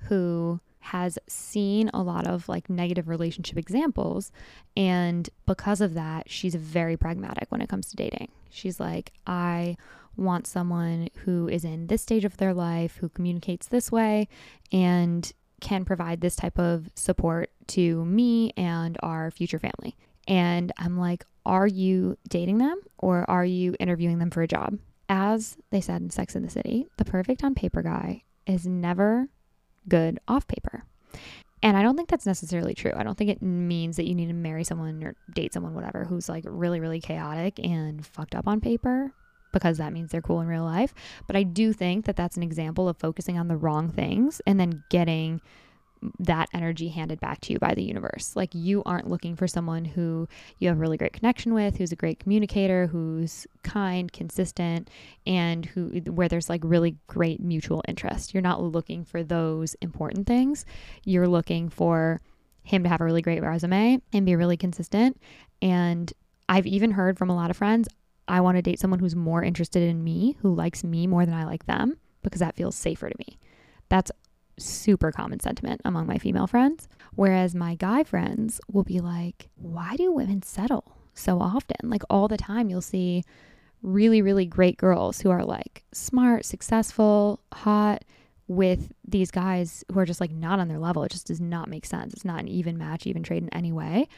who 0.08 0.58
has 0.80 1.20
seen 1.28 1.88
a 1.94 2.02
lot 2.02 2.26
of 2.26 2.48
like 2.48 2.68
negative 2.68 3.08
relationship 3.08 3.58
examples. 3.58 4.32
And 4.76 5.28
because 5.46 5.80
of 5.80 5.94
that, 5.94 6.28
she's 6.28 6.56
very 6.56 6.96
pragmatic 6.96 7.46
when 7.50 7.60
it 7.60 7.68
comes 7.68 7.90
to 7.90 7.96
dating. 7.96 8.32
She's 8.50 8.80
like, 8.80 9.12
I 9.24 9.76
want 10.18 10.46
someone 10.46 11.08
who 11.24 11.48
is 11.48 11.64
in 11.64 11.86
this 11.86 12.02
stage 12.02 12.24
of 12.24 12.36
their 12.36 12.52
life, 12.52 12.96
who 12.96 13.08
communicates 13.08 13.68
this 13.68 13.90
way, 13.90 14.28
and 14.72 15.32
can 15.60 15.84
provide 15.84 16.20
this 16.20 16.36
type 16.36 16.58
of 16.58 16.90
support 16.94 17.50
to 17.68 18.04
me 18.04 18.52
and 18.56 18.96
our 19.02 19.30
future 19.30 19.58
family. 19.58 19.96
And 20.26 20.72
I'm 20.78 20.98
like, 20.98 21.24
are 21.46 21.66
you 21.66 22.18
dating 22.28 22.58
them 22.58 22.80
or 22.98 23.28
are 23.30 23.44
you 23.44 23.74
interviewing 23.80 24.18
them 24.18 24.30
for 24.30 24.42
a 24.42 24.48
job? 24.48 24.78
As 25.08 25.56
they 25.70 25.80
said 25.80 26.02
in 26.02 26.10
Sex 26.10 26.36
in 26.36 26.42
the 26.42 26.50
City, 26.50 26.86
the 26.98 27.04
perfect 27.04 27.42
on 27.42 27.54
paper 27.54 27.82
guy 27.82 28.24
is 28.46 28.66
never 28.66 29.28
good 29.88 30.20
off 30.28 30.46
paper. 30.46 30.84
And 31.62 31.76
I 31.76 31.82
don't 31.82 31.96
think 31.96 32.08
that's 32.08 32.26
necessarily 32.26 32.74
true. 32.74 32.92
I 32.94 33.02
don't 33.02 33.16
think 33.16 33.30
it 33.30 33.42
means 33.42 33.96
that 33.96 34.06
you 34.06 34.14
need 34.14 34.26
to 34.26 34.34
marry 34.34 34.64
someone 34.64 35.02
or 35.02 35.16
date 35.32 35.52
someone, 35.52 35.74
whatever, 35.74 36.04
who's 36.04 36.28
like 36.28 36.44
really, 36.46 36.78
really 36.78 37.00
chaotic 37.00 37.58
and 37.58 38.04
fucked 38.06 38.34
up 38.34 38.46
on 38.46 38.60
paper 38.60 39.12
because 39.52 39.78
that 39.78 39.92
means 39.92 40.10
they're 40.10 40.22
cool 40.22 40.40
in 40.40 40.48
real 40.48 40.64
life. 40.64 40.94
But 41.26 41.36
I 41.36 41.42
do 41.42 41.72
think 41.72 42.04
that 42.06 42.16
that's 42.16 42.36
an 42.36 42.42
example 42.42 42.88
of 42.88 42.96
focusing 42.96 43.38
on 43.38 43.48
the 43.48 43.56
wrong 43.56 43.88
things 43.88 44.40
and 44.46 44.58
then 44.58 44.82
getting 44.90 45.40
that 46.18 46.48
energy 46.54 46.88
handed 46.88 47.20
back 47.20 47.40
to 47.40 47.52
you 47.52 47.58
by 47.58 47.74
the 47.74 47.82
universe. 47.82 48.36
Like 48.36 48.54
you 48.54 48.82
aren't 48.84 49.08
looking 49.08 49.36
for 49.36 49.46
someone 49.46 49.84
who 49.84 50.28
you 50.58 50.68
have 50.68 50.76
a 50.76 50.80
really 50.80 50.96
great 50.96 51.12
connection 51.12 51.54
with, 51.54 51.76
who's 51.76 51.92
a 51.92 51.96
great 51.96 52.20
communicator, 52.20 52.86
who's 52.86 53.46
kind, 53.62 54.12
consistent, 54.12 54.90
and 55.26 55.66
who 55.66 55.88
where 56.06 56.28
there's 56.28 56.48
like 56.48 56.60
really 56.64 56.96
great 57.06 57.40
mutual 57.40 57.82
interest. 57.88 58.32
You're 58.32 58.42
not 58.42 58.62
looking 58.62 59.04
for 59.04 59.22
those 59.22 59.74
important 59.80 60.26
things. 60.26 60.64
You're 61.04 61.28
looking 61.28 61.68
for 61.68 62.20
him 62.62 62.82
to 62.82 62.88
have 62.88 63.00
a 63.00 63.04
really 63.04 63.22
great 63.22 63.42
resume 63.42 64.00
and 64.12 64.26
be 64.26 64.36
really 64.36 64.56
consistent. 64.56 65.20
And 65.62 66.12
I've 66.48 66.66
even 66.66 66.92
heard 66.92 67.18
from 67.18 67.30
a 67.30 67.34
lot 67.34 67.50
of 67.50 67.56
friends, 67.56 67.88
I 68.28 68.40
want 68.40 68.56
to 68.56 68.62
date 68.62 68.78
someone 68.78 69.00
who's 69.00 69.16
more 69.16 69.42
interested 69.42 69.82
in 69.82 70.04
me, 70.04 70.36
who 70.42 70.54
likes 70.54 70.84
me 70.84 71.06
more 71.06 71.24
than 71.24 71.34
I 71.34 71.44
like 71.44 71.66
them, 71.66 71.96
because 72.22 72.40
that 72.40 72.56
feels 72.56 72.76
safer 72.76 73.08
to 73.08 73.16
me. 73.18 73.38
That's 73.88 74.12
super 74.58 75.12
common 75.12 75.40
sentiment 75.40 75.80
among 75.84 76.06
my 76.06 76.18
female 76.18 76.46
friends. 76.46 76.88
Whereas 77.14 77.54
my 77.54 77.74
guy 77.74 78.04
friends 78.04 78.60
will 78.70 78.84
be 78.84 79.00
like, 79.00 79.48
why 79.56 79.96
do 79.96 80.12
women 80.12 80.42
settle 80.42 80.96
so 81.14 81.40
often? 81.40 81.76
Like 81.90 82.02
all 82.10 82.28
the 82.28 82.36
time, 82.36 82.68
you'll 82.68 82.80
see 82.80 83.24
really, 83.82 84.22
really 84.22 84.46
great 84.46 84.76
girls 84.76 85.20
who 85.20 85.30
are 85.30 85.44
like 85.44 85.84
smart, 85.92 86.44
successful, 86.44 87.40
hot 87.52 88.04
with 88.48 88.92
these 89.06 89.30
guys 89.30 89.84
who 89.92 89.98
are 89.98 90.06
just 90.06 90.20
like 90.20 90.32
not 90.32 90.58
on 90.58 90.68
their 90.68 90.78
level. 90.78 91.04
It 91.04 91.12
just 91.12 91.26
does 91.26 91.40
not 91.40 91.68
make 91.68 91.86
sense. 91.86 92.12
It's 92.12 92.24
not 92.24 92.40
an 92.40 92.48
even 92.48 92.78
match, 92.78 93.06
even 93.06 93.22
trade 93.22 93.42
in 93.42 93.48
any 93.50 93.72
way. 93.72 94.08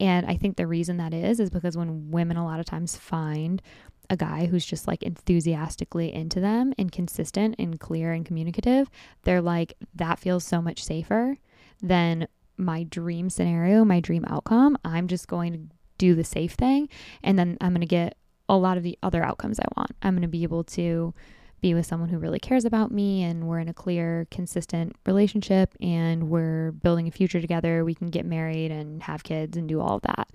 And 0.00 0.26
I 0.26 0.36
think 0.36 0.56
the 0.56 0.66
reason 0.66 0.98
that 0.98 1.14
is, 1.14 1.40
is 1.40 1.50
because 1.50 1.76
when 1.76 2.10
women 2.10 2.36
a 2.36 2.44
lot 2.44 2.60
of 2.60 2.66
times 2.66 2.96
find 2.96 3.62
a 4.08 4.16
guy 4.16 4.46
who's 4.46 4.64
just 4.64 4.86
like 4.86 5.02
enthusiastically 5.02 6.12
into 6.12 6.40
them 6.40 6.72
and 6.78 6.92
consistent 6.92 7.56
and 7.58 7.80
clear 7.80 8.12
and 8.12 8.24
communicative, 8.24 8.90
they're 9.24 9.42
like, 9.42 9.74
that 9.94 10.18
feels 10.18 10.44
so 10.44 10.60
much 10.62 10.84
safer 10.84 11.38
than 11.82 12.28
my 12.56 12.84
dream 12.84 13.28
scenario, 13.28 13.84
my 13.84 14.00
dream 14.00 14.24
outcome. 14.28 14.78
I'm 14.84 15.08
just 15.08 15.28
going 15.28 15.52
to 15.52 15.60
do 15.98 16.14
the 16.14 16.24
safe 16.24 16.52
thing. 16.52 16.88
And 17.22 17.38
then 17.38 17.56
I'm 17.60 17.72
going 17.72 17.80
to 17.80 17.86
get 17.86 18.16
a 18.48 18.56
lot 18.56 18.76
of 18.76 18.82
the 18.82 18.98
other 19.02 19.24
outcomes 19.24 19.58
I 19.58 19.66
want. 19.76 19.92
I'm 20.02 20.14
going 20.14 20.22
to 20.22 20.28
be 20.28 20.42
able 20.42 20.64
to 20.64 21.12
be 21.60 21.74
with 21.74 21.86
someone 21.86 22.08
who 22.08 22.18
really 22.18 22.38
cares 22.38 22.64
about 22.64 22.90
me 22.90 23.22
and 23.22 23.48
we're 23.48 23.58
in 23.58 23.68
a 23.68 23.74
clear, 23.74 24.26
consistent 24.30 24.94
relationship 25.06 25.74
and 25.80 26.28
we're 26.28 26.72
building 26.72 27.08
a 27.08 27.10
future 27.10 27.40
together. 27.40 27.84
We 27.84 27.94
can 27.94 28.08
get 28.08 28.26
married 28.26 28.70
and 28.70 29.02
have 29.02 29.24
kids 29.24 29.56
and 29.56 29.68
do 29.68 29.80
all 29.80 29.96
of 29.96 30.02
that. 30.02 30.28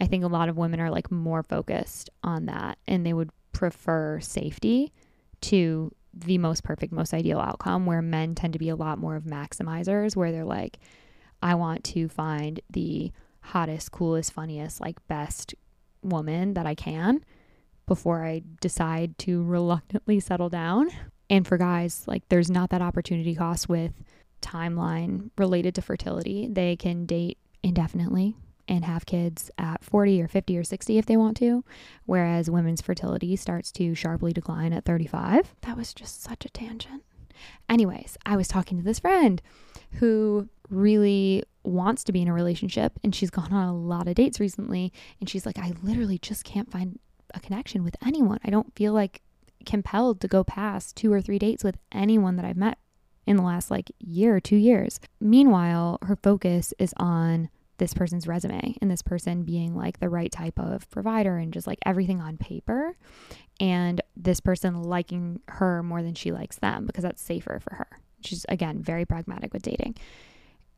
I 0.00 0.06
think 0.06 0.24
a 0.24 0.28
lot 0.28 0.48
of 0.48 0.56
women 0.56 0.80
are 0.80 0.90
like 0.90 1.10
more 1.10 1.42
focused 1.42 2.10
on 2.24 2.46
that 2.46 2.78
and 2.88 3.04
they 3.04 3.12
would 3.12 3.30
prefer 3.52 4.18
safety 4.20 4.92
to 5.42 5.92
the 6.14 6.38
most 6.38 6.64
perfect, 6.64 6.92
most 6.92 7.14
ideal 7.14 7.38
outcome, 7.38 7.86
where 7.86 8.02
men 8.02 8.34
tend 8.34 8.52
to 8.52 8.58
be 8.58 8.68
a 8.68 8.76
lot 8.76 8.98
more 8.98 9.16
of 9.16 9.24
maximizers, 9.24 10.14
where 10.14 10.32
they're 10.32 10.44
like, 10.44 10.78
I 11.42 11.54
want 11.54 11.84
to 11.84 12.08
find 12.08 12.60
the 12.70 13.12
hottest, 13.40 13.92
coolest, 13.92 14.32
funniest, 14.32 14.80
like 14.80 15.06
best 15.08 15.54
woman 16.02 16.54
that 16.54 16.66
I 16.66 16.74
can 16.74 17.24
before 17.86 18.24
I 18.24 18.42
decide 18.60 19.18
to 19.18 19.42
reluctantly 19.44 20.20
settle 20.20 20.48
down. 20.48 20.88
And 21.28 21.46
for 21.46 21.56
guys, 21.58 22.04
like 22.06 22.28
there's 22.28 22.50
not 22.50 22.70
that 22.70 22.82
opportunity 22.82 23.34
cost 23.34 23.68
with 23.68 23.92
timeline 24.40 25.30
related 25.38 25.74
to 25.76 25.82
fertility. 25.82 26.48
They 26.50 26.76
can 26.76 27.06
date 27.06 27.38
indefinitely 27.62 28.36
and 28.68 28.84
have 28.84 29.06
kids 29.06 29.50
at 29.58 29.84
40 29.84 30.22
or 30.22 30.28
50 30.28 30.58
or 30.58 30.64
60 30.64 30.98
if 30.98 31.06
they 31.06 31.16
want 31.16 31.36
to, 31.38 31.64
whereas 32.06 32.50
women's 32.50 32.80
fertility 32.80 33.34
starts 33.36 33.72
to 33.72 33.94
sharply 33.94 34.32
decline 34.32 34.72
at 34.72 34.84
35. 34.84 35.54
That 35.62 35.76
was 35.76 35.92
just 35.92 36.22
such 36.22 36.44
a 36.44 36.50
tangent. 36.50 37.02
Anyways, 37.68 38.16
I 38.24 38.36
was 38.36 38.48
talking 38.48 38.78
to 38.78 38.84
this 38.84 39.00
friend 39.00 39.42
who 39.92 40.48
really 40.68 41.42
wants 41.64 42.04
to 42.04 42.12
be 42.12 42.22
in 42.22 42.28
a 42.28 42.32
relationship 42.32 42.98
and 43.04 43.14
she's 43.14 43.30
gone 43.30 43.52
on 43.52 43.68
a 43.68 43.76
lot 43.76 44.08
of 44.08 44.14
dates 44.14 44.40
recently 44.40 44.92
and 45.20 45.28
she's 45.28 45.46
like 45.46 45.58
I 45.58 45.72
literally 45.82 46.18
just 46.18 46.44
can't 46.44 46.70
find 46.70 46.98
a 47.34 47.40
connection 47.40 47.84
with 47.84 47.96
anyone. 48.04 48.38
I 48.44 48.50
don't 48.50 48.74
feel 48.74 48.92
like 48.92 49.22
compelled 49.64 50.20
to 50.20 50.28
go 50.28 50.42
past 50.44 50.96
two 50.96 51.12
or 51.12 51.20
three 51.20 51.38
dates 51.38 51.64
with 51.64 51.78
anyone 51.92 52.36
that 52.36 52.44
I've 52.44 52.56
met 52.56 52.78
in 53.26 53.36
the 53.36 53.42
last 53.42 53.70
like 53.70 53.90
year 53.98 54.36
or 54.36 54.40
2 54.40 54.56
years. 54.56 55.00
Meanwhile, 55.20 55.98
her 56.02 56.16
focus 56.16 56.74
is 56.78 56.92
on 56.96 57.48
this 57.78 57.94
person's 57.94 58.26
resume 58.26 58.76
and 58.80 58.90
this 58.90 59.02
person 59.02 59.44
being 59.44 59.74
like 59.74 59.98
the 59.98 60.08
right 60.08 60.30
type 60.30 60.58
of 60.58 60.88
provider 60.90 61.36
and 61.36 61.52
just 61.52 61.66
like 61.66 61.78
everything 61.86 62.20
on 62.20 62.36
paper 62.36 62.96
and 63.60 64.00
this 64.16 64.40
person 64.40 64.82
liking 64.82 65.40
her 65.48 65.82
more 65.82 66.02
than 66.02 66.14
she 66.14 66.32
likes 66.32 66.58
them 66.58 66.86
because 66.86 67.02
that's 67.02 67.22
safer 67.22 67.58
for 67.60 67.74
her. 67.74 67.88
She's 68.20 68.46
again 68.48 68.82
very 68.82 69.04
pragmatic 69.04 69.52
with 69.52 69.62
dating. 69.62 69.96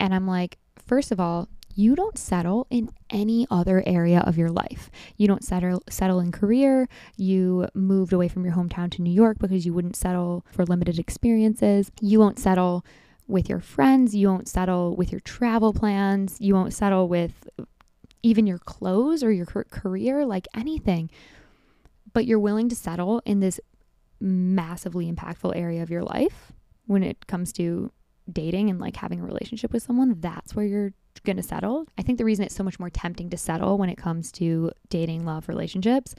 And 0.00 0.14
I'm 0.14 0.26
like, 0.26 0.58
first 0.86 1.12
of 1.12 1.20
all, 1.20 1.48
you 1.74 1.94
don't 1.94 2.18
settle 2.18 2.66
in 2.70 2.90
any 3.10 3.46
other 3.50 3.82
area 3.86 4.20
of 4.20 4.38
your 4.38 4.50
life. 4.50 4.90
You 5.16 5.28
don't 5.28 5.44
settle 5.44 5.82
settle 5.88 6.20
in 6.20 6.32
career. 6.32 6.88
You 7.16 7.68
moved 7.74 8.12
away 8.12 8.28
from 8.28 8.44
your 8.44 8.54
hometown 8.54 8.90
to 8.92 9.02
New 9.02 9.12
York 9.12 9.38
because 9.38 9.66
you 9.66 9.74
wouldn't 9.74 9.96
settle 9.96 10.44
for 10.50 10.64
limited 10.64 10.98
experiences. 10.98 11.90
You 12.00 12.20
won't 12.20 12.38
settle 12.38 12.84
with 13.26 13.48
your 13.48 13.60
friends. 13.60 14.14
You 14.14 14.28
won't 14.28 14.48
settle 14.48 14.96
with 14.96 15.10
your 15.10 15.20
travel 15.20 15.72
plans. 15.72 16.40
You 16.40 16.54
won't 16.54 16.74
settle 16.74 17.08
with 17.08 17.48
even 18.22 18.46
your 18.46 18.58
clothes 18.58 19.22
or 19.22 19.30
your 19.30 19.46
career, 19.46 20.24
like 20.24 20.48
anything. 20.54 21.10
But 22.12 22.26
you're 22.26 22.38
willing 22.38 22.68
to 22.68 22.76
settle 22.76 23.20
in 23.24 23.40
this 23.40 23.60
massively 24.20 25.10
impactful 25.12 25.54
area 25.54 25.82
of 25.82 25.90
your 25.90 26.02
life 26.02 26.52
when 26.86 27.02
it 27.02 27.26
comes 27.26 27.52
to 27.54 27.90
dating 28.32 28.70
and 28.70 28.80
like 28.80 28.96
having 28.96 29.20
a 29.20 29.24
relationship 29.24 29.72
with 29.72 29.82
someone. 29.82 30.16
That's 30.20 30.54
where 30.54 30.64
you're 30.64 30.92
going 31.20 31.36
to 31.36 31.42
settle. 31.42 31.86
I 31.98 32.02
think 32.02 32.18
the 32.18 32.24
reason 32.24 32.44
it's 32.44 32.54
so 32.54 32.64
much 32.64 32.78
more 32.78 32.90
tempting 32.90 33.30
to 33.30 33.36
settle 33.36 33.78
when 33.78 33.88
it 33.88 33.96
comes 33.96 34.32
to 34.32 34.72
dating, 34.88 35.24
love, 35.24 35.48
relationships 35.48 36.14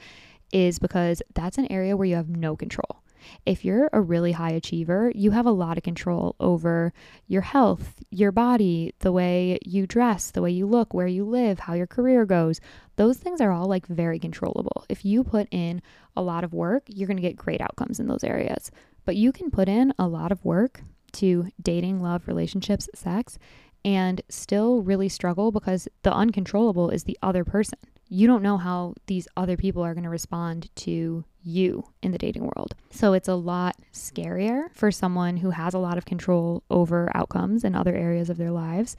is 0.52 0.78
because 0.78 1.22
that's 1.34 1.58
an 1.58 1.70
area 1.70 1.96
where 1.96 2.06
you 2.06 2.16
have 2.16 2.28
no 2.28 2.56
control. 2.56 3.02
If 3.44 3.64
you're 3.64 3.90
a 3.92 4.00
really 4.00 4.32
high 4.32 4.52
achiever, 4.52 5.10
you 5.14 5.32
have 5.32 5.46
a 5.46 5.50
lot 5.50 5.76
of 5.76 5.82
control 5.82 6.36
over 6.38 6.92
your 7.26 7.42
health, 7.42 8.00
your 8.10 8.30
body, 8.30 8.94
the 9.00 9.10
way 9.12 9.58
you 9.64 9.86
dress, 9.86 10.30
the 10.30 10.42
way 10.42 10.50
you 10.50 10.66
look, 10.66 10.94
where 10.94 11.06
you 11.06 11.24
live, 11.24 11.60
how 11.60 11.74
your 11.74 11.86
career 11.86 12.24
goes. 12.24 12.60
Those 12.96 13.16
things 13.16 13.40
are 13.40 13.50
all 13.50 13.66
like 13.66 13.86
very 13.86 14.18
controllable. 14.18 14.84
If 14.88 15.04
you 15.04 15.24
put 15.24 15.48
in 15.50 15.82
a 16.16 16.22
lot 16.22 16.44
of 16.44 16.54
work, 16.54 16.84
you're 16.86 17.08
going 17.08 17.16
to 17.16 17.22
get 17.22 17.36
great 17.36 17.60
outcomes 17.60 17.98
in 17.98 18.06
those 18.06 18.24
areas. 18.24 18.70
But 19.04 19.16
you 19.16 19.32
can 19.32 19.50
put 19.50 19.68
in 19.68 19.92
a 19.98 20.08
lot 20.08 20.32
of 20.32 20.44
work 20.44 20.82
to 21.12 21.48
dating, 21.62 22.02
love, 22.02 22.28
relationships, 22.28 22.88
sex, 22.94 23.38
and 23.86 24.20
still 24.28 24.82
really 24.82 25.08
struggle 25.08 25.52
because 25.52 25.86
the 26.02 26.12
uncontrollable 26.12 26.90
is 26.90 27.04
the 27.04 27.16
other 27.22 27.44
person. 27.44 27.78
You 28.08 28.26
don't 28.26 28.42
know 28.42 28.56
how 28.56 28.94
these 29.06 29.28
other 29.36 29.56
people 29.56 29.82
are 29.82 29.94
going 29.94 30.04
to 30.04 30.10
respond 30.10 30.74
to 30.76 31.24
you 31.42 31.84
in 32.02 32.10
the 32.10 32.18
dating 32.18 32.42
world. 32.42 32.74
So 32.90 33.12
it's 33.12 33.28
a 33.28 33.36
lot 33.36 33.76
scarier 33.92 34.64
for 34.74 34.90
someone 34.90 35.36
who 35.36 35.50
has 35.50 35.72
a 35.72 35.78
lot 35.78 35.98
of 35.98 36.04
control 36.04 36.64
over 36.68 37.10
outcomes 37.14 37.62
in 37.62 37.76
other 37.76 37.94
areas 37.94 38.28
of 38.28 38.38
their 38.38 38.50
lives 38.50 38.96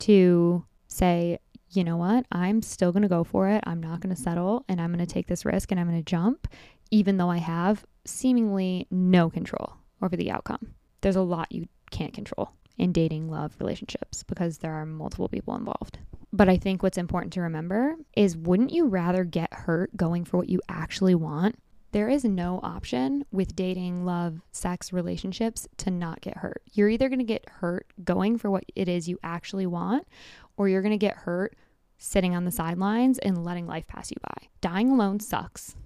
to 0.00 0.64
say, 0.88 1.38
you 1.70 1.84
know 1.84 1.98
what? 1.98 2.24
I'm 2.32 2.62
still 2.62 2.92
going 2.92 3.02
to 3.02 3.08
go 3.08 3.24
for 3.24 3.48
it. 3.48 3.62
I'm 3.66 3.82
not 3.82 4.00
going 4.00 4.14
to 4.14 4.20
settle 4.20 4.64
and 4.70 4.80
I'm 4.80 4.92
going 4.92 5.06
to 5.06 5.12
take 5.12 5.26
this 5.26 5.44
risk 5.44 5.70
and 5.70 5.78
I'm 5.78 5.88
going 5.88 6.02
to 6.02 6.10
jump, 6.10 6.48
even 6.90 7.18
though 7.18 7.30
I 7.30 7.38
have 7.38 7.84
seemingly 8.06 8.86
no 8.90 9.28
control 9.28 9.74
over 10.00 10.16
the 10.16 10.30
outcome. 10.30 10.72
There's 11.02 11.16
a 11.16 11.22
lot 11.22 11.52
you 11.52 11.68
can't 11.90 12.14
control 12.14 12.52
in 12.76 12.92
dating, 12.92 13.30
love, 13.30 13.54
relationships 13.58 14.22
because 14.22 14.58
there 14.58 14.72
are 14.72 14.86
multiple 14.86 15.28
people 15.28 15.54
involved. 15.54 15.98
But 16.32 16.48
I 16.48 16.56
think 16.56 16.82
what's 16.82 16.98
important 16.98 17.32
to 17.34 17.42
remember 17.42 17.94
is 18.16 18.36
wouldn't 18.36 18.72
you 18.72 18.86
rather 18.86 19.24
get 19.24 19.52
hurt 19.52 19.96
going 19.96 20.24
for 20.24 20.36
what 20.36 20.48
you 20.48 20.60
actually 20.68 21.14
want? 21.14 21.56
There 21.92 22.08
is 22.08 22.24
no 22.24 22.58
option 22.64 23.24
with 23.30 23.54
dating, 23.54 24.04
love, 24.04 24.40
sex, 24.50 24.92
relationships 24.92 25.68
to 25.76 25.92
not 25.92 26.20
get 26.22 26.38
hurt. 26.38 26.60
You're 26.72 26.88
either 26.88 27.08
going 27.08 27.20
to 27.20 27.24
get 27.24 27.48
hurt 27.48 27.86
going 28.02 28.36
for 28.36 28.50
what 28.50 28.64
it 28.74 28.88
is 28.88 29.08
you 29.08 29.16
actually 29.22 29.66
want, 29.66 30.08
or 30.56 30.68
you're 30.68 30.82
going 30.82 30.90
to 30.90 30.98
get 30.98 31.18
hurt 31.18 31.54
sitting 31.96 32.34
on 32.34 32.44
the 32.44 32.50
sidelines 32.50 33.18
and 33.20 33.44
letting 33.44 33.68
life 33.68 33.86
pass 33.86 34.10
you 34.10 34.16
by. 34.20 34.48
Dying 34.60 34.90
alone 34.90 35.20
sucks. 35.20 35.76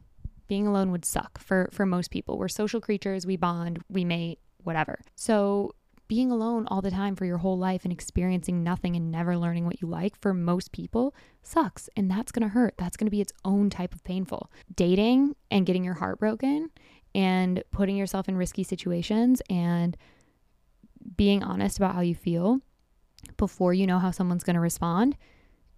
Being 0.47 0.67
alone 0.67 0.91
would 0.93 1.05
suck 1.05 1.39
for 1.39 1.69
for 1.73 1.85
most 1.85 2.11
people. 2.11 2.39
We're 2.39 2.49
social 2.49 2.81
creatures, 2.81 3.27
we 3.27 3.37
bond, 3.37 3.85
we 3.91 4.07
mate, 4.07 4.39
whatever. 4.65 5.01
So 5.15 5.75
being 6.09 6.31
alone 6.31 6.67
all 6.69 6.81
the 6.81 6.91
time 6.91 7.15
for 7.15 7.27
your 7.27 7.39
whole 7.39 7.59
life 7.59 7.85
and 7.85 7.93
experiencing 7.93 8.65
nothing 8.65 8.97
and 8.97 9.13
never 9.13 9.37
learning 9.37 9.67
what 9.67 9.81
you 9.81 9.87
like 9.87 10.19
for 10.21 10.33
most 10.35 10.73
people 10.73 11.15
sucks. 11.43 11.89
And 11.97 12.11
that's 12.11 12.33
going 12.33 12.43
to 12.43 12.49
hurt. 12.49 12.75
That's 12.79 12.97
going 12.97 13.07
to 13.07 13.11
be 13.11 13.21
its 13.21 13.33
own 13.45 13.69
type 13.71 13.95
of 13.95 14.03
painful. 14.05 14.51
Dating 14.75 15.37
and 15.51 15.67
getting 15.67 15.85
your 15.85 15.95
heart 15.95 16.19
broken 16.19 16.71
and 17.15 17.63
putting 17.71 17.97
yourself 17.97 18.29
in 18.29 18.37
risky 18.37 18.63
situations 18.63 19.43
and 19.51 19.97
being 21.17 21.43
honest 21.43 21.77
about 21.77 21.95
how 21.95 22.01
you 22.01 22.15
feel 22.15 22.61
before 23.37 23.75
you 23.75 23.87
know 23.87 23.99
how 23.99 24.11
someone's 24.11 24.45
going 24.45 24.55
to 24.55 24.61
respond 24.61 25.17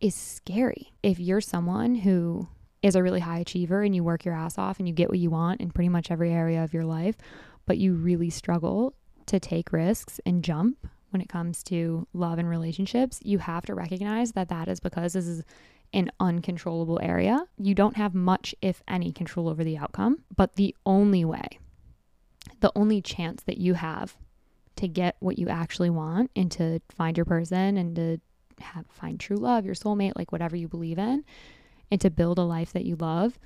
is 0.00 0.14
scary. 0.14 0.92
If 1.02 1.18
you're 1.18 1.40
someone 1.40 1.94
who 1.94 2.48
is 2.82 2.94
a 2.94 3.02
really 3.02 3.20
high 3.20 3.40
achiever 3.40 3.82
and 3.82 3.94
you 3.94 4.02
work 4.02 4.24
your 4.24 4.34
ass 4.34 4.58
off 4.58 4.78
and 4.78 4.88
you 4.88 4.94
get 4.94 5.10
what 5.10 5.18
you 5.18 5.30
want 5.30 5.60
in 5.60 5.70
pretty 5.70 5.88
much 5.88 6.10
every 6.10 6.32
area 6.32 6.64
of 6.64 6.72
your 6.72 6.84
life, 6.84 7.16
but 7.66 7.78
you 7.78 7.94
really 7.94 8.30
struggle 8.30 8.94
to 9.30 9.38
take 9.38 9.72
risks 9.72 10.20
and 10.26 10.42
jump 10.42 10.88
when 11.10 11.22
it 11.22 11.28
comes 11.28 11.62
to 11.62 12.06
love 12.12 12.38
and 12.38 12.48
relationships, 12.48 13.20
you 13.22 13.38
have 13.38 13.64
to 13.66 13.74
recognize 13.74 14.32
that 14.32 14.48
that 14.48 14.66
is 14.66 14.80
because 14.80 15.12
this 15.12 15.26
is 15.26 15.44
an 15.92 16.10
uncontrollable 16.18 16.98
area. 17.00 17.44
You 17.56 17.76
don't 17.76 17.96
have 17.96 18.12
much, 18.12 18.56
if 18.60 18.82
any, 18.88 19.12
control 19.12 19.48
over 19.48 19.62
the 19.62 19.78
outcome. 19.78 20.24
But 20.34 20.56
the 20.56 20.74
only 20.84 21.24
way, 21.24 21.60
the 22.58 22.72
only 22.74 23.00
chance 23.00 23.44
that 23.44 23.58
you 23.58 23.74
have 23.74 24.16
to 24.76 24.88
get 24.88 25.14
what 25.20 25.38
you 25.38 25.48
actually 25.48 25.90
want 25.90 26.32
and 26.34 26.50
to 26.52 26.80
find 26.90 27.16
your 27.16 27.26
person 27.26 27.76
and 27.76 27.94
to 27.94 28.20
have 28.60 28.84
find 28.90 29.20
true 29.20 29.36
love, 29.36 29.64
your 29.64 29.74
soulmate, 29.76 30.12
like 30.16 30.32
whatever 30.32 30.56
you 30.56 30.66
believe 30.66 30.98
in, 30.98 31.24
and 31.90 32.00
to 32.00 32.10
build 32.10 32.38
a 32.38 32.42
life 32.42 32.72
that 32.72 32.84
you 32.84 32.96
love 32.96 33.38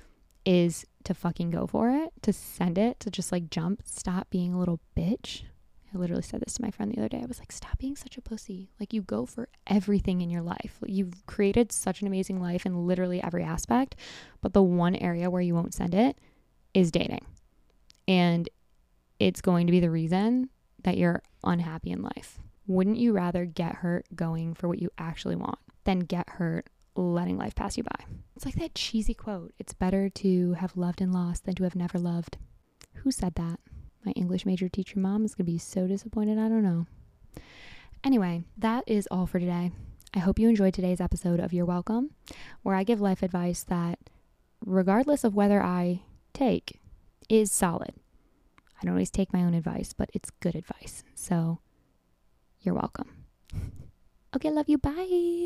is 0.45 0.85
to 1.03 1.13
fucking 1.13 1.51
go 1.51 1.67
for 1.67 1.91
it, 1.91 2.11
to 2.23 2.33
send 2.33 2.79
it, 2.79 2.99
to 2.99 3.11
just 3.11 3.31
like 3.31 3.51
jump, 3.51 3.81
stop 3.85 4.29
being 4.31 4.51
a 4.51 4.59
little 4.59 4.79
bitch 4.97 5.43
I 5.95 5.97
literally 5.97 6.23
said 6.23 6.41
this 6.41 6.55
to 6.55 6.61
my 6.61 6.71
friend 6.71 6.91
the 6.91 6.97
other 6.97 7.07
day. 7.07 7.21
I 7.23 7.25
was 7.25 7.39
like, 7.39 7.51
stop 7.51 7.77
being 7.77 7.95
such 7.95 8.17
a 8.17 8.21
pussy. 8.21 8.69
Like, 8.79 8.91
you 8.91 9.01
go 9.01 9.25
for 9.25 9.47
everything 9.65 10.21
in 10.21 10.29
your 10.29 10.41
life. 10.41 10.77
You've 10.85 11.25
created 11.25 11.71
such 11.71 12.01
an 12.01 12.07
amazing 12.07 12.41
life 12.41 12.65
in 12.65 12.85
literally 12.85 13.23
every 13.23 13.43
aspect. 13.43 13.95
But 14.41 14.53
the 14.53 14.61
one 14.61 14.95
area 14.95 15.29
where 15.29 15.41
you 15.41 15.55
won't 15.55 15.73
send 15.73 15.95
it 15.95 16.19
is 16.73 16.91
dating. 16.91 17.25
And 18.07 18.49
it's 19.19 19.41
going 19.41 19.67
to 19.67 19.71
be 19.71 19.79
the 19.79 19.89
reason 19.89 20.49
that 20.83 20.97
you're 20.97 21.23
unhappy 21.43 21.91
in 21.91 22.01
life. 22.01 22.39
Wouldn't 22.67 22.97
you 22.97 23.13
rather 23.13 23.45
get 23.45 23.75
hurt 23.75 24.05
going 24.15 24.53
for 24.53 24.67
what 24.67 24.81
you 24.81 24.89
actually 24.97 25.35
want 25.35 25.59
than 25.85 25.99
get 25.99 26.29
hurt 26.29 26.67
letting 26.95 27.37
life 27.37 27.55
pass 27.55 27.77
you 27.77 27.83
by? 27.83 28.05
It's 28.35 28.45
like 28.45 28.55
that 28.55 28.75
cheesy 28.75 29.13
quote 29.13 29.53
it's 29.59 29.73
better 29.73 30.09
to 30.09 30.53
have 30.53 30.75
loved 30.75 30.99
and 30.99 31.13
lost 31.13 31.45
than 31.45 31.55
to 31.55 31.63
have 31.63 31.75
never 31.75 31.97
loved. 31.97 32.37
Who 32.95 33.11
said 33.11 33.35
that? 33.35 33.59
My 34.05 34.11
English 34.11 34.45
major 34.45 34.69
teacher 34.69 34.99
mom 34.99 35.25
is 35.25 35.33
going 35.33 35.45
to 35.45 35.51
be 35.51 35.57
so 35.57 35.87
disappointed. 35.87 36.37
I 36.37 36.47
don't 36.47 36.63
know. 36.63 36.85
Anyway, 38.03 38.43
that 38.57 38.83
is 38.85 39.07
all 39.09 39.25
for 39.25 39.39
today. 39.39 39.71
I 40.13 40.19
hope 40.19 40.37
you 40.37 40.47
enjoyed 40.47 40.73
today's 40.75 41.01
episode 41.01 41.39
of 41.39 41.51
You're 41.51 41.65
Welcome, 41.65 42.11
where 42.61 42.75
I 42.75 42.83
give 42.83 43.01
life 43.01 43.23
advice 43.23 43.63
that, 43.63 43.97
regardless 44.63 45.23
of 45.23 45.33
whether 45.35 45.61
I 45.61 46.01
take, 46.33 46.79
is 47.29 47.51
solid. 47.51 47.93
I 48.79 48.83
don't 48.85 48.93
always 48.93 49.09
take 49.09 49.33
my 49.33 49.41
own 49.41 49.55
advice, 49.55 49.93
but 49.93 50.11
it's 50.13 50.29
good 50.29 50.55
advice. 50.55 51.03
So, 51.15 51.59
you're 52.61 52.75
welcome. 52.75 53.09
Okay, 54.35 54.51
love 54.51 54.67
you. 54.67 54.77
Bye. 54.77 55.43